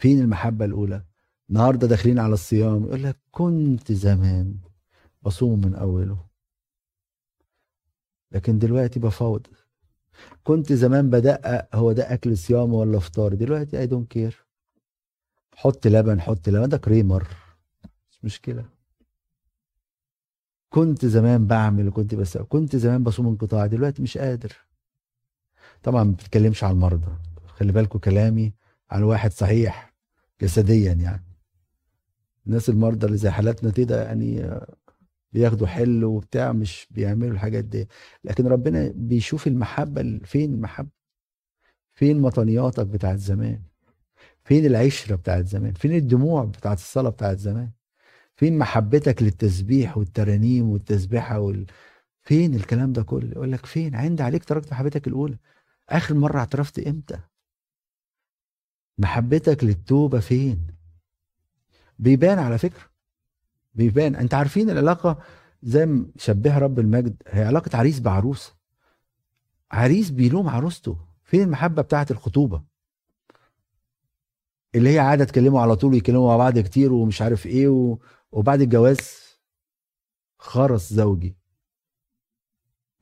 فين 0.00 0.20
المحبة 0.20 0.64
الأولى؟ 0.64 1.04
النهارده 1.50 1.86
داخلين 1.86 2.18
على 2.18 2.34
الصيام 2.34 2.84
يقول 2.84 3.02
لك 3.02 3.16
كنت 3.30 3.92
زمان 3.92 4.58
بصوم 5.22 5.60
من 5.60 5.74
أوله. 5.74 6.26
لكن 8.32 8.58
دلوقتي 8.58 9.00
بفوت. 9.00 9.46
كنت 10.44 10.72
زمان 10.72 11.10
بدقق 11.10 11.76
هو 11.76 11.92
ده 11.92 12.14
أكل 12.14 12.38
صيام 12.38 12.72
ولا 12.72 12.98
فطار 12.98 13.34
دلوقتي 13.34 13.78
I 13.80 13.86
don't 13.86 14.10
care 14.10 14.46
حط 15.54 15.86
لبن 15.86 16.20
حط 16.20 16.48
لبن 16.48 16.68
ده 16.68 16.78
كريمر 16.78 17.28
مش 18.10 18.24
مشكلة. 18.24 18.64
كنت 20.68 21.06
زمان 21.06 21.46
بعمل 21.46 21.88
وكنت 21.88 22.14
بس 22.14 22.38
كنت 22.38 22.76
زمان 22.76 23.04
بصوم 23.04 23.26
انقطاع 23.26 23.66
دلوقتي 23.66 24.02
مش 24.02 24.18
قادر. 24.18 24.56
طبعا 25.82 26.04
ما 26.04 26.12
بتكلمش 26.12 26.64
على 26.64 26.72
المرضى. 26.72 27.12
خلي 27.46 27.72
بالكم 27.72 27.98
كلامي 27.98 28.52
على 28.90 29.04
واحد 29.04 29.32
صحيح. 29.32 29.89
جسديا 30.42 30.92
يعني. 30.92 31.24
الناس 32.46 32.68
المرضى 32.68 33.06
اللي 33.06 33.16
زي 33.18 33.30
حالاتنا 33.30 33.70
كده 33.70 34.04
يعني 34.04 34.50
بياخدوا 35.32 35.66
حل 35.66 36.04
وبتاع 36.04 36.52
مش 36.52 36.86
بيعملوا 36.90 37.32
الحاجات 37.32 37.64
دي. 37.64 37.88
لكن 38.24 38.46
ربنا 38.46 38.92
بيشوف 38.94 39.46
المحبة 39.46 40.20
فين 40.24 40.54
المحبة؟ 40.54 40.90
فين 41.92 42.20
مطنياتك 42.20 42.86
بتاعت 42.86 43.18
زمان؟ 43.18 43.62
فين 44.44 44.66
العشرة 44.66 45.16
بتاعت 45.16 45.46
زمان؟ 45.46 45.72
فين 45.72 45.92
الدموع 45.94 46.44
بتاعت 46.44 46.78
الصلاة 46.78 47.10
بتاعت 47.10 47.38
زمان؟ 47.38 47.70
فين 48.36 48.58
محبتك 48.58 49.22
للتسبيح 49.22 49.98
والترانيم 49.98 50.68
والتسبيحة 50.70 51.38
وال... 51.40 51.66
فين 52.22 52.54
الكلام 52.54 52.92
ده 52.92 53.02
كله؟ 53.02 53.30
يقول 53.32 53.52
لك 53.52 53.66
فين؟ 53.66 53.94
عند 53.94 54.20
عليك 54.20 54.44
تركت 54.44 54.72
محبتك 54.72 55.06
الأولى. 55.06 55.38
آخر 55.88 56.14
مرة 56.14 56.38
اعترفت 56.38 56.78
إمتى؟ 56.78 57.18
محبتك 59.00 59.64
للتوبة 59.64 60.20
فين؟ 60.20 60.66
بيبان 61.98 62.38
على 62.38 62.58
فكرة 62.58 62.90
بيبان. 63.74 64.16
انت 64.16 64.34
عارفين 64.34 64.70
العلاقة 64.70 65.18
زي 65.62 65.86
ما 65.86 66.06
شبهها 66.16 66.58
رب 66.58 66.78
المجد 66.78 67.22
هي 67.26 67.44
علاقة 67.44 67.78
عريس 67.78 68.00
بعروسه 68.00 68.54
عريس 69.70 70.10
بيلوم 70.10 70.48
عروسته. 70.48 70.96
فين 71.24 71.42
المحبة 71.42 71.82
بتاعة 71.82 72.06
الخطوبة؟ 72.10 72.62
اللي 74.74 74.94
هي 74.94 74.98
عاده 74.98 75.24
تكلموا 75.24 75.60
على 75.60 75.76
طول 75.76 75.94
يتكلموا 75.94 76.28
مع 76.28 76.36
بعض 76.36 76.58
كتير 76.58 76.92
ومش 76.92 77.22
عارف 77.22 77.46
إيه 77.46 77.68
و... 77.68 77.98
وبعد 78.32 78.60
الجواز 78.60 79.00
خرس 80.38 80.92
زوجي. 80.92 81.36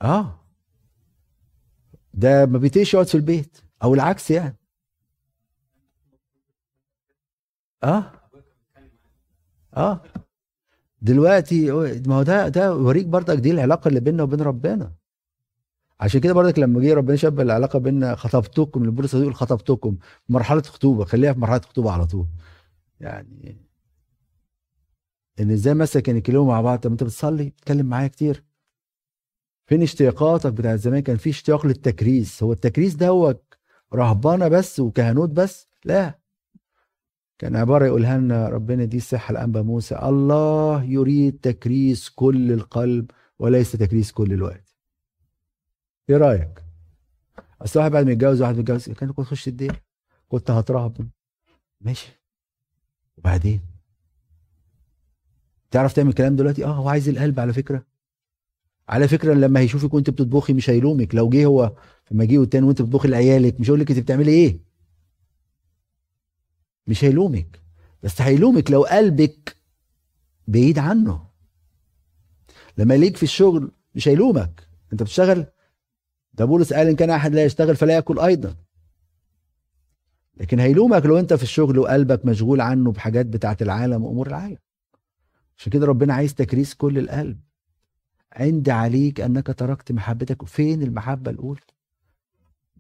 آه. 0.03 0.45
ده 2.15 2.47
ما 2.47 2.59
بيتيش 2.59 2.95
يقعد 2.95 3.07
في 3.07 3.15
البيت 3.15 3.59
أو 3.83 3.95
العكس 3.95 4.31
يعني. 4.31 4.57
آه؟ 7.85 8.13
آه. 9.77 10.03
دلوقتي 11.03 11.71
ما 12.07 12.15
هو 12.17 12.23
ده 12.23 12.49
ده 12.49 12.65
يوريك 12.65 13.07
برضك 13.07 13.37
دي 13.39 13.51
العلاقة 13.51 13.89
اللي 13.89 14.01
بيننا 14.01 14.23
وبين 14.23 14.41
ربنا. 14.41 14.93
عشان 16.01 16.21
كده 16.21 16.33
برضك 16.33 16.59
لما 16.59 16.81
جه 16.81 16.95
ربنا 16.95 17.17
شبه 17.17 17.43
العلاقة 17.43 17.79
بين 17.79 18.17
خطبتكم 18.17 18.85
لبولس 18.87 19.15
يقول 19.15 19.35
خطبتكم 19.35 19.99
مرحلة 20.29 20.63
خطوبة 20.63 21.05
خليها 21.05 21.33
في 21.33 21.39
مرحلة 21.41 21.61
خطوبة 21.61 21.91
على 21.93 22.07
طول. 22.07 22.27
يعني 23.01 23.57
إن 25.41 25.51
إزاي 25.51 25.75
مثلا 25.75 26.03
كانوا 26.03 26.19
يتكلموا 26.19 26.47
مع 26.47 26.61
بعض 26.61 26.79
طب 26.79 26.91
أنت 26.91 27.03
بتصلي؟ 27.05 27.51
بتتكلم 27.51 27.87
معايا 27.87 28.09
كتير. 28.09 28.45
فين 29.67 29.83
اشتياقاتك؟ 29.83 30.53
بتاعت 30.53 30.79
زمان 30.79 31.01
كان 31.01 31.17
في 31.17 31.31
اشتياق 31.31 31.67
للتكريس. 31.67 32.43
هو 32.43 32.53
التكريس 32.53 32.95
دوت 32.95 33.55
رهبانة 33.95 34.49
بس 34.49 34.81
وكهنوت 34.81 35.31
بس؟ 35.31 35.69
لا. 35.85 36.18
كان 37.39 37.57
عبارة 37.57 37.87
يقولها 37.87 38.19
لنا 38.19 38.49
ربنا 38.49 38.85
دي 38.85 38.97
الصحة 38.97 39.33
الأنبا 39.33 39.63
موسى. 39.63 39.99
الله 40.03 40.83
يريد 40.85 41.39
تكريس 41.43 42.09
كل 42.09 42.53
القلب 42.53 43.11
وليس 43.39 43.73
تكريس 43.73 44.13
كل 44.13 44.33
الوقت. 44.33 44.77
إيه 46.11 46.17
رأيك؟ 46.17 46.65
أصل 47.63 47.81
واحد 47.81 47.91
بعد 47.91 48.05
ما 48.05 48.13
يتجوز 48.13 48.43
واحد 48.43 48.59
متجوز 48.59 48.89
كان 48.91 49.13
كنت 49.13 49.27
تخش 49.27 49.49
الدير 49.49 49.83
كنت 50.29 50.51
هترهب 50.51 51.09
ماشي. 51.81 52.09
وبعدين؟ 53.19 53.61
تعرف 55.71 55.93
تعمل 55.93 56.09
الكلام 56.09 56.37
دلوقتي؟ 56.37 56.65
آه 56.65 56.69
هو 56.69 56.89
عايز 56.89 57.09
القلب 57.09 57.41
على 57.41 57.53
فكرة. 57.53 57.87
على 58.89 59.09
فكرة 59.09 59.35
لما 59.35 59.61
هيشوفك 59.61 59.95
وأنت 59.95 60.11
بتطبخي 60.11 60.53
مش 60.53 60.71
هيلومك. 60.71 61.15
لو 61.15 61.29
جه 61.29 61.45
هو 61.45 61.73
في 62.05 62.15
مجيئه 62.15 62.43
التاني 62.43 62.67
وأنت 62.67 62.83
بتطبخي 62.83 63.09
لعيالك 63.09 63.61
مش 63.61 63.67
هيقول 63.67 63.81
لك 63.81 63.91
أنت 63.91 64.01
بتعملي 64.01 64.31
إيه؟ 64.31 64.68
مش 66.89 67.05
هيلومك. 67.05 67.61
بس 68.03 68.23
هيلومك 68.23 68.71
لو 68.71 68.83
قلبك 68.83 69.57
بعيد 70.49 70.79
عنه. 70.79 71.29
لما 72.79 72.95
يليك 72.95 73.17
في 73.17 73.23
الشغل 73.23 73.71
مش 73.95 74.09
هيلومك. 74.09 74.69
انت 74.93 75.03
بتشتغل؟ 75.03 75.47
ده 76.35 76.45
بولس 76.45 76.73
قال 76.73 76.87
إن 76.89 76.97
كان 76.97 77.11
أحد 77.11 77.35
لا 77.35 77.45
يشتغل 77.45 77.77
فلا 77.77 77.95
يأكل 77.95 78.19
أيضا. 78.19 78.57
لكن 80.37 80.61
هيلومك 80.61 81.07
لو 81.07 81.19
أنت 81.19 81.35
في 81.35 81.43
الشغل 81.43 81.79
وقلبك 81.79 82.27
مشغول 82.27 82.61
عنه 82.61 82.93
بحاجات 82.93 83.27
بتاعه 83.27 83.57
العالم 83.61 84.05
وأمور 84.05 84.27
العالم. 84.27 84.59
عشان 85.57 85.73
كده 85.73 85.87
ربنا 85.87 86.15
عايز 86.15 86.35
تكريس 86.35 86.75
كل 86.75 86.99
القلب. 86.99 87.41
عند 88.33 88.69
عليك 88.69 89.21
أنك 89.21 89.47
تركت 89.47 89.93
محبتك. 89.93 90.45
فين 90.45 90.83
المحبة 90.83 91.31
الأولى؟ 91.31 91.61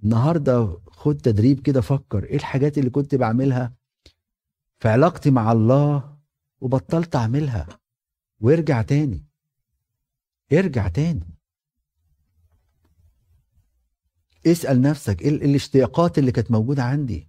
النهارده 0.04 0.78
خد 0.86 1.16
تدريب 1.16 1.60
كده 1.60 1.80
فكر. 1.80 2.24
إيه 2.24 2.36
الحاجات 2.36 2.78
اللي 2.78 2.90
كنت 2.90 3.14
بعملها 3.14 3.77
في 4.78 4.88
علاقتي 4.88 5.30
مع 5.30 5.52
الله 5.52 6.18
وبطلت 6.60 7.16
أعملها. 7.16 7.66
وارجع 8.40 8.82
تاني. 8.82 9.24
ارجع 10.52 10.88
تاني. 10.88 11.38
اسأل 14.46 14.80
نفسك 14.80 15.22
إيه 15.22 15.28
الاشتياقات 15.28 16.18
اللي 16.18 16.32
كانت 16.32 16.50
موجودة 16.50 16.82
عندي؟ 16.84 17.28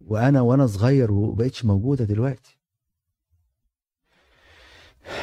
وأنا 0.00 0.40
وأنا 0.40 0.66
صغير 0.66 1.12
وبقتش 1.12 1.64
موجودة 1.64 2.04
دلوقتي. 2.04 2.58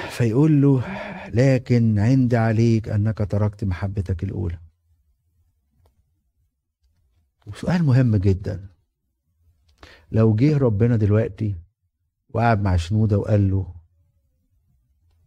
فيقول 0.09 0.61
له 0.61 0.83
لكن 1.29 1.99
عندي 1.99 2.37
عليك 2.37 2.89
أنك 2.89 3.17
تركت 3.17 3.63
محبتك 3.63 4.23
الأولى. 4.23 4.59
وسؤال 7.47 7.83
مهم 7.83 8.15
جدا. 8.15 8.72
لو 10.13 10.35
جه 10.35 10.57
ربنا 10.57 10.95
دلوقتي 10.95 11.55
وقعد 12.29 12.61
مع 12.61 12.75
شنودة 12.75 13.17
وقال 13.17 13.51
له 13.51 13.73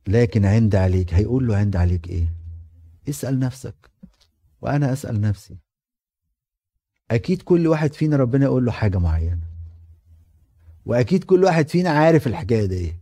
لكن 0.08 0.44
عند 0.44 0.74
عليك. 0.74 1.14
هيقول 1.14 1.46
له 1.46 1.56
عند 1.56 1.76
عليك 1.76 2.08
إيه؟ 2.08 2.34
اسأل 3.08 3.38
نفسك. 3.38 3.90
وأنا 4.62 4.92
أسأل 4.92 5.20
نفسي. 5.20 5.56
أكيد 7.10 7.42
كل 7.42 7.66
واحد 7.66 7.92
فينا 7.94 8.16
ربنا 8.16 8.44
يقول 8.44 8.64
له 8.64 8.72
حاجة 8.72 8.98
معينة. 8.98 9.46
وأكيد 10.86 11.24
كل 11.24 11.44
واحد 11.44 11.68
فينا 11.68 11.90
عارف 11.90 12.26
الحكاية 12.26 12.66
دي 12.66 12.94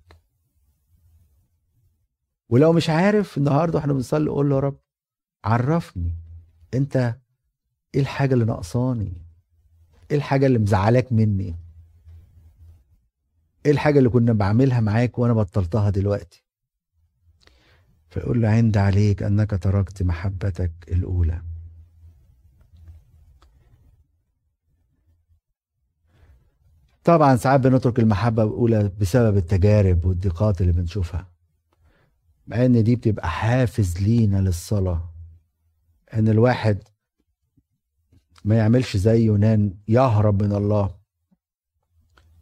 ولو 2.49 2.73
مش 2.73 2.91
عارف 2.91 3.39
النهارده 3.39 3.79
إحنا 3.79 3.93
بنصلي 3.93 4.31
قول 4.31 4.49
له 4.51 4.55
يا 4.57 4.61
رب 4.61 4.79
عرفني 5.45 6.15
أنت 6.75 6.97
إيه 7.95 8.01
الحاجة 8.01 8.35
اللي 8.35 8.45
ناقصاني؟ 8.45 9.13
إيه 10.11 10.17
الحاجة 10.17 10.47
اللي 10.47 10.59
مزعلاك 10.59 11.13
مني؟ 11.13 11.57
إيه 13.67 13.73
الحاجة 13.73 13.99
اللي 13.99 14.09
كنا 14.09 14.33
بعملها 14.33 14.81
معاك 14.81 15.19
وأنا 15.19 15.33
بطلتها 15.33 15.91
دلوقتي؟ 15.91 16.45
فيقول 18.11 18.43
له 18.43 18.49
عند 18.49 18.77
عليك 18.77 19.23
أنك 19.23 19.51
تركت 19.51 20.03
محبتك 20.03 20.73
الأولى. 20.89 21.43
طبعا 27.05 27.37
ساعات 27.37 27.61
بنترك 27.61 27.99
المحبة 27.99 28.43
الأولى 28.43 28.93
بسبب 29.01 29.37
التجارب 29.37 30.05
والضيقات 30.05 30.61
اللي 30.61 30.73
بنشوفها 30.73 31.29
مع 32.47 32.65
إن 32.65 32.85
دي 32.85 32.97
بتبقى 32.97 33.31
حافز 33.31 33.99
لينا 33.99 34.37
للصلاة 34.37 35.11
إن 36.15 36.29
الواحد 36.29 36.83
ما 38.45 38.57
يعملش 38.59 38.97
زي 38.97 39.25
يونان 39.25 39.75
يهرب 39.89 40.43
من 40.43 40.53
الله. 40.53 41.04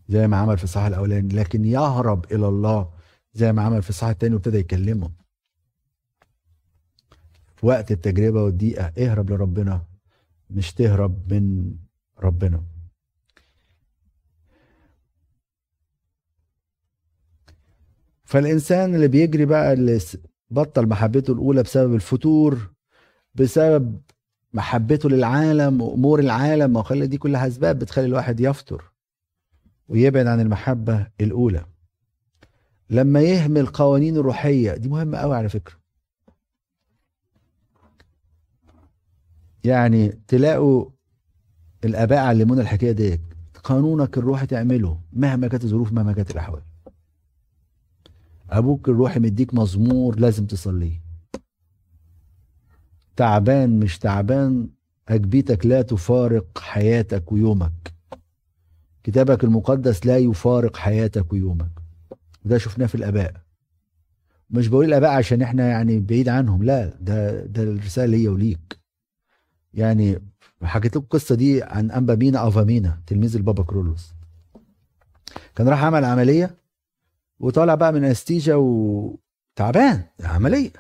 زي 0.09 0.27
ما 0.29 0.37
عمل 0.37 0.59
في 0.59 0.65
الصحاح 0.65 0.87
الأولاني 0.87 1.35
لكن 1.35 1.65
يهرب 1.65 2.33
إلى 2.33 2.49
الله 2.49 2.91
زي 3.35 3.53
ما 3.53 3.63
عمل 3.63 3.83
في 3.83 3.91
الصحاح 3.91 4.11
الثاني 4.11 4.35
وابتدى 4.35 4.59
يكلمه. 4.59 5.11
في 7.57 7.67
وقت 7.67 7.91
التجربة 7.93 8.43
والضيقه 8.45 8.93
اهرب 8.99 9.31
لربنا 9.31 9.85
مش 10.51 10.75
تهرب 10.75 11.33
من 11.33 11.75
ربنا. 12.21 12.63
فالإنسان 18.25 18.95
اللي 18.95 19.09
بيجري 19.09 19.45
بقى 19.45 19.73
اللي 19.73 20.01
بطل 20.51 20.87
محبته 20.87 21.33
الأولى 21.33 21.63
بسبب 21.63 21.95
الفتور 21.95 22.73
بسبب 23.35 24.01
محبته 24.53 25.09
للعالم 25.11 25.81
وأمور 25.83 26.21
العالم 26.21 26.73
ما 26.73 26.81
دي 27.07 27.19
كلها 27.19 27.47
أسباب 27.47 27.79
بتخلي 27.79 28.05
الواحد 28.07 28.41
يفتر. 28.41 28.92
ويبعد 29.89 30.27
عن 30.27 30.41
المحبة 30.41 31.07
الأولى. 31.21 31.65
لما 32.91 33.21
يهمل 33.21 33.67
قوانين 33.67 34.17
الروحية 34.17 34.75
دي 34.75 34.89
مهمة 34.89 35.19
قوي 35.19 35.37
على 35.37 35.49
فكرة. 35.49 35.75
يعني 39.65 40.19
تلاقوا 40.29 40.91
الأباء 41.85 42.19
علمونا 42.19 42.61
الحكاية 42.61 42.93
ديت 42.93 43.21
قانونك 43.65 44.19
الروحي 44.19 44.47
تعمله 44.47 45.01
مهما 45.13 45.49
كانت 45.49 45.65
الظروف 45.65 45.93
مهما 45.93 46.13
كانت 46.13 46.31
الأحوال. 46.31 46.63
أبوك 48.51 48.89
الروحي 48.89 49.21
مديك 49.21 49.55
مزمور 49.55 50.19
لازم 50.21 50.47
تصليه. 50.47 51.03
تعبان 53.17 53.79
مش 53.79 53.99
تعبان 53.99 54.69
أجبيتك 55.09 55.67
لا 55.67 55.83
تفارق 55.83 56.59
حياتك 56.59 57.33
ويومك. 57.33 57.93
كتابك 59.05 59.45
المقدس 59.45 60.07
لا 60.07 60.19
يفارق 60.19 60.77
حياتك 60.77 61.33
ويومك. 61.33 61.71
وده 62.45 62.59
شفناه 62.59 62.87
في 62.87 62.95
الآباء. 62.95 63.33
مش 64.51 64.69
بقول 64.69 64.85
الآباء 64.85 65.11
عشان 65.11 65.43
إحنا 65.43 65.69
يعني 65.69 66.01
بعيد 66.01 66.29
عنهم 66.29 66.63
لا 66.63 66.97
ده 67.01 67.45
ده 67.47 67.63
الرسالة 67.63 68.17
ليا 68.17 68.31
وليك. 68.31 68.79
يعني 69.75 70.19
حكيت 70.63 70.97
لكم 70.97 71.05
القصة 71.05 71.35
دي 71.35 71.63
عن 71.63 71.91
أنبا 71.91 72.15
مينا 72.15 72.39
أفا 72.39 72.51
مينا 72.51 72.99
تلميذ 73.07 73.37
البابا 73.37 73.63
كيرلس. 73.63 74.13
كان 75.57 75.69
راح 75.69 75.85
عمل 75.85 76.05
عملية 76.05 76.55
وطالع 77.41 77.75
بقى 77.75 77.93
من 77.93 78.05
anesthesia 78.05 78.55
وتعبان 78.55 80.03
عملية. 80.21 80.71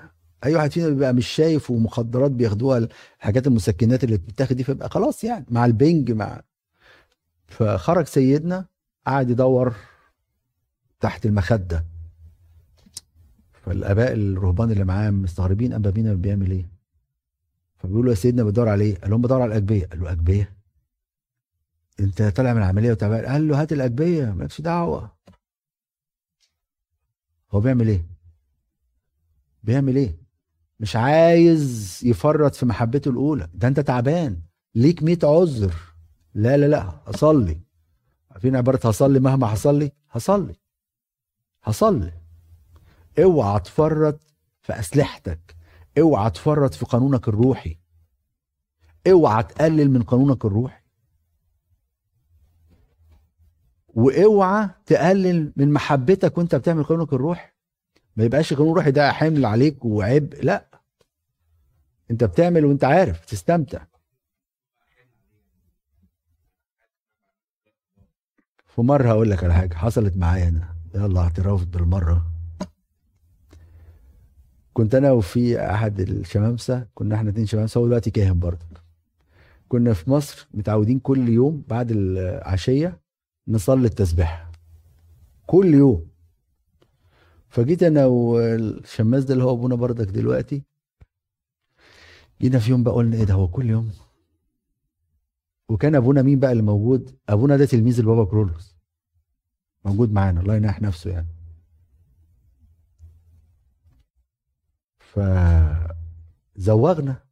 أي 0.45 0.55
واحد 0.55 0.70
فينا 0.73 0.89
بيبقى 0.89 1.12
مش 1.14 1.27
شايف 1.29 1.70
ومخدرات 1.70 2.31
بياخدوها 2.31 2.89
الحاجات 3.18 3.47
المسكنات 3.47 4.05
اللي 4.05 4.16
بتتاخد 4.16 4.57
دي 4.57 4.64
فيبقى 4.64 4.89
خلاص 4.91 5.25
يعني 5.25 5.47
مع 5.51 5.64
البنج 5.66 6.12
مع 6.12 6.41
فخرج 7.53 8.07
سيدنا 8.07 8.66
قعد 9.07 9.30
يدور 9.30 9.74
تحت 11.00 11.26
المخدة. 11.26 11.84
فالآباء 13.53 14.12
الرهبان 14.12 14.70
اللي 14.70 14.84
معاه 14.84 15.11
مستغربين 15.11 15.72
ابا 15.72 15.90
مينا 15.90 16.14
بيعمل 16.14 16.50
إيه؟ 16.50 16.70
فبيقولوا 17.76 18.11
يا 18.11 18.14
سيدنا 18.16 18.42
بدور 18.44 18.68
على 18.68 18.84
إيه 18.84 18.98
قال 19.00 19.11
لهم 19.11 19.22
بدور 19.22 19.42
على 19.42 19.48
الاجبيه 19.53 19.86
قال 19.86 20.00
له 20.00 20.12
اجبيه 20.12 20.57
أنت 22.00 22.22
طالع 22.22 22.53
من 22.53 22.59
العملية 22.59 22.90
وتعبان. 22.90 23.24
قال 23.26 23.48
له 23.48 23.61
هات 23.62 23.72
الاجبيه 23.72 24.24
مالكش 24.24 24.61
دعوة. 24.61 25.12
هو 27.50 27.61
بيعمل 27.61 27.88
إيه؟ 27.88 28.07
بيعمل 29.62 29.96
إيه؟ 29.96 30.16
مش 30.80 30.96
عايز 30.96 32.00
يفرط 32.05 32.55
في 32.55 32.66
محبته 32.66 33.09
الأولى. 33.09 33.48
ده 33.55 33.68
أنت 33.68 33.80
تعبان. 33.80 34.42
ليك 34.74 35.03
100 35.03 35.18
عذر. 35.24 35.74
لا 36.35 36.57
لا 36.57 36.66
لا 36.66 36.93
هصلي. 37.07 37.61
عارفين 38.30 38.57
عبارة 38.57 38.89
هصلي 38.89 39.20
مهما 39.20 39.47
حصل 39.47 39.78
لي؟ 39.78 39.93
هصلي. 40.11 40.55
هصلي. 41.64 42.12
اوعى 43.18 43.61
تفرط 43.61 44.20
في 44.62 44.72
أسلحتك. 44.72 45.57
اوعى 45.99 46.30
تفرط 46.30 46.74
في 46.74 46.85
قانونك 46.85 47.28
الروحي. 47.28 47.78
اوعى 49.11 49.43
تقلل 49.43 49.91
من 49.91 50.03
قانونك 50.03 50.45
الروحي. 50.45 50.83
وأوعى 53.89 54.68
تقلل 54.87 55.53
من 55.57 55.72
محبتك 55.72 56.39
وأنت 56.39 56.55
بتعمل 56.55 56.85
قانونك 56.85 57.12
الروحي. 57.12 57.53
ما 58.16 58.24
يبقاش 58.24 58.55
قانون 58.55 58.74
روحي 58.74 58.91
ده 58.91 59.12
حمل 59.12 59.47
عليك 59.47 59.85
وعبء 59.85 60.45
لا. 60.45 60.66
أنت 62.11 62.24
بتعمل 62.24 62.64
وأنت 62.64 62.85
عارف 62.85 63.24
تستمتع 63.24 63.85
في 68.75 68.83
مرة 68.83 69.09
هقول 69.09 69.31
لك 69.31 69.45
على 69.45 69.55
حاجة 69.55 69.75
حصلت 69.75 70.16
معايا 70.16 70.49
أنا 70.49 70.75
يلا 70.95 71.20
اعتراف 71.20 71.64
بالمرة. 71.64 72.27
كنت 74.73 74.95
أنا 74.95 75.11
وفي 75.12 75.61
أحد 75.61 76.01
الشمامسة 76.01 76.87
كنا 76.95 77.14
إحنا 77.14 77.31
اتنين 77.31 77.47
شمامسة 77.47 77.81
هو 77.81 77.87
دلوقتي 77.87 78.11
كاهن 78.11 78.39
برضه. 78.39 78.66
كنا 79.68 79.93
في 79.93 80.11
مصر 80.11 80.49
متعودين 80.55 80.99
كل 80.99 81.29
يوم 81.29 81.64
بعد 81.68 81.91
العشية 81.91 83.01
نصلي 83.49 83.87
التسبيح 83.87 84.51
كل 85.47 85.75
يوم. 85.75 86.07
فجيت 87.49 87.83
أنا 87.83 88.07
والشماس 88.07 89.25
ده 89.25 89.33
اللي 89.35 89.45
هو 89.45 89.53
أبونا 89.53 89.75
بردك 89.75 90.07
دلوقتي 90.09 90.62
جينا 92.41 92.59
في 92.59 92.70
يوم 92.70 92.83
بقى 92.83 92.95
قلنا 92.95 93.16
إيه 93.16 93.25
ده 93.25 93.35
هو 93.35 93.49
كل 93.49 93.70
يوم 93.70 93.91
وكان 95.73 95.95
أبونا 95.95 96.23
مين 96.23 96.39
بقى 96.39 96.53
اللي 96.53 96.62
موجود؟ 96.62 97.16
أبونا 97.29 97.57
ده 97.57 97.64
تلميذ 97.66 97.99
البابا 98.01 98.25
كرولوس. 98.25 98.77
موجود 99.85 100.12
معانا 100.12 100.41
الله 100.41 100.57
ينح 100.57 100.83
نفسه 100.83 101.11
يعني. 101.11 101.27
ف 104.99 105.20
زوغنا 106.57 107.23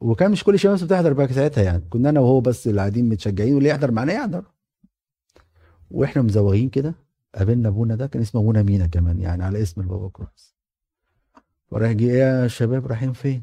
وكان 0.00 0.30
مش 0.30 0.44
كل 0.44 0.54
الشمس 0.54 0.82
بتحضر 0.82 1.12
بقى 1.12 1.28
ساعتها 1.28 1.64
يعني. 1.64 1.82
كنا 1.90 2.08
أنا 2.10 2.20
وهو 2.20 2.40
بس 2.40 2.66
اللي 2.68 2.80
قاعدين 2.80 3.08
متشجعين 3.08 3.54
واللي 3.54 3.68
يحضر 3.68 3.90
معانا 3.90 4.12
يحضر. 4.12 4.44
وإحنا 5.90 6.22
مزوغين 6.22 6.68
كده 6.68 6.94
قابلنا 7.34 7.68
أبونا 7.68 7.94
ده 7.94 8.06
كان 8.06 8.22
اسمه 8.22 8.40
أبونا 8.40 8.62
مينا 8.62 8.86
كمان 8.86 9.20
يعني 9.20 9.44
على 9.44 9.62
اسم 9.62 9.80
البابا 9.80 10.08
كرولوس. 10.08 10.54
وراح 11.70 11.92
جه 11.92 12.04
يا 12.04 12.48
شباب 12.48 12.86
رايحين 12.86 13.12
فين؟ 13.12 13.42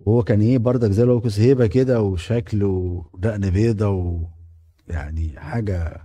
وهو 0.00 0.22
كان 0.22 0.40
إيه 0.40 0.58
بردك 0.58 0.90
زي 0.90 1.02
لوكس 1.04 1.38
هيبة 1.40 1.66
كده 1.66 2.02
وشكله 2.02 2.66
ودقن 3.12 3.50
بيضة 3.50 3.88
ويعني 4.88 5.40
حاجة. 5.40 6.02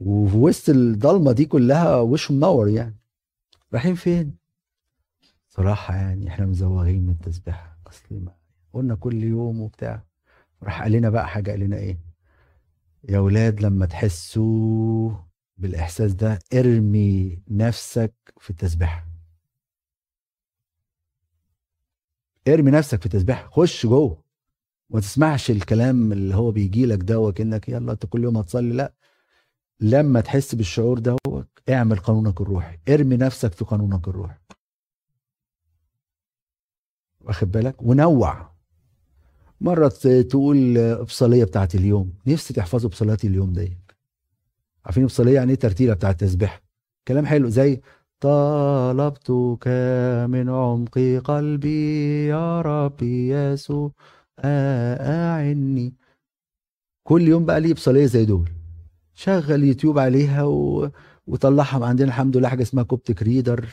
وفي 0.00 0.36
وسط 0.36 0.68
الضلمة 0.68 1.32
دي 1.32 1.44
كلها 1.44 1.96
وشه 1.96 2.34
منور 2.34 2.68
يعني. 2.68 2.96
رايحين 3.72 3.94
فين؟ 3.94 4.36
صراحة 5.48 5.94
يعني 5.96 6.28
إحنا 6.28 6.46
مزوغين 6.46 7.02
من 7.06 7.10
التسبيحة. 7.10 7.78
أصل 7.86 8.14
ما 8.20 8.32
قلنا 8.72 8.94
كل 8.94 9.22
يوم 9.24 9.60
وبتاع. 9.60 10.02
راح 10.62 10.82
قال 10.82 10.92
لنا 10.92 11.10
بقى 11.10 11.28
حاجة 11.28 11.50
قال 11.50 11.60
لنا 11.60 11.76
إيه؟ 11.76 11.98
يا 13.08 13.18
ولاد 13.18 13.60
لما 13.60 13.86
تحسوا 13.86 15.10
بالإحساس 15.58 16.12
ده 16.12 16.38
ارمي 16.54 17.38
نفسك 17.48 18.14
في 18.38 18.50
التسبيحة. 18.50 19.06
ارمي 22.48 22.70
نفسك 22.70 23.00
في 23.00 23.06
التسبيحه 23.06 23.50
خش 23.50 23.86
جوه. 23.86 24.22
وما 24.90 25.00
تسمعش 25.00 25.50
الكلام 25.50 26.12
اللي 26.12 26.34
هو 26.34 26.50
بيجي 26.50 26.86
لك 26.86 26.98
ده 27.02 27.18
وكأنك 27.20 27.68
يلا 27.68 27.92
انت 27.92 28.06
كل 28.06 28.24
يوم 28.24 28.36
هتصلي. 28.36 28.72
لا. 28.72 28.92
لما 29.80 30.20
تحس 30.20 30.54
بالشعور 30.54 30.98
ده 30.98 31.16
اعمل 31.68 31.96
قانونك 31.96 32.40
الروحي. 32.40 32.78
ارمي 32.88 33.16
نفسك 33.16 33.52
في 33.52 33.64
قانونك 33.64 34.08
الروحي. 34.08 34.38
واخد 37.20 37.50
بالك؟ 37.52 37.82
ونوع. 37.82 38.50
مرة 39.60 39.88
تقول 40.28 40.78
ابصالية 40.78 41.44
بتاعت 41.44 41.74
اليوم. 41.74 42.12
نفسي 42.26 42.54
تحفظوا 42.54 42.90
ابصاليات 42.90 43.24
اليوم 43.24 43.52
دي 43.52 43.78
عارفين 44.84 45.02
ابصالية 45.02 45.34
يعني 45.34 45.50
إيه 45.50 45.58
ترتيلة 45.58 45.94
بتاعت 45.94 46.22
التسبيح 46.22 46.62
كلام 47.08 47.26
حلو. 47.26 47.48
زي 47.48 47.80
طلبتك 48.20 49.68
من 50.30 50.48
عمق 50.50 50.98
قلبي 51.24 52.26
يا 52.26 52.60
ربي 52.60 53.28
يسوع 53.30 53.92
أعني 54.44 55.94
كل 57.04 57.28
يوم 57.28 57.44
بقى 57.46 57.60
لي 57.60 57.74
بصلية 57.74 58.06
زي 58.06 58.24
دول. 58.24 58.50
شغل 59.14 59.64
يوتيوب 59.64 59.98
عليها 59.98 60.42
و... 60.44 60.90
وطلعها 61.26 61.86
عندنا 61.86 62.08
الحمد 62.08 62.36
لله 62.36 62.48
حاجة 62.48 62.62
اسمها 62.62 62.84
كوبتك 62.84 63.22
ريدر 63.22 63.68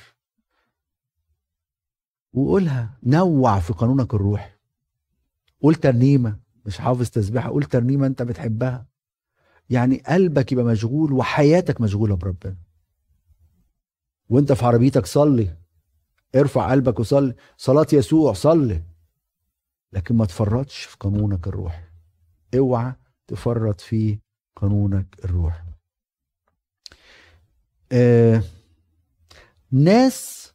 وقولها 2.33 2.97
نوع 3.03 3.59
في 3.59 3.73
قانونك 3.73 4.13
الروحي. 4.13 4.51
قول 5.61 5.75
ترنيمة 5.75 6.39
مش 6.65 6.77
حافظ 6.77 7.09
تسبيحة 7.09 7.49
قول 7.49 7.63
ترنيمة 7.63 8.07
أنت 8.07 8.21
بتحبها. 8.21 8.85
يعني 9.69 9.97
قلبك 10.07 10.51
يبقى 10.51 10.65
مشغول 10.65 11.13
وحياتك 11.13 11.81
مشغولة 11.81 12.15
بربنا. 12.15 12.55
وانت 14.33 14.51
في 14.51 14.65
عربيتك 14.65 15.05
صلي. 15.05 15.57
ارفع 16.35 16.71
قلبك 16.71 16.99
وصلي. 16.99 17.35
صلاة 17.57 17.87
يسوع 17.93 18.33
صلي. 18.33 18.83
لكن 19.91 20.15
ما 20.15 20.25
تفرطش 20.25 20.83
في 20.83 20.97
قانونك 20.99 21.47
الروحي. 21.47 21.83
اوعى 22.57 22.93
تفرط 23.27 23.81
في 23.81 24.19
قانونك 24.55 25.15
الروحي. 25.25 25.63
آه 27.91 28.43
ناس 29.71 30.51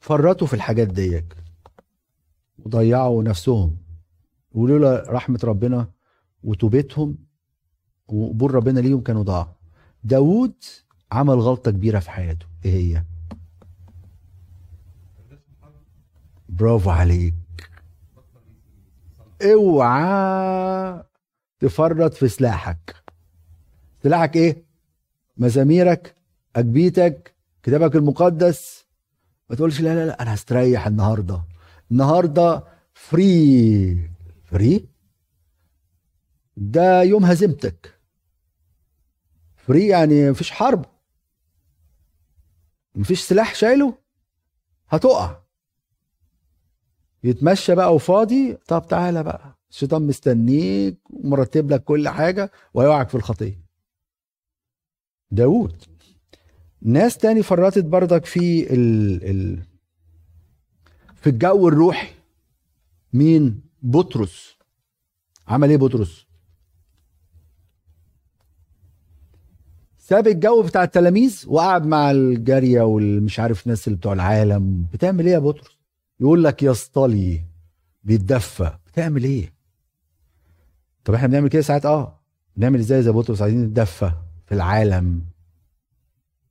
فرطوا 0.00 0.46
في 0.46 0.54
الحاجات 0.54 0.88
ديك. 0.88 1.36
وضيعوا 2.58 3.22
نفسهم. 3.22 3.76
ولولا 4.52 5.04
رحمة 5.08 5.40
ربنا 5.44 5.90
وتوبتهم 6.42 7.18
وقبول 8.08 8.54
ربنا 8.54 8.80
ليهم 8.80 9.00
كانوا 9.00 9.22
ضاعوا. 9.22 9.54
داود 10.04 10.54
عمل 11.12 11.34
غلطة 11.34 11.70
كبيرة 11.70 11.98
في 11.98 12.10
حياته. 12.10 12.47
إيه 12.64 12.96
هي؟ 12.96 13.04
برافو 16.48 16.90
عليك. 16.90 17.34
اوعى 19.42 21.02
تفرط 21.60 22.14
في 22.14 22.28
سلاحك. 22.28 22.94
سلاحك 24.02 24.36
إيه؟ 24.36 24.64
مزاميرك 25.36 26.14
اجبيتك 26.56 27.34
كتابك 27.62 27.96
المقدس. 27.96 28.86
ما 29.50 29.56
تقولش 29.56 29.80
لا 29.80 29.94
لا 29.94 30.06
لا 30.06 30.22
أنا 30.22 30.34
هستريح 30.34 30.86
النهارده. 30.86 31.42
النهارده 31.90 32.64
free 32.94 34.10
free 34.44 34.88
ده 36.56 37.02
يوم 37.02 37.24
هزيمتك 37.24 37.98
free 39.56 39.86
يعني 39.88 40.30
مفيش 40.30 40.50
حرب. 40.50 40.84
مفيش 42.98 43.20
سلاح 43.20 43.54
شايله؟ 43.54 43.94
هتقع. 44.88 45.42
يتمشى 47.24 47.74
بقى 47.74 47.94
وفاضي. 47.94 48.54
طب 48.54 48.86
تعالى 48.88 49.22
بقى. 49.22 49.58
الشيطان 49.70 50.02
مستنيك 50.02 50.98
ومرتب 51.10 51.70
لك 51.70 51.84
كل 51.84 52.08
حاجة 52.08 52.50
ويوقعك 52.74 53.08
في 53.08 53.14
الخطية. 53.14 53.60
داود 55.30 55.82
ناس 56.82 57.18
تاني 57.18 57.42
فرطت 57.42 57.84
برضك 57.84 58.24
في 58.24 58.74
ال... 58.74 59.24
ال... 59.30 59.62
في 61.14 61.30
الجو 61.30 61.68
الروحي. 61.68 62.14
مين؟ 63.12 63.62
بطرس. 63.82 64.58
عمل 65.48 65.70
إيه 65.70 65.76
بطرس؟ 65.76 66.26
ساب 70.08 70.26
الجو 70.28 70.62
بتاع 70.62 70.82
التلاميذ 70.82 71.44
وقعد 71.48 71.86
مع 71.86 72.10
الجارية 72.10 72.82
والمش 72.82 73.40
عارف 73.40 73.66
ناس 73.66 73.88
اللي 73.88 73.98
بتوع 73.98 74.12
العالم. 74.12 74.86
بتعمل 74.92 75.26
إيه 75.26 75.32
يا 75.32 75.38
بطرس؟ 75.38 75.78
يقول 76.20 76.44
لك 76.44 76.62
يصطلي 76.62 77.44
بيتدفى. 78.04 78.72
بتعمل 78.86 79.24
إيه؟ 79.24 79.52
طب 81.04 81.14
إحنا 81.14 81.28
بنعمل 81.28 81.48
كده 81.48 81.62
ساعات؟ 81.62 81.86
آه. 81.86 82.20
بنعمل 82.56 82.78
إزاي 82.78 83.02
زي 83.02 83.10
بطرس؟ 83.10 83.42
عايزين 83.42 83.64
نتدفى 83.64 84.12
في 84.46 84.54
العالم. 84.54 85.24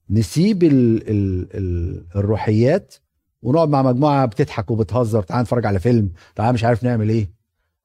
نسيب 0.10 0.64
ال 0.64 1.10
ال 1.10 1.48
ال 1.58 2.06
الروحيات 2.16 2.96
ونقعد 3.42 3.70
مع 3.70 3.82
مجموعة 3.82 4.26
بتضحك 4.26 4.72
وبتهزر. 4.72 5.24
تعال 5.24 5.42
نتفرج 5.42 5.66
على 5.66 5.80
فيلم. 5.80 6.12
تعال 6.36 6.54
مش 6.54 6.64
عارف 6.64 6.84
نعمل 6.84 7.10
إيه. 7.10 7.32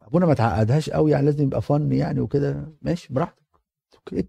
أبونا 0.02 0.26
ما 0.26 0.34
تعقدهاش 0.34 0.90
قوي 0.90 1.10
يعني 1.10 1.26
لازم 1.26 1.44
يبقى 1.44 1.62
fun 1.62 1.92
يعني 1.92 2.20
وكده. 2.20 2.72
ماشي 2.82 3.14
براحتك. 3.14 3.42
okay 3.94 4.28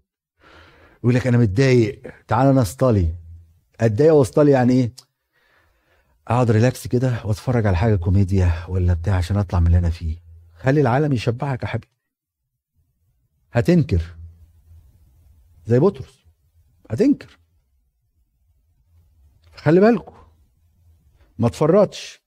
يقول 1.04 1.14
لك 1.14 1.26
أنا 1.26 1.38
متضايق. 1.38 2.02
تعال 2.28 2.54
نتسلى 2.54 3.14
أتضايق 3.80 4.14
وأتسلى 4.14 4.50
يعني 4.50 4.72
إيه؟ 4.72 4.92
أقعد 6.28 6.50
relax 6.50 6.86
كده 6.86 7.24
وأتفرج 7.24 7.66
على 7.66 7.76
حاجة 7.76 7.96
كوميديا 7.96 8.66
ولا 8.68 8.94
بتاع 8.94 9.14
عشان 9.16 9.36
أطلع 9.36 9.60
من 9.60 9.66
اللي 9.66 9.78
أنا 9.78 9.90
فيه. 9.90 10.16
خلي 10.54 10.80
العالم 10.80 11.12
يشبعك 11.12 11.62
يا 11.62 11.68
حبيبي. 11.68 11.92
هتنكر. 13.52 14.16
زي 15.66 15.78
بطرس. 15.78 16.24
هتنكر. 16.90 17.38
خلي 19.56 19.80
بالكم 19.80 20.14
ما 21.38 21.48
تفرطش. 21.48 22.22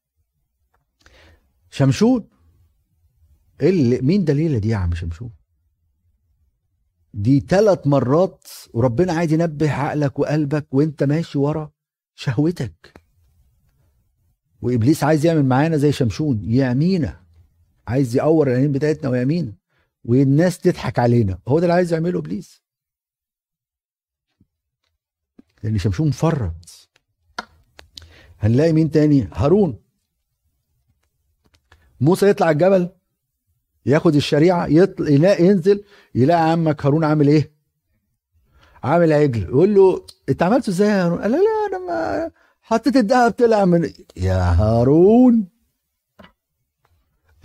شمشون. 1.69 2.29
إيه 3.61 3.69
اللي 3.69 4.01
مين 4.01 4.25
دليلة 4.25 4.57
دي 4.57 4.69
يا 4.69 4.77
عم 4.77 4.95
شمشون؟ 4.95 5.36
دي 7.13 7.39
ثلاث 7.39 7.87
مرات 7.87 8.47
وربنا 8.73 9.13
عايز 9.13 9.33
ينبه 9.33 9.71
عقلك 9.71 10.19
وقلبك 10.19 10.73
وانت 10.73 11.03
ماشي 11.03 11.37
ورا 11.37 11.71
شهوتك. 12.15 13.01
وإبليس 14.61 15.03
عايز 15.03 15.25
يعمل 15.25 15.45
معانا 15.45 15.77
زي 15.77 15.91
شمشون 15.91 16.43
يعمينا 16.43 17.23
عايز 17.87 18.15
يقور 18.15 18.47
العينين 18.47 18.71
بتاعتنا 18.71 19.09
ويعمينا 19.09 19.53
والناس 20.03 20.59
تضحك 20.59 20.99
علينا. 20.99 21.39
هو 21.47 21.59
ده 21.59 21.65
اللي 21.65 21.73
عايز 21.73 21.93
يعمله 21.93 22.19
إبليس. 22.19 22.61
لأن 25.63 25.77
شمشون 25.77 26.11
فرط. 26.11 26.89
هنلاقي 28.39 28.73
مين 28.73 28.91
تاني؟ 28.91 29.29
هارون. 29.33 29.79
موسى 32.01 32.29
يطلع 32.29 32.51
الجبل. 32.51 32.89
ياخد 33.87 34.15
الشريعة 34.15 34.67
يلاقي 34.99 35.43
ينزل 35.45 35.83
يلاقي 36.15 36.51
عمك 36.51 36.85
هارون 36.85 37.03
عامل 37.03 37.27
إيه؟ 37.27 37.51
عامل 38.83 39.13
عجل. 39.13 39.43
يقول 39.43 39.75
له 39.75 40.05
أنت 40.29 40.43
عملته 40.43 40.69
إزاي 40.69 40.87
يا 40.89 41.03
هارون؟ 41.05 41.21
قال 41.21 41.31
له 41.31 41.37
لا 41.37 41.77
أنا 41.77 41.85
ما 41.87 42.31
حطيت 42.61 42.95
الدهب 42.95 43.31
طلع 43.31 43.65
من 43.65 43.93
يا 44.17 44.51
هارون! 44.53 45.47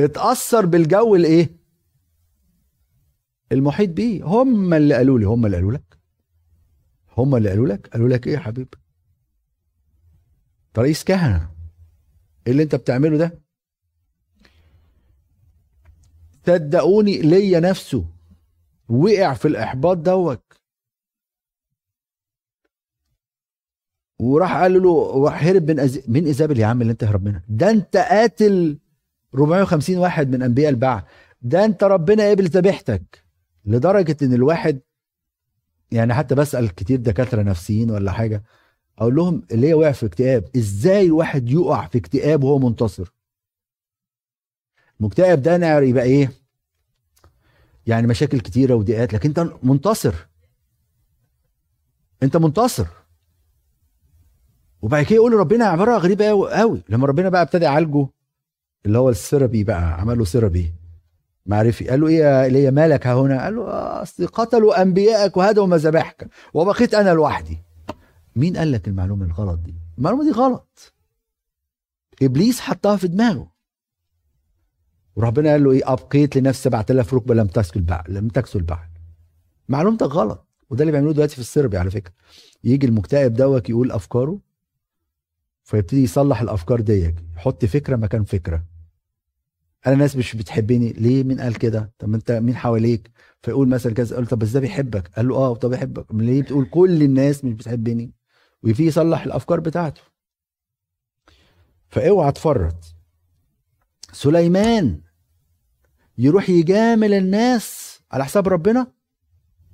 اتأثر 0.01 0.67
بالجو 0.67 1.15
الإيه؟ 1.17 1.57
المحيط 3.53 3.91
بيه. 3.91 4.25
هم 4.25 4.75
اللي 4.75 4.95
قالوا 4.95 5.19
لي 5.19 5.25
هم 5.27 5.47
اللي 5.47 5.57
قالوا 5.57 5.73
لك. 5.73 5.99
هم 7.17 7.37
اللي 7.37 7.49
قالوا 7.49 7.67
لك. 7.69 7.89
قالوا 7.89 8.09
لك 8.09 8.27
إيه 8.27 8.33
يا 8.33 8.39
حبيبي؟ 8.39 8.71
ده 10.75 10.83
رئيس 10.83 11.05
كهنة. 11.05 11.51
إيه 12.47 12.53
اللي 12.53 12.63
أنت 12.63 12.75
بتعمله 12.75 13.17
ده؟ 13.19 13.42
صدقوني 16.47 17.19
ليا 17.19 17.61
نفسه. 17.61 18.05
وقع 18.89 19.35
في 19.35 19.49
الإحباط 19.49 19.97
دوت. 19.97 20.53
وراح 24.21 24.57
قال 24.57 24.83
له 24.83 25.25
راح 25.25 25.45
هرب 25.45 25.71
من 25.71 25.81
أز... 25.81 26.01
من 26.09 26.27
ايزابل 26.27 26.59
يا 26.59 26.67
عم 26.67 26.83
اللي 26.83 26.91
انت 26.93 27.05
هرب 27.05 27.25
منها 27.25 27.43
ده 27.49 27.71
انت 27.71 27.97
قاتل 27.97 28.79
450 29.35 29.99
واحد 29.99 30.31
من 30.31 30.43
أنبياء 30.43 30.71
البعث. 30.71 31.05
ده 31.43 31.65
انت 31.65 31.85
ربنا 31.85 32.31
قبل 32.31 32.45
ذبيحتك. 32.45 33.25
لدرجة 33.65 34.17
إن 34.23 34.33
الواحد 34.35 34.81
يعني 35.91 36.15
حتى 36.15 36.35
بسأل 36.35 36.75
كتير 36.75 36.99
دكاترة 36.99 37.43
نفسيين 37.43 37.91
ولا 37.91 38.13
حاجة 38.13 38.43
أقول 38.99 39.15
لهم 39.15 39.43
اللي 39.53 39.69
هي 39.69 39.75
وقع 39.75 39.93
في 39.93 40.07
اكتئاب؟ 40.07 40.45
إزاي 40.57 41.07
الواحد 41.07 41.49
يقع 41.51 41.87
في 41.87 41.99
اكتئاب 41.99 42.45
وهو 42.45 42.59
منتصر؟ 42.59 43.13
مكتئب 45.03 45.43
ده 45.43 45.57
أنا 45.57 45.79
يبقى 45.79 46.05
إيه؟ 46.05 46.33
يعني 47.87 48.07
مشاكل 48.07 48.41
كتيرة 48.41 48.75
وضيقات 48.75 49.13
لكن 49.15 49.29
أنت 49.29 49.53
منتصر. 49.63 50.15
أنت 52.23 52.37
منتصر. 52.37 52.87
وبعد 54.83 55.05
كده 55.05 55.15
يقول 55.15 55.33
ربنا 55.33 55.65
عباره 55.65 55.97
غريبة 55.97 56.27
قوي 56.29 56.53
قوي 56.55 56.83
لما 56.89 57.07
ربنا 57.07 57.29
بقى 57.29 57.43
ابتدى 57.43 57.65
يعالجه 57.65 58.07
اللي 58.87 58.99
هو 58.99 59.11
السيرابي 59.11 59.65
بقى 59.65 60.01
عمل 60.01 60.19
له 60.19 60.25
سيرابي. 60.25 60.73
معرفي 61.47 61.89
قال 61.89 62.01
له 62.01 62.09
إيه 62.09 62.19
يا 62.19 62.45
ايليا 62.45 62.71
مالك 62.71 63.07
ها 63.07 63.15
هنا؟ 63.15 63.45
قال 63.45 63.57
له 63.57 63.63
أصل 64.03 64.27
قتلوا 64.27 64.83
انبيائك 64.83 65.37
وهدوا 65.37 65.67
مذابحك. 65.67 66.29
وبقيت 66.55 66.95
أنا 66.95 67.11
لوحدي. 67.11 67.59
مين 68.37 68.57
قال 68.57 68.73
لك 68.73 68.89
المعلومة 68.89 69.27
الغلط 69.27 69.59
دي؟ 69.59 69.75
المعلومة 69.99 70.25
دي 70.25 70.31
غلط. 70.31 70.93
إبليس 72.23 72.61
حطها 72.61 72.97
في 72.97 73.09
دماغه. 73.09 73.52
وربنا 75.17 75.51
قال 75.51 75.65
له 75.65 75.71
إيه؟ 75.71 75.93
أبقيت 75.93 76.37
لنفسي 76.37 76.63
7000 76.63 77.15
ركبة 77.15 77.35
لم 77.35 77.47
تسكل 77.47 77.81
بعد 77.81 78.11
لم 78.11 78.29
تكسل 78.29 78.63
بعد 78.63 78.89
معلومتك 79.69 80.07
غلط. 80.07 80.47
وده 80.71 80.81
اللي 80.83 80.93
بيعملوه 80.93 81.13
دلوقتي 81.13 81.35
في 81.35 81.41
السيربي 81.41 81.79
على 81.79 81.91
فكرة. 81.91 82.13
يجي 82.65 82.87
المكتئب 82.87 83.35
دوت 83.35 83.69
يقول 83.71 83.93
أفكاره 83.93 84.41
فيبتدي 85.65 86.03
يصلح 86.03 86.41
الأفكار 86.41 86.81
ديت 86.81 87.15
يحط 87.37 87.65
فكرة 87.65 87.97
مكان 87.97 88.25
فكرة. 88.25 88.65
أنا 89.87 89.95
ناس 89.95 90.17
مش 90.17 90.37
بتحبني 90.37 90.93
ليه؟ 90.93 91.25
مين 91.25 91.41
قال 91.41 91.59
كده؟ 91.59 91.93
طب 91.99 92.15
أنت 92.15 92.33
مين 92.33 92.57
حواليك؟ 92.57 93.11
فيقول 93.43 93.69
مثلا 93.69 93.95
كذا 93.95 94.17
قال 94.17 94.27
طب 94.27 94.39
بس 94.39 94.51
ده 94.51 94.61
بيحبك. 94.61 95.11
قال 95.17 95.29
له 95.29 95.37
آه 95.37 95.55
طب 95.55 95.71
بيحبك. 95.71 96.07
ليه؟ 96.15 96.43
بتقول 96.43 96.65
كل 96.65 97.03
الناس 97.03 97.45
مش 97.45 97.53
بتحبني. 97.55 98.13
ويبتدي 98.63 98.87
يصلح 98.87 99.23
الأفكار 99.25 99.61
بتاعته. 99.61 100.01
فاوعى 101.89 102.33
تفرط. 102.33 102.95
سليمان 104.13 105.01
يروح 106.19 106.51
يجامل 106.51 107.15
الناس 107.15 107.99
على 108.13 108.25
حساب 108.25 108.49
ربنا؟ 108.49 108.93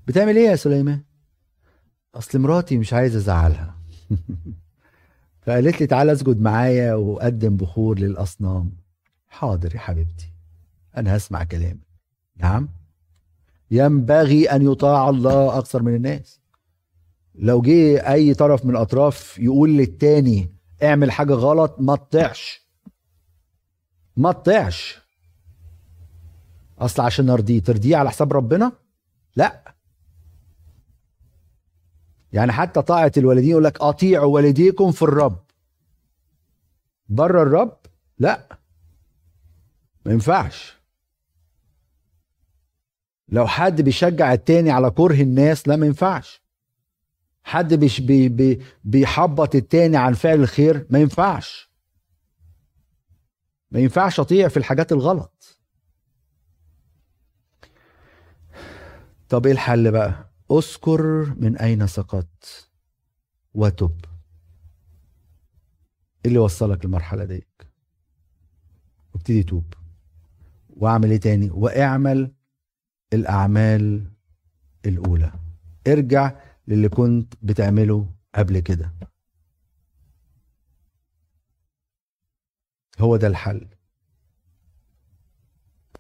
بتعمل 0.07 0.37
إيه 0.37 0.49
يا 0.49 0.57
سليمان؟ 0.57 1.03
أصل 2.15 2.39
مراتي 2.39 2.79
مش 2.79 2.93
عايز 2.93 3.17
أزعلها. 3.17 3.75
فقالت 5.43 5.81
لي 5.81 5.87
تعالى 5.87 6.13
اسجد 6.13 6.41
معايا 6.41 6.95
وقدم 6.95 7.57
بخور 7.57 7.99
للأصنام. 7.99 8.73
حاضر 9.29 9.75
يا 9.75 9.81
حبيبتي 9.81 10.33
أنا 10.97 11.17
هسمع 11.17 11.45
كلامك. 11.45 11.89
نعم. 12.37 12.69
ينبغي 13.71 14.51
أن 14.51 14.73
يطاع 14.73 15.09
الله 15.09 15.59
أكثر 15.59 15.83
من 15.83 15.95
الناس. 15.95 16.41
لو 17.35 17.61
جه 17.61 18.13
أي 18.13 18.35
طرف 18.35 18.65
من 18.65 18.71
الأطراف 18.71 19.39
يقول 19.39 19.71
للتاني 19.71 20.55
اعمل 20.83 21.11
حاجة 21.11 21.33
غلط 21.33 21.77
ما 21.79 21.97
تطيعش. 21.97 22.69
ما 24.17 24.33
تطيعش. 24.33 25.08
أصل 26.79 27.03
عشان 27.03 27.31
ارضيه 27.31 27.61
ترضيه 27.61 27.97
على 27.97 28.11
حساب 28.11 28.33
ربنا؟ 28.33 28.73
لا. 29.37 29.75
يعني 32.33 32.53
حتى 32.53 32.83
طاعة 32.83 33.13
الوالدين 33.17 33.51
يقول 33.51 33.65
لك 33.65 33.81
أطيعوا 33.81 34.35
والديكم 34.35 34.93
في 34.93 35.03
الرب. 35.03 35.45
بره 37.09 37.43
الرب؟ 37.43 37.77
لا. 38.19 38.59
ما 40.07 40.13
ينفعش. 40.13 40.79
لو 43.29 43.47
حد 43.47 43.81
بيشجع 43.81 44.33
التاني 44.33 44.71
على 44.71 44.91
كره 44.91 45.23
الناس 45.23 45.69
لا 45.69 45.77
ما 45.77 45.87
ينفعش. 45.87 46.43
حد 47.45 47.75
بيش 47.75 48.01
بي 48.01 48.29
بي 48.29 48.63
بيحبط 48.85 49.55
التاني 49.55 49.97
عن 49.97 50.15
فعل 50.15 50.41
الخير 50.41 50.87
ما 50.91 50.99
ينفعش. 50.99 51.71
ما 53.71 53.81
ينفعش 53.81 54.21
أطيع 54.21 54.49
في 54.49 54.57
الحاجات 54.57 54.93
الغلط. 54.93 55.58
طب 59.29 59.47
إيه 59.47 59.53
الحل 59.53 59.91
بقى؟ 59.93 60.31
أذكر 60.53 61.25
من 61.41 61.57
أين 61.57 61.87
سقطت 61.87 62.71
وتب. 63.55 64.05
إيه 66.25 66.29
اللي 66.31 66.39
وصلك 66.39 66.85
للمرحلة 66.85 67.25
دي 67.25 67.47
وابتدي 69.15 69.43
توب. 69.43 69.75
واعمل 70.69 71.11
إيه 71.11 71.21
تاني؟ 71.21 71.51
واعمل 71.51 72.33
الأعمال 73.13 74.11
الأولى. 74.87 75.33
ارجع 75.87 76.41
للي 76.69 76.89
كنت 76.89 77.35
بتعمله 77.43 78.15
قبل 78.35 78.59
كده. 78.59 78.95
هو 83.01 83.17
ده 83.17 83.27
الحل. 83.27 83.69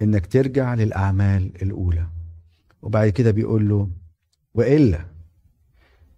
إنك 0.02 0.26
ترجع 0.26 0.74
للأعمال 0.74 1.62
الأولى. 1.62 2.17
وبعد 2.88 3.08
كده 3.08 3.30
بيقول 3.30 3.68
له 3.68 3.88
وإلا 4.54 5.04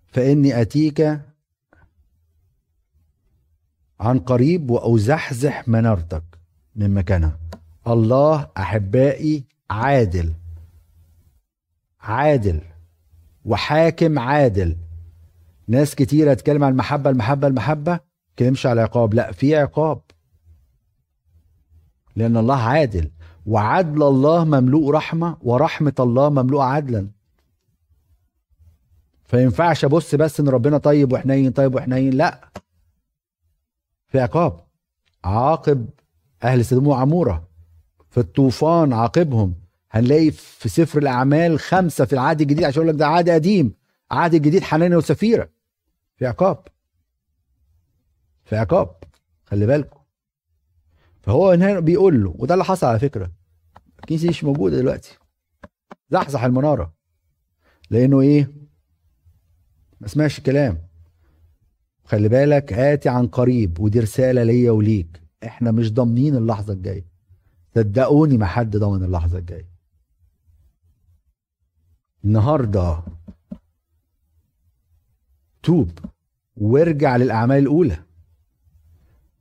فإني 0.06 0.60
آتيك 0.60 1.20
عن 4.00 4.18
قريب 4.18 4.70
وازحزح 4.70 5.68
منارتك 5.68 6.22
من 6.76 6.94
مكانها. 6.94 7.38
الله 7.86 8.50
أحبائي 8.56 9.44
عادل 9.70 10.34
عادل 12.00 12.60
وحاكم 13.44 14.18
عادل. 14.18 14.76
ناس 15.68 15.94
كتيرة 15.94 16.34
تتكلم 16.34 16.64
عن 16.64 16.72
المحبة 16.72 17.10
المحبة 17.10 17.46
المحبة 17.46 18.00
تكلمش 18.36 18.66
على 18.66 18.80
عقاب. 18.80 19.14
لا 19.14 19.32
في 19.32 19.56
عقاب. 19.56 20.02
لأن 22.16 22.36
الله 22.36 22.62
عادل. 22.62 23.10
وعدل 23.46 24.02
الله 24.02 24.44
مملوء 24.44 24.90
رحمة 24.90 25.36
ورحمة 25.42 25.94
الله 26.00 26.28
مملوءة 26.30 26.64
عدلا. 26.64 27.10
فينفعش 29.24 29.84
أبص 29.84 30.14
بس 30.14 30.40
إن 30.40 30.48
ربنا 30.48 30.78
طيب 30.78 31.12
وحنين 31.12 31.50
طيب 31.50 31.74
وحنين 31.74 32.12
لأ. 32.12 32.50
في 34.08 34.20
عقاب. 34.20 34.60
عاقب 35.24 35.88
أهل 36.42 36.64
سدوم 36.64 36.86
وعمورة. 36.86 37.48
في 38.10 38.20
الطوفان 38.20 38.92
عاقبهم. 38.92 39.54
هنلاقي 39.90 40.30
في 40.30 40.68
سفر 40.68 40.98
الأعمال 40.98 41.60
خمسة 41.60 42.04
في 42.04 42.12
العهد 42.12 42.40
الجديد 42.40 42.64
عشان 42.64 42.82
أقول 42.82 42.94
لك 42.94 42.98
ده 42.98 43.06
عهد 43.06 43.30
قديم. 43.30 43.74
عهد 44.10 44.34
الجديد 44.34 44.62
حنانيا 44.62 44.96
وسفيرة. 44.96 45.48
في 46.16 46.26
عقاب. 46.26 46.68
في 48.44 48.56
عقاب. 48.56 48.96
خلي 49.44 49.66
بالكم. 49.66 49.99
فهو 51.22 51.50
هنا 51.50 51.80
بيقول 51.80 52.24
له 52.24 52.34
وده 52.38 52.54
اللي 52.54 52.64
حصل 52.64 52.86
على 52.86 52.98
فكرة. 52.98 53.32
الكنيسة 54.00 54.28
مش 54.28 54.44
موجودة 54.44 54.76
دلوقتي. 54.76 55.18
زحزح 56.10 56.44
المنارة. 56.44 56.94
لأنه 57.90 58.20
إيه؟ 58.20 58.50
ما 60.00 60.08
سمعش 60.08 60.38
الكلام. 60.38 60.78
خلي 62.04 62.28
بالك 62.28 62.72
آتي 62.72 63.08
عن 63.08 63.26
قريب 63.26 63.80
ودي 63.80 64.00
رسالة 64.00 64.42
ليا 64.42 64.70
وليك. 64.70 65.22
إحنا 65.44 65.70
مش 65.70 65.92
ضامنين 65.92 66.36
اللحظة 66.36 66.72
الجاية. 66.72 67.04
صدقوني 67.74 68.38
ما 68.38 68.46
حد 68.46 68.76
ضامن 68.76 69.04
اللحظة 69.04 69.38
الجاية. 69.38 69.70
النهاردة 72.24 73.02
توب. 75.62 75.98
وارجع 76.56 77.16
للأعمال 77.16 77.58
الأولى. 77.58 78.04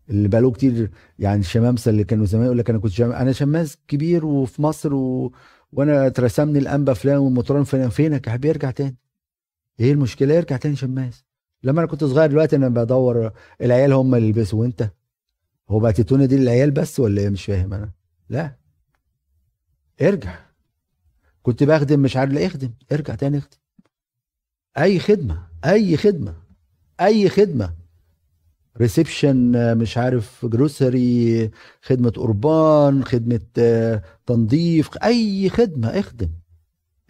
اللي 0.10 0.28
بقاله 0.28 0.52
كتير 0.52 0.92
يعني 1.20 1.40
الشمامسة 1.40 1.90
اللي 1.92 2.04
كانوا 2.04 2.26
زمان 2.26 2.46
يقول 2.46 2.58
لك 2.58 2.70
أنا 2.70 2.80
كنت 2.80 2.92
شم... 2.92 3.12
أنا 3.12 3.32
شماس 3.32 3.78
كبير 3.88 4.26
وفي 4.26 4.62
مصر 4.62 4.94
و... 4.94 5.34
وأنا 5.74 6.08
اترسمني 6.08 6.60
الأنبا 6.60 6.94
فلان 6.94 7.18
والمطران 7.18 7.64
فلان 7.64 7.90
فينك؟ 7.90 8.28
يا 8.28 8.32
حبيبي 8.32 8.50
ارجع 8.50 8.72
تاني. 8.72 8.98
إيه 9.80 9.92
المشكلة؟ 9.92 10.34
يرجع 10.34 10.58
تاني 10.58 10.76
شماس 10.76 11.24
لما 11.64 11.80
أنا 11.80 11.88
كنت 11.88 12.04
صغير 12.04 12.30
دلوقتي 12.30 12.56
أنا 12.56 12.70
بدور 12.70 13.32
العيال 13.62 13.94
هم 13.94 14.16
اللي 14.16 14.28
يلبسوا 14.28 14.62
وأنت؟ 14.62 14.90
هو 15.70 15.80
بقى 15.80 15.94
تيتوني 15.94 16.28
دي 16.28 16.38
للعيال 16.38 16.72
بس 16.72 17.00
ولا 17.00 17.22
إيه؟ 17.22 17.30
مش 17.30 17.46
فاهم 17.46 17.74
أنا. 17.74 17.92
لا. 18.30 18.56
ارجع. 20.02 20.40
كنت 21.44 21.64
بخدم 21.64 22.00
مش 22.00 22.18
عارف 22.18 22.32
لا 22.32 22.46
اخدم 22.46 22.72
ارجع 22.92 23.16
تاني 23.16 23.38
اخدم. 23.38 23.58
أي 24.78 25.00
خدمة 25.00 25.48
أي 25.66 25.98
خدمة 25.98 26.34
أي 27.02 27.30
خدمة. 27.30 27.79
ريسبشن 28.78 29.52
مش 29.78 29.98
عارف 29.98 30.46
جروسري 30.46 31.52
خدمة 31.82 32.10
قربان 32.10 33.04
خدمة 33.06 33.42
آه، 33.58 34.04
تنظيف 34.26 34.90
أي 35.04 35.50
خدمة 35.50 35.88
اخدم. 35.88 36.30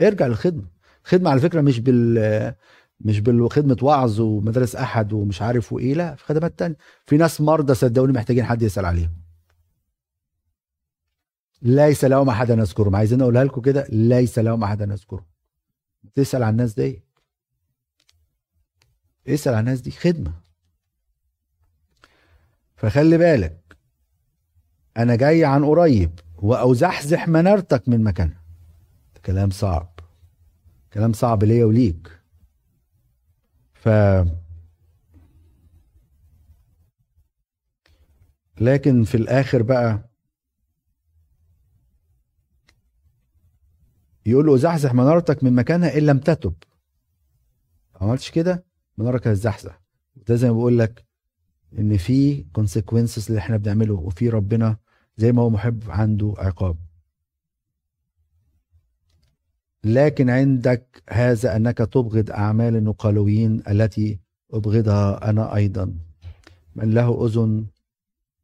ارجع 0.01 0.27
للخدمة. 0.27 0.67
خدمة 1.03 1.29
على 1.29 1.39
فكرة 1.41 1.61
مش 1.61 1.79
بال 1.79 2.55
مش 2.99 3.19
بالخدمة 3.19 3.77
وعظ 3.81 4.19
ومدارس 4.21 4.75
أحد 4.75 5.13
ومش 5.13 5.41
عارف 5.41 5.73
وإيه 5.73 5.93
لا 5.93 6.15
في 6.15 6.23
خدمات 6.25 6.59
تانية. 6.59 6.75
في 7.05 7.17
ناس 7.17 7.41
مرضى 7.41 7.73
صدقوني 7.73 8.13
محتاجين 8.13 8.43
حد 8.45 8.61
يسأل 8.61 8.85
عليهم. 8.85 9.11
ليس 11.61 12.05
لهم 12.05 12.29
أحد 12.29 12.51
نذكرهم 12.51 12.95
عايزين 12.95 13.21
أقولها 13.21 13.43
لكم 13.43 13.61
كده 13.61 13.87
ليس 13.89 14.39
لهم 14.39 14.63
أحد 14.63 14.83
نذكرهم 14.83 15.25
تسأل 16.15 16.43
عن 16.43 16.51
الناس 16.51 16.73
دي. 16.73 17.03
اسأل 19.27 19.53
عن 19.53 19.59
الناس 19.59 19.81
دي. 19.81 19.91
خدمة. 19.91 20.48
فخلي 22.79 23.17
بالك 23.17 23.77
أنا 24.97 25.15
جاي 25.15 25.45
عن 25.45 25.65
قريب 25.65 26.19
وازحزح 26.37 27.27
منارتك 27.27 27.89
من 27.89 28.03
مكانها. 28.03 28.43
كلام 29.25 29.49
صعب 29.49 29.99
كلام 30.93 31.13
صعب 31.13 31.43
ليا 31.43 31.65
وليك. 31.65 32.19
ف 33.73 33.89
لكن 38.61 39.03
في 39.03 39.15
الآخر 39.15 39.61
بقى 39.61 40.09
يقول 44.25 44.45
له 44.45 44.57
زحزح 44.57 44.93
منارتك 44.93 45.43
من 45.43 45.53
مكانها 45.53 45.97
إن 45.97 46.03
لم 46.05 46.19
تتب. 46.19 46.53
عملتش 48.01 48.31
كده؟ 48.31 48.65
منارك 48.97 49.27
هتزحزح. 49.27 49.81
ده 50.15 50.35
زي 50.35 50.47
ما 50.47 50.53
بقول 50.53 50.79
لك 50.79 51.08
إن 51.79 51.97
في 51.97 52.43
كونسيكونسز 52.53 53.27
اللي 53.27 53.39
إحنا 53.39 53.57
بنعمله 53.57 53.93
وفي 53.93 54.29
ربنا 54.29 54.77
زي 55.17 55.31
ما 55.31 55.41
هو 55.41 55.49
محب 55.49 55.83
عنده 55.87 56.33
عقاب. 56.37 56.77
لكن 59.83 60.29
عندك 60.29 61.03
هذا 61.09 61.55
أنك 61.55 61.77
تبغض 61.77 62.31
أعمال 62.31 62.75
النقالويين 62.75 63.63
التي 63.69 64.19
أبغضها 64.53 65.29
أنا 65.29 65.55
أيضا. 65.55 65.93
من 66.75 66.91
له 66.93 67.25
أذن 67.25 67.65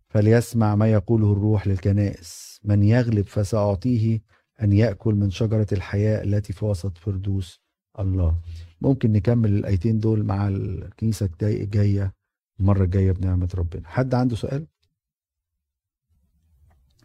فليسمع 0.10 0.76
ما 0.76 0.92
يقوله 0.92 1.32
الروح 1.32 1.68
للكنائس. 1.68 2.60
من 2.64 2.84
يغلب 2.84 3.26
فسأعطيه 3.26 4.22
أن 4.62 4.74
يأكل 4.74 5.14
من 5.16 5.30
شجرة 5.30 5.68
الحياة 5.72 6.24
التي 6.24 6.54
في 6.54 6.66
وسط 6.66 6.98
فردوس 6.98 7.62
الله. 8.00 8.38
ممكن 8.82 9.12
نكمل 9.12 9.54
الآيتين 9.54 10.00
دول 10.00 10.24
مع 10.24 10.48
الكنيسة 10.48 11.30
الجاية 11.42 12.14
المرة 12.60 12.84
الجاية 12.84 13.12
بنعمة 13.12 13.50
ربنا. 13.56 13.88
حد 13.88 14.14
عنده 14.16 14.36
سؤال؟ 14.36 14.68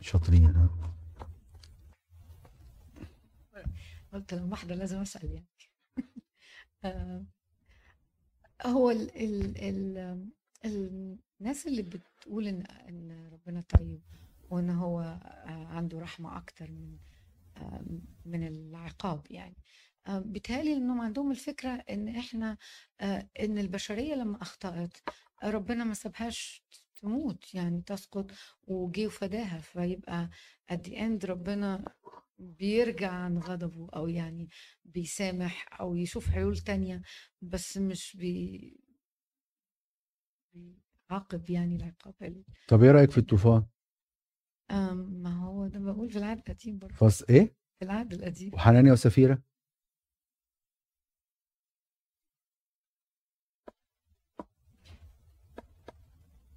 شاطرين 0.01 0.45
ها. 0.57 0.71
قلت 4.13 4.35
لما 4.35 4.51
واحدة 4.51 4.75
لازم 4.75 4.99
أسأل 5.01 5.31
يعني. 5.31 5.47
آه، 6.85 7.25
هو 8.67 8.91
ال 8.91 9.17
ال 9.17 9.59
ال 10.65 11.19
الناس 11.41 11.67
اللي 11.67 11.83
بتقول 11.83 12.47
إن 12.49 12.63
إن 12.67 13.29
ربنا 13.33 13.61
طيب 13.61 14.01
وإن 14.51 14.71
هو 14.71 15.01
آه، 15.01 15.67
عنده 15.67 15.99
رحمة 16.01 16.37
أكتر 16.37 16.71
من 16.71 16.99
آه، 17.57 17.83
من 18.25 18.47
العقاب 18.47 19.27
يعني. 19.31 19.57
بيتهيألي 20.09 20.73
إنهم 20.73 21.01
عندهم 21.01 21.31
الفكرة 21.31 21.71
إن 21.71 22.09
إحنا 22.09 22.57
إن 23.41 23.59
البشرية 23.59 24.15
لما 24.15 24.43
أخطأت 24.43 24.97
ربنا 25.45 25.85
ما 25.85 25.95
سابهاش 25.95 26.63
تموت 27.01 27.55
يعني 27.55 27.83
تسقط 27.83 28.31
وجي 28.67 29.07
وفداها. 29.07 29.59
فيبقى 29.59 30.31
at 30.73 30.77
the 30.77 30.93
end 30.93 31.25
ربنا 31.25 31.95
بيرجع 32.39 33.11
عن 33.11 33.39
غضبه 33.39 33.89
أو 33.97 34.09
يعني 34.09 34.49
بيسامح 34.85 35.81
أو 35.81 35.95
يشوف 35.97 36.31
حلول 36.31 36.59
تانية 36.59 37.03
بس 37.43 37.79
مش 37.79 38.17
بي 38.17 38.77
بيعاقب 40.55 41.51
يعني 41.51 41.77
العقاب 41.77 42.15
ال- 42.23 42.45
طب 42.69 42.83
إيه 42.83 42.91
رأيك 42.91 43.11
في 43.11 43.19
الطوفان؟ 43.19 43.67
ما 44.95 45.35
هو 45.45 45.67
ده 45.67 45.79
بقول 45.79 46.11
في 46.11 46.19
العهد 46.19 46.39
القديم 46.39 46.79
برضه. 46.79 46.95
فص 46.95 47.23
إيه؟ 47.23 47.55
في 47.79 47.85
العهد 47.85 48.13
القديم. 48.13 48.55
وحنانيا 48.55 48.93
وسفيرة؟ 48.93 49.43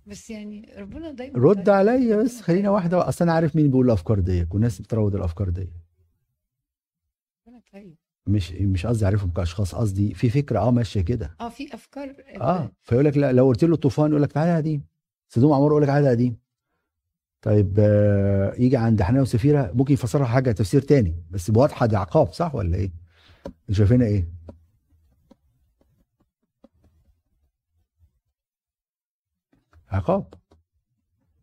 بس 0.07 0.30
يعني 0.30 0.69
ربنا 0.77 1.11
دايما 1.11 1.39
رد. 1.39 1.69
عليا 1.69 2.17
بس 2.17 2.41
خلينا. 2.41 2.69
واحدة 2.69 3.07
أصل 3.09 3.25
أنا 3.25 3.34
عارف 3.34 3.55
مين 3.55 3.67
بيقول 3.67 3.85
الأفكار 3.85 4.19
دي 4.19 4.47
والناس 4.51 4.81
بتروض 4.81 5.15
الأفكار 5.15 5.49
دي 5.49 5.69
ربنا 7.47 7.61
طيب 7.73 7.95
مش 8.27 8.51
مش 8.51 8.85
قصدي 8.85 9.05
أعرفهم 9.05 9.31
كأشخاص 9.31 9.75
قصدي 9.75 10.13
في 10.13 10.30
فكرة 10.30 10.59
آه 10.59 10.71
ماشية 10.71 11.01
كده 11.01 11.35
آه 11.41 11.49
في 11.49 11.73
أفكار 11.73 12.15
آه 12.41 12.71
فيقول 12.81 13.05
لك 13.05 13.17
لا 13.17 13.31
لو 13.31 13.47
قلت 13.47 13.63
له 13.63 13.75
طوفان 13.75 14.09
يقول 14.09 14.21
لك 14.23 14.31
تعالى 14.31 14.55
قديم 14.55 14.85
سدوم 15.27 15.53
عمار 15.53 15.67
يقول 15.71 15.81
لك 15.81 15.88
تعالى 15.88 16.05
يا 16.05 16.11
قديم 16.11 16.38
طيب 17.41 17.75
آه 17.80 18.53
يجي 18.57 18.77
عند 18.77 19.01
حنانيا 19.01 19.21
وسفيرة 19.21 19.71
ممكن 19.75 19.93
يفسرها 19.93 20.25
حاجة 20.25 20.51
تفسير 20.51 20.81
تاني 20.81 21.15
بس 21.31 21.49
واضحة 21.49 21.85
دي 21.85 21.95
عقاب 21.95 22.31
صح 22.34 22.55
ولا 22.55 22.77
إيه؟ 22.77 22.91
شايفينها 23.71 24.07
إيه؟ 24.07 24.27
عقاب. 29.94 30.34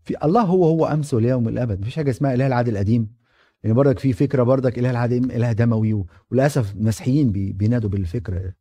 في 0.05 0.25
الله 0.25 0.43
هو 0.43 0.65
هو 0.65 0.87
أمس 0.87 1.15
واليوم 1.15 1.49
الابد 1.49 1.81
مفيش 1.81 1.97
حاجة 1.97 2.11
اسمها 2.11 2.35
إله 2.35 2.47
العهد 2.47 2.69
القديم. 2.69 3.15
يعني 3.63 3.75
برضك 3.77 3.99
في 3.99 4.13
فكرة 4.13 4.43
برضك 4.43 4.79
إله 4.79 4.91
العهد 4.91 5.13
إله 5.13 5.53
دموي 5.53 6.05
وللأسف 6.31 6.75
المسيحيين 6.75 7.33
بي- 7.33 7.53
بينادوا 7.53 7.91
بالفكرة 7.91 8.53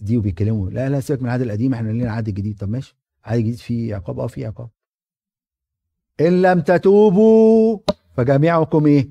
دي 0.00 0.16
وبيتكلموا. 0.16 0.70
لا 0.70 0.88
لا 0.88 1.00
سيبك 1.00 1.20
من 1.22 1.26
العهد 1.28 1.40
القديم 1.40 1.74
إحنا 1.74 1.88
لينا 1.90 2.12
عهد 2.12 2.30
جديد. 2.30 2.58
طب 2.58 2.68
ماشي. 2.68 2.96
عهد 3.24 3.38
جديد 3.38 3.54
فيه 3.58 3.94
عقاب 3.94 4.20
آه 4.20 4.26
فيه 4.26 4.46
عقاب. 4.46 4.70
إن 6.20 6.42
لم 6.42 6.60
تتوبوا 6.60 7.78
فجميعكم 8.16 8.86
إيه؟ 8.86 9.08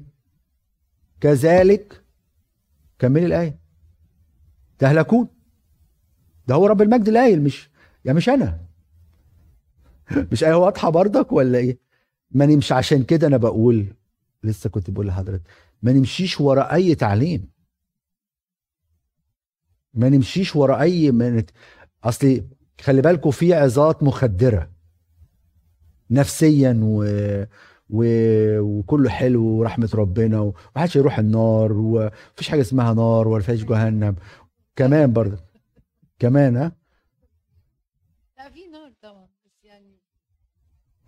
كذلك. 1.21 2.03
كملي 2.99 3.25
الآية. 3.25 3.59
تهلكون. 4.79 5.27
ده 6.47 6.55
هو 6.55 6.65
رب 6.67 6.81
المجد 6.81 7.07
القايل 7.09 7.41
مش 7.43 7.69
يا 8.05 8.13
مش 8.13 8.29
أنا. 8.29 8.59
مش 10.31 10.43
إيه 10.43 10.53
واضحة 10.53 10.89
برضك 10.89 11.31
ولا 11.31 11.57
إيه؟ 11.57 11.79
ما 12.31 12.45
نمشي 12.45 12.73
عشان 12.73 13.03
كده 13.03 13.27
أنا 13.27 13.37
بقول 13.37 13.85
لسه 14.43 14.69
كنت 14.69 14.89
بقول 14.89 15.07
لحضرتك 15.07 15.41
ما 15.81 15.91
نمشيش 15.91 16.41
ورا 16.41 16.73
أي 16.73 16.95
تعليم. 16.95 17.51
ما 19.93 20.09
نمشيش 20.09 20.55
ورا 20.55 20.81
أي 20.81 21.11
من 21.11 21.43
اصلي 22.03 22.43
خلي 22.81 23.01
بالكم 23.01 23.31
في 23.31 23.53
عظات 23.53 24.03
مخدرة. 24.03 24.71
نفسيا 26.11 26.79
و... 26.83 27.03
و... 27.89 28.05
وكله 28.59 29.09
حلو 29.09 29.43
ورحمة 29.45 29.89
ربنا 29.93 30.39
ومحدش 30.39 30.95
يروح 30.95 31.19
النار 31.19 31.73
ومفيش 31.73 32.49
حاجة 32.49 32.61
اسمها 32.61 32.93
نار 32.93 33.27
ولا 33.27 33.43
فيش 33.43 33.63
جهنم. 33.65 34.15
كمان 34.75 35.13
برضه 35.13 35.37
كمان 36.19 36.57
ها 36.57 36.71
لا 38.37 38.49
في 38.49 38.67
نار 38.67 38.91
طبعا 39.01 39.27
بس 39.45 39.63
يعني 39.65 39.97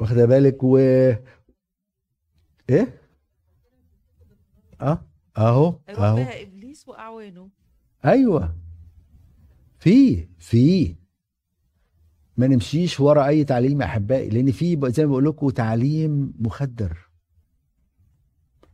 واخدة 0.04 0.26
بالك 0.26 0.64
و 0.64 0.78
إيه؟ 0.78 1.24
آه 4.82 5.06
أهو 5.38 5.80
أهو. 5.90 6.18
إبليس 6.18 6.88
وأعوانه. 6.88 7.50
أيوه. 8.06 8.56
في 9.80 10.28
في. 10.38 10.96
ما 12.38 12.48
نمشيش 12.48 13.00
ورا 13.00 13.28
أي 13.28 13.44
تعليم 13.44 13.82
يا 13.82 13.86
أحبائي 13.86 14.30
لأن 14.30 14.52
في 14.52 14.80
زي 14.92 15.06
ما 15.06 15.12
بقول 15.12 15.26
لكم 15.26 15.50
تعليم 15.50 16.34
مخدر. 16.40 16.98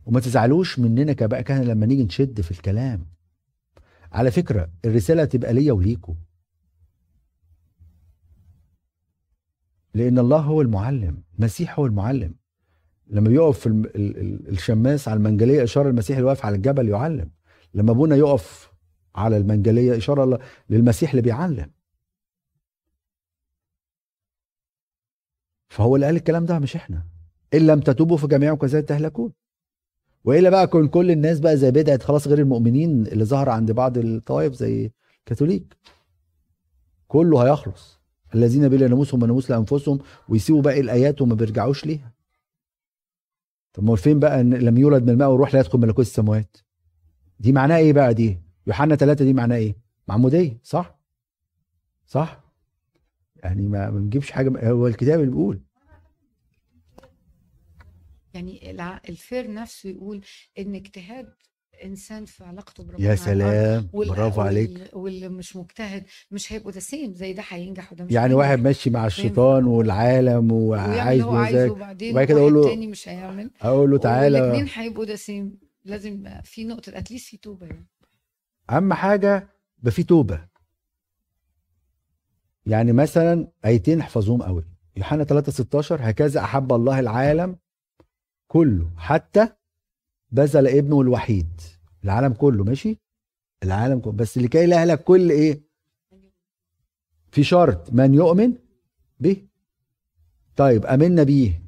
وما 0.06 0.20
تزعلوش 0.20 0.78
مننا 0.78 1.12
كبقى 1.12 1.42
كان 1.42 1.64
لما 1.64 1.86
نيجي 1.86 2.04
نشد 2.04 2.40
في 2.40 2.50
الكلام. 2.50 3.06
على 4.12 4.30
فكرة 4.30 4.70
الرسالة 4.84 5.24
تبقى 5.24 5.52
ليا 5.52 5.72
وليكم. 5.72 6.14
لأن 9.94 10.18
الله 10.18 10.38
هو 10.38 10.62
المعلم 10.62 11.22
المسيح 11.38 11.78
هو 11.78 11.86
المعلم. 11.86 12.34
لما 13.06 13.28
بيقف 13.28 13.58
في 13.58 13.68
الشماس 14.48 15.08
على 15.08 15.16
المنجلية 15.16 15.64
إشارة 15.64 15.88
المسيح 15.88 16.16
اللي 16.16 16.28
واقف 16.28 16.46
على 16.46 16.56
الجبل 16.56 16.88
يعلم. 16.88 17.30
لما 17.74 17.90
أبونا 17.92 18.16
يقف 18.16 18.70
على 19.14 19.36
المنجلية 19.36 19.96
إشارة 19.96 20.40
للمسيح 20.70 21.10
اللي 21.10 21.22
بيعلم. 21.22 21.70
فهو 25.68 25.94
اللي 25.96 26.06
قال 26.06 26.16
الكلام 26.16 26.46
ده 26.46 26.58
مش 26.58 26.76
إحنا. 26.76 27.06
إن 27.54 27.66
لم 27.66 27.80
تتوبوا 27.80 28.16
فجميعكم 28.16 28.66
كذلك 28.66 28.88
تهلكون. 28.88 29.32
وإلا 30.24 30.50
بقى 30.50 30.66
كون 30.66 30.88
كل 30.88 31.10
الناس 31.10 31.40
بقى 31.40 31.56
زي 31.56 31.70
بدعة 31.70 31.98
خلاص 31.98 32.28
غير 32.28 32.38
المؤمنين 32.38 33.06
اللي 33.06 33.24
ظهر 33.24 33.48
عند 33.48 33.72
بعض 33.72 33.98
الطوائف 33.98 34.52
زي 34.52 34.90
الكاثوليك 35.18 35.76
كله 37.08 37.44
هيخلص. 37.50 37.99
الذين 38.34 38.68
بلا 38.68 38.88
ناموسهم 38.88 39.22
وناموس 39.22 39.50
لأنفسهم 39.50 39.98
ويسيبوا 40.28 40.62
باقي 40.62 40.80
الآيات 40.80 41.22
وما 41.22 41.34
بيرجعوش 41.34 41.86
ليها. 41.86 42.12
طب 43.72 43.84
ما 43.84 43.96
فين 43.96 44.18
بقى 44.20 44.40
إن 44.40 44.54
لم 44.54 44.78
يولد 44.78 45.02
من 45.02 45.10
الماء 45.10 45.30
والروح 45.30 45.54
لا 45.54 45.60
يدخل 45.60 45.78
ملكوت 45.78 46.06
السماوات؟ 46.06 46.56
دي 47.40 47.52
معناها 47.52 47.78
إيه 47.78 47.92
بقى 47.92 48.14
دي؟ 48.14 48.38
يوحنا 48.66 48.96
ثلاثة 48.96 49.24
دي 49.24 49.32
معناها 49.32 49.58
إيه؟ 49.58 49.76
معموديه 50.08 50.58
صح؟ 50.62 50.98
صح؟ 52.06 52.40
يعني 53.36 53.62
ما 53.68 53.90
بنجيبش 53.90 54.30
حاجة 54.30 54.70
هو 54.70 54.86
الكتاب 54.86 55.20
اللي 55.20 55.30
بيقول. 55.30 55.60
يعني 58.34 58.70
ال 59.08 59.17
fair 59.17 59.52
نفسه 59.54 59.88
يقول 59.90 60.24
إن 60.58 60.74
اجتهاد 60.74 61.34
انسان 61.84 62.24
في 62.24 62.44
علاقته 62.44 62.84
بربنا 62.84 63.06
يا 63.10 63.14
سلام 63.14 63.88
برافو 63.94 64.40
عليك. 64.40 64.70
وال- 64.70 64.88
واللي 64.92 65.28
مش 65.28 65.56
مجتهد 65.56 66.04
مش 66.30 66.52
هيبقوا 66.52 66.70
the 66.72 66.80
same 66.80 67.14
زي 67.14 67.32
ده 67.32 67.42
هينجح 67.48 67.92
وده 67.92 68.04
مش 68.04 68.12
يعني 68.12 68.24
هينجح. 68.26 68.38
واحد 68.38 68.58
ماشي 68.60 68.90
مع 68.90 69.06
الشيطان 69.06 69.64
والعالم 69.64 70.52
وعايز 70.52 71.22
مزاج 71.22 71.70
وبعدين 71.70 72.12
وبعد 72.12 72.26
كده 72.26 72.40
أقول 72.40 72.54
له 72.54 72.62
تاني 72.64 72.86
مش 72.86 73.08
هيعمل. 73.08 73.50
أقول 73.62 73.90
له 73.90 73.98
تعالى. 73.98 74.40
والاثنين 74.40 74.68
هيبقوا 74.74 75.04
the 75.04 75.16
same 75.16 75.58
لازم 75.84 76.24
في 76.44 76.64
نقطة 76.64 76.98
at 76.98 77.07
least 77.07 77.28
في 77.28 77.36
توبة 77.36 77.66
يعني. 77.66 77.86
أهم 78.70 78.92
حاجة 78.92 79.48
يبقى 79.78 79.90
في 79.92 80.02
توبة. 80.02 80.50
يعني 82.66 82.92
مثلا 82.92 83.48
آيتين 83.64 84.00
احفظوهم 84.00 84.42
قوي 84.42 84.64
يوحنا 84.96 85.24
3 85.24 85.52
16 85.52 85.98
هكذا 86.02 86.40
أحب 86.40 86.72
الله 86.72 87.00
العالم 87.00 87.56
كله 88.48 88.90
حتى 88.96 89.48
بذل 90.32 90.68
ابنه 90.68 91.00
الوحيد. 91.00 91.60
العالم 92.04 92.32
كله 92.32 92.64
ماشي؟ 92.64 92.98
العالم 93.62 94.00
كله. 94.00 94.12
بس 94.12 94.38
لكي 94.38 94.66
لا 94.66 94.80
يهلك 94.80 95.04
كل 95.04 95.30
إيه؟ 95.30 95.60
في 97.32 97.44
شرط. 97.44 97.92
من 97.92 98.14
يؤمن 98.14 98.54
به. 99.20 99.46
طيب 100.56 100.86
آمنا 100.86 101.22
بيه 101.22 101.62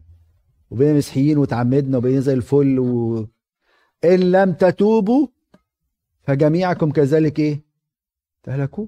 وبقينا 0.70 0.94
مسيحيين 0.94 1.38
وتعمدنا 1.38 1.98
وبقينا 1.98 2.20
زي 2.20 2.32
الفل 2.32 2.78
و... 2.78 3.28
إن 4.04 4.20
لم 4.32 4.52
تتوبوا 4.52 5.26
فجميعكم 6.22 6.92
كذلك 6.92 7.38
إيه؟ 7.38 7.64
تهلكوا. 8.42 8.86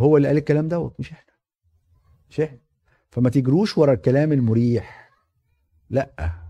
هو 0.00 0.16
اللي 0.16 0.28
قال 0.28 0.36
الكلام 0.36 0.68
دوت 0.68 1.00
مش 1.00 1.12
إحنا. 1.12 1.32
مش 2.30 2.40
إحنا. 2.40 2.58
فما 3.10 3.30
تجروش 3.30 3.78
ورا 3.78 3.92
الكلام 3.92 4.32
المريح. 4.32 5.10
لأ. 5.90 6.45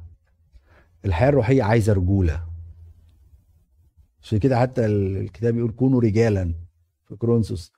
الحياة 1.07 1.29
الروحية 1.29 1.63
عايزة 1.63 1.93
رجولة. 1.93 2.47
عشان 4.23 4.39
كده 4.39 4.61
حتى 4.61 4.87
ال- 4.87 5.17
الكتاب 5.17 5.57
يقول 5.57 5.71
كونوا 5.73 6.01
رجالا 6.01 6.55
في 7.09 7.17
كورنثوس 7.17 7.73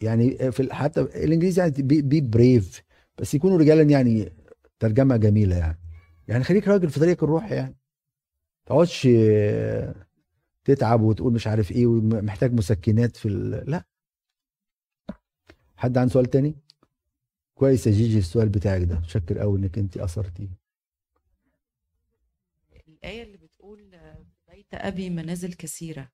يعني 0.00 0.52
في 0.52 0.74
حتى 0.74 1.00
الإنجليزي 1.00 1.60
يعني 1.60 1.74
be, 1.78 2.02
be 2.02 2.20
brave 2.20 2.82
بس 3.18 3.34
يكونوا 3.34 3.58
رجالا 3.58 3.82
يعني 3.82 4.32
ترجمة 4.78 5.16
جميلة 5.16 5.56
يعني. 5.56 5.78
يعني 6.28 6.44
خليك 6.44 6.68
راجل 6.68 6.90
في 6.90 7.00
طريقك 7.00 7.22
الروح 7.22 7.50
يعني. 7.52 7.76
تقعدش 8.66 9.08
تتعب 10.64 11.00
وتقول 11.02 11.32
مش 11.32 11.46
عارف 11.46 11.72
إيه 11.72 11.86
ومحتاج 11.86 12.52
مسكنات 12.52 13.16
في 13.16 13.28
ال... 13.28 13.70
لا. 13.70 13.84
حد 15.76 15.98
عنده 15.98 16.12
سؤال 16.12 16.26
تاني؟ 16.26 16.56
كويس 17.54 17.86
يا 17.86 17.92
جيجي 17.92 18.18
السؤال 18.18 18.48
بتاعك 18.48 18.82
ده. 18.82 18.94
متشكر 18.98 19.38
قوي 19.38 19.58
إنك 19.58 19.78
انت 19.78 19.96
اثرتيه 19.96 20.48
الآية 22.98 23.22
اللي 23.22 23.36
بتقول 23.36 23.90
بيت 24.48 24.66
أبي 24.74 25.10
منازل 25.10 25.52
كثيرة 25.54 26.08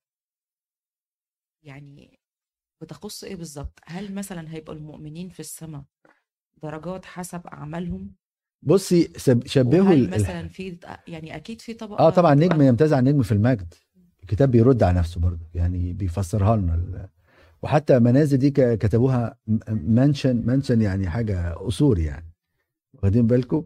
يعني 1.63 2.19
بتخص 2.81 3.23
إيه 3.23 3.35
بالظبط؟ 3.35 3.79
هل 3.85 4.13
مثلا 4.15 4.53
هيبقى 4.53 4.73
المؤمنين 4.73 5.29
في 5.29 5.39
السماء 5.39 5.83
درجات 6.63 7.05
حسب 7.05 7.47
أعمالهم؟ 7.47 8.15
بصي 8.61 9.13
شبهوا 9.45 9.93
ال- 9.93 10.09
مثلا 10.09 10.47
في 10.47 10.79
يعني 11.07 11.35
أكيد 11.35 11.61
في 11.61 11.73
طبقة 11.73 11.99
آه 12.07 12.09
طبعا 12.09 12.35
نجم 12.35 12.61
يمتاز 12.61 12.93
عن 12.93 13.03
نجم 13.03 13.23
في 13.23 13.31
المجد 13.31 13.73
الكتاب 14.23 14.51
بيرد 14.51 14.83
على 14.83 14.97
نفسه 14.99 15.21
برضه 15.21 15.45
يعني 15.53 15.93
بيفسرها 15.93 16.55
لنا 16.55 17.09
وحتى 17.61 17.99
منازل 17.99 18.37
دي 18.37 18.51
كتبوها 18.51 19.37
منشن 19.69 20.45
منشن 20.45 20.81
يعني 20.81 21.09
حاجة 21.09 21.53
قصور 21.53 21.99
يعني 21.99 22.33
واخدين 22.93 23.27
بالكم 23.27 23.65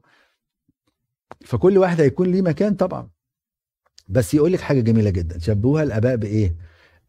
فكل 1.45 1.78
واحد 1.78 2.02
هيكون 2.02 2.32
ليه 2.32 2.41
مكان 2.41 2.76
طبعا. 2.76 3.10
بس 4.07 4.34
يقول 4.34 4.53
لك 4.53 4.60
حاجة 4.60 4.80
جميلة 4.80 5.10
جدا. 5.10 5.40
شبهوها 5.40 5.84
الأباء 5.84 6.16
بإيه؟ 6.16 6.56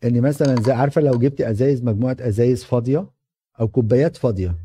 إن 0.05 0.21
مثلا 0.21 0.63
زي 0.63 0.73
عارفة 0.73 1.01
لو 1.01 1.19
جبت 1.19 1.41
أزايز 1.41 1.83
مجموعة 1.83 2.17
أزايز 2.21 2.65
فاضية 2.65 3.11
أو 3.61 3.69
كوبايات 3.69 4.17
فاضية. 4.17 4.57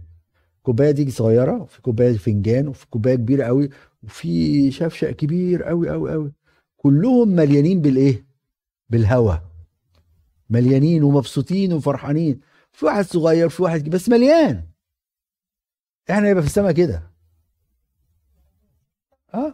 كوباية 0.64 0.92
دي 0.92 1.12
صغيرة 1.12 1.62
وفي 1.62 1.82
كوباية 1.82 2.18
فنجان 2.18 2.68
وفي 2.68 2.88
كوباية 2.88 3.16
كبيرة 3.16 3.44
قوي 3.46 3.70
وفي 4.04 4.72
شفشق 4.72 5.12
كبير 5.12 5.64
قوي 5.64 5.90
قوي 5.90 6.12
قوي. 6.12 6.34
كلهم 6.78 7.28
مليانين 7.28 7.82
بالإيه؟ 7.82 8.26
بالهوا. 8.90 9.36
مليانين 10.50 11.04
ومبسوطين 11.04 11.74
وفرحانين. 11.74 12.40
في 12.72 12.86
واحد 12.86 13.06
صغير 13.06 13.50
في 13.50 13.64
واحد 13.64 13.90
بس 13.90 14.10
مليان. 14.10 14.64
إحنا 16.10 16.30
يبقى 16.30 16.44
في 16.44 16.50
السماء 16.50 16.72
كده. 16.72 17.15
آه. 19.36 19.54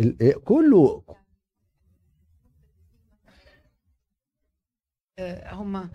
إيه، 0.00 0.34
كله 0.34 1.02
هم 5.46 5.90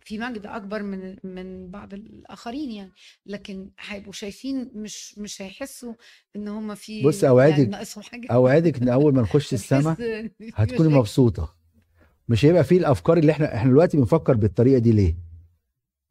في 0.00 0.18
مجد 0.18 0.46
أكبر 0.46 0.82
من 0.82 1.16
من 1.24 1.70
بعض 1.70 1.94
الآخرين 1.94 2.70
يعني. 2.70 2.92
لكن 3.26 3.70
هيبقوا 3.80 4.12
شايفين 4.12 4.70
مش 4.74 5.18
مش 5.18 5.42
هيحسوا 5.42 5.94
إن 6.36 6.48
هم 6.48 6.74
في 6.74 7.02
بص 7.02 7.24
أوعدك 7.24 7.58
يعني 7.58 7.64
ناقصهم 7.70 8.02
حاجة. 8.04 8.28
أوعدك 8.32 8.82
إن 8.82 8.88
أول 8.88 9.14
ما 9.14 9.22
نخش 9.22 9.54
في 9.54 10.30
هتكوني. 10.54 10.94
مبسوطة. 10.94 11.54
مش 12.28 12.44
هيبقى 12.44 12.64
فيه 12.64 12.78
الأفكار 12.78 13.16
اللي 13.18 13.32
إحنا 13.32 13.54
إحنا 13.54 13.70
دلوقتي 13.70 13.96
بنفكر 13.96 14.34
بالطريقة 14.34 14.78
دي 14.78 14.92
ليه؟ 14.92 15.16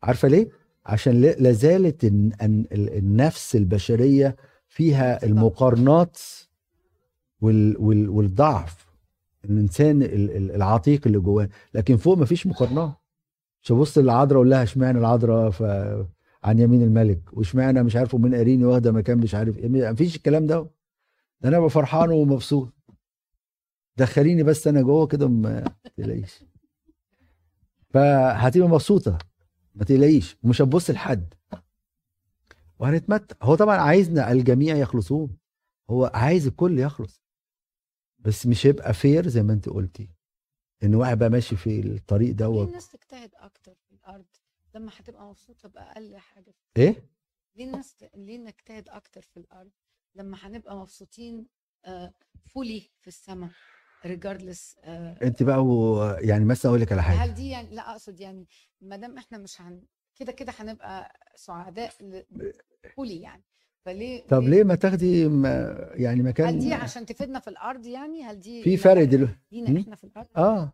عارفة 0.03 0.27
ليه؟ 0.27 0.49
عشان 0.87 1.21
لازالت 1.21 2.03
الن- 2.05 2.31
الن- 2.41 2.65
ال- 2.71 2.97
النفس 2.97 3.55
البشرية 3.55 4.35
فيها 4.67 5.25
المقارنات 5.25 6.17
وال 7.41 7.77
وال 7.79 8.09
والضعف. 8.09 8.87
الإنسان 9.45 10.03
ال- 10.03 10.31
ال- 10.37 10.51
العتيق 10.51 11.01
اللي 11.07 11.19
جواه. 11.19 11.49
لكن 11.73 11.97
فوق 11.97 12.17
مفيش 12.17 12.47
مقارنات 12.47 12.91
مش 13.63 13.71
هبص 13.71 13.97
للعذراء 13.97 14.35
أقول 14.35 14.49
لها 14.49 14.63
اشمعنى 14.63 14.97
العذراء 14.99 15.49
ف... 15.49 15.63
عن 16.43 16.59
يمين 16.59 16.81
الملك؟ 16.83 17.21
واشمعنى 17.33 17.83
مش 17.83 17.95
عارف 17.95 18.13
ومين 18.13 18.35
قاريني 18.35 18.65
واخدة 18.65 18.91
مكان 18.91 19.17
مش 19.17 19.35
عارف 19.35 19.57
إيه؟ 19.57 19.91
مفيش 19.91 20.15
الكلام 20.15 20.45
ده. 20.47 20.67
ده 21.41 21.49
أنا 21.49 21.57
ابقى 21.57 21.69
فرحان 21.69 22.09
ومبسوط. 22.09 22.73
دخليني 23.97 24.43
بس 24.43 24.67
أنا 24.67 24.81
جوه 24.81 25.07
كده 25.07 25.27
ما 25.27 25.63
تقلقيش. 25.97 26.43
فهتبقى 27.89 28.67
مبسوطة. 28.69 29.17
ما 29.77 29.83
تقلقيش 29.83 30.37
ومش 30.43 30.61
هتبص 30.61 30.89
لحد. 30.89 31.33
وهنتمتع. 32.79 33.35
هو 33.41 33.55
طبعا 33.55 33.77
عايزنا 33.77 34.31
الجميع 34.31 34.75
يخلصون 34.75 35.37
هو 35.89 36.11
عايز 36.13 36.47
الكل 36.47 36.79
يخلص. 36.79 37.23
بس 38.19 38.45
مش 38.47 38.67
هيبقى 38.67 38.93
fair 38.93 39.27
زي 39.27 39.43
ما 39.43 39.53
انت 39.53 39.69
قلتي. 39.69 40.09
إن 40.83 40.95
واحد 40.95 41.17
بقى 41.19 41.29
ماشي 41.29 41.55
في 41.55 41.79
الطريق 41.79 42.27
ليه 42.27 42.35
دوت. 42.35 42.67
الناس 42.67 42.89
تجتهد 42.89 43.31
أكتر 43.35 43.75
في 43.75 43.91
الأرض؟ 43.91 44.25
لما 44.75 44.91
هتبقى 44.97 45.25
مبسوطة 45.25 45.69
بأقل 45.69 46.17
حاجة 46.17 46.55
إيه؟ 46.77 47.09
ليه 47.55 47.65
الناس 47.65 47.95
ليه 48.15 48.37
نجتهد 48.37 48.89
أكتر 48.89 49.21
في 49.21 49.37
الأرض؟ 49.37 49.71
لما 50.15 50.37
هنبقى 50.41 50.77
مبسوطين 50.77 51.47
fully 52.45 52.89
في 53.01 53.07
السماء. 53.07 53.51
regardless 54.05 54.75
انت 55.23 55.43
بقى 55.43 55.65
و... 55.65 56.03
يعني 56.19 56.45
مثلا 56.45 56.69
أقول 56.69 56.81
لك 56.81 56.91
على 56.91 57.03
حاجة. 57.03 57.17
هل 57.17 57.33
دي 57.33 57.49
يعني 57.49 57.75
لأ 57.75 57.91
أقصد 57.91 58.19
يعني 58.19 58.47
ما 58.81 58.95
دام 58.95 59.17
إحنا 59.17 59.37
مش 59.37 59.61
هن 59.61 59.81
كده 60.15 60.31
كده 60.31 60.53
هنبقى 60.59 61.13
سعداء 61.35 61.91
فولي 62.95 63.21
يعني. 63.21 63.43
فليه 63.85 64.23
طب 64.27 64.43
ليه 64.43 64.63
ما 64.63 64.75
تاخدي 64.75 65.27
م... 65.27 65.45
يعني 65.93 66.23
مكان 66.23 66.47
هل 66.47 66.59
دي 66.59 66.73
عشان 66.73 67.05
تفيدنا 67.05 67.39
في 67.39 67.49
الأرض 67.49 67.85
يعني؟ 67.85 68.23
هل 68.23 68.39
دي 68.39 68.63
في 68.63 68.77
فرق 68.77 69.03
دلوقتي 69.03 69.37
لينا 69.51 69.69
مم؟ 69.69 69.77
إحنا 69.77 69.95
في 69.95 70.03
الأرض؟ 70.03 70.27
آه. 70.37 70.73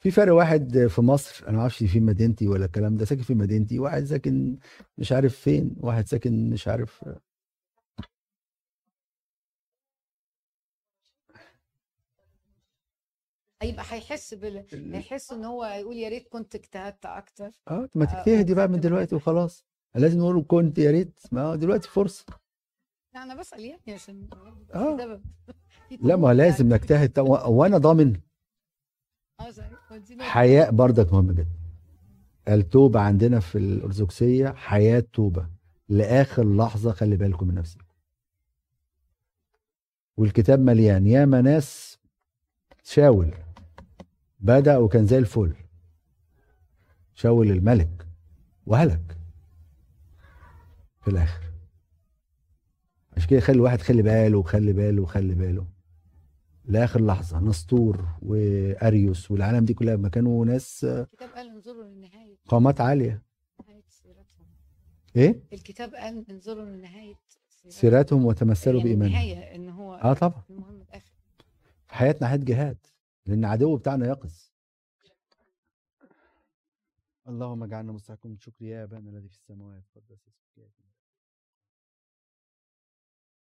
في 0.00 0.10
فرق 0.10 0.34
واحد 0.34 0.86
في 0.86 1.00
مصر 1.02 1.44
أنا 1.48 1.56
ما 1.56 1.60
أعرفش 1.60 1.84
في 1.84 2.00
مدينتي 2.00 2.48
ولا 2.48 2.64
الكلام 2.64 2.96
ده 2.96 3.04
ساكن 3.04 3.22
في 3.22 3.34
مدينتي 3.34 3.78
واحد 3.78 4.04
ساكن 4.04 4.58
مش 4.98 5.12
عارف 5.12 5.36
فين 5.36 5.76
واحد 5.80 6.06
ساكن 6.06 6.50
مش 6.50 6.68
عارف 6.68 7.04
هيبقى 13.62 13.84
هيحس 13.88 14.34
بال 14.34 14.64
هيحس 14.94 15.32
إن 15.32 15.44
هو 15.44 15.64
يقول 15.64 15.96
يا 15.96 16.08
ريت 16.08 16.28
كنت 16.28 16.54
اجتهدت 16.54 17.06
أكتر. 17.06 17.50
آه 17.68 17.88
ما 17.94 18.04
آه، 18.04 18.22
تجتهدي 18.22 18.54
بقى 18.54 18.68
من 18.68 18.80
دلوقتي. 18.80 19.14
وخلاص. 19.14 19.64
لازم 19.94 20.18
نقول 20.18 20.44
كنت 20.48 20.78
يا 20.78 20.90
ريت. 20.90 21.20
ما 21.32 21.56
دلوقتي 21.56 21.88
فرصة. 21.88 22.24
لا 23.14 23.22
أنا 23.22 23.34
بسأل 23.34 23.64
يعني 23.64 23.92
عشان. 23.92 24.28
في 25.88 25.98
لا 26.02 26.16
ما 26.16 26.34
لازم 26.34 26.70
يعني. 26.70 26.82
نجتهد. 26.82 27.18
و- 27.18 27.50
وأنا 27.50 27.78
ضامن. 27.78 28.20
آه 29.40 29.52
حياء 30.20 30.70
بردك 30.70 31.12
مهم 31.12 31.32
جدا. 31.32 31.46
التوبة 32.48 33.00
عندنا 33.00 33.40
في 33.40 33.58
الأرثوذكسية 33.58 34.48
حياة 34.48 35.04
توبة. 35.12 35.46
لآخر 35.88 36.56
لحظة 36.56 36.92
خلي 36.92 37.16
بالكم 37.16 37.48
من 37.48 37.54
نفسكم 37.54 37.84
والكتاب 40.16 40.60
مليان. 40.60 41.06
ياما 41.06 41.40
ناس 41.40 41.98
شاول. 42.84 43.34
بدأ 44.40 44.76
وكان 44.78 45.06
زي 45.06 45.18
الفل. 45.18 45.54
شاول 47.14 47.50
الملك 47.50 48.06
وهلك. 48.66 49.16
في 51.00 51.08
الآخر. 51.08 51.44
عشان 53.16 53.28
كده 53.28 53.40
خلي 53.40 53.56
الواحد 53.56 53.80
خلي 53.80 54.02
باله 54.02 54.38
وخلي 54.38 54.72
باله 54.72 55.02
وخلي 55.02 55.34
باله. 55.34 55.66
لآخر 56.64 57.06
لحظة 57.06 57.40
نسطور 57.40 58.08
وأريوس 58.22 59.30
والعالم 59.30 59.64
دي 59.64 59.74
كلها 59.74 59.96
ما 59.96 60.08
كانوا 60.08 60.44
ناس 60.46 60.84
الكتاب 60.84 61.28
قال 61.30 61.48
انظروا 61.48 61.84
لنهايه 61.84 62.36
قامات 62.48 62.80
عالية. 62.80 63.22
نهاية 63.68 63.84
سيرتهم. 63.88 64.46
إيه؟ 65.16 65.42
الكتاب 65.52 65.94
قال 65.94 66.30
انظروا 66.30 66.64
لنهاية 66.64 67.14
سيرتهم. 67.68 68.24
وتمثلوا 68.26 68.80
يعني 68.80 68.88
بايمان 68.88 69.08
النهاية 69.08 69.54
إن 69.54 69.68
هو 69.68 69.94
آه 69.94 70.12
طبعا. 70.12 70.42
المهم 70.50 70.80
الآخر. 70.82 71.12
في 71.86 71.94
حياتنا 71.94 72.28
حياه 72.28 72.36
جهاد. 72.36 72.76
لأن 73.26 73.44
عدو 73.44 73.76
بتاعنا 73.76 74.06
يقظ. 74.06 74.50
اللهم 77.28 77.62
اجعلنا 77.62 77.92
مستحقين 77.92 78.38
شكر 78.38 78.64
يا 78.64 78.84
أبانا 78.84 79.10
الذي 79.10 79.28
في 79.28 79.34
السماوات 79.34 79.84
قدس 79.94 80.28
اسمك 80.28 80.58
ياتي 80.58 80.89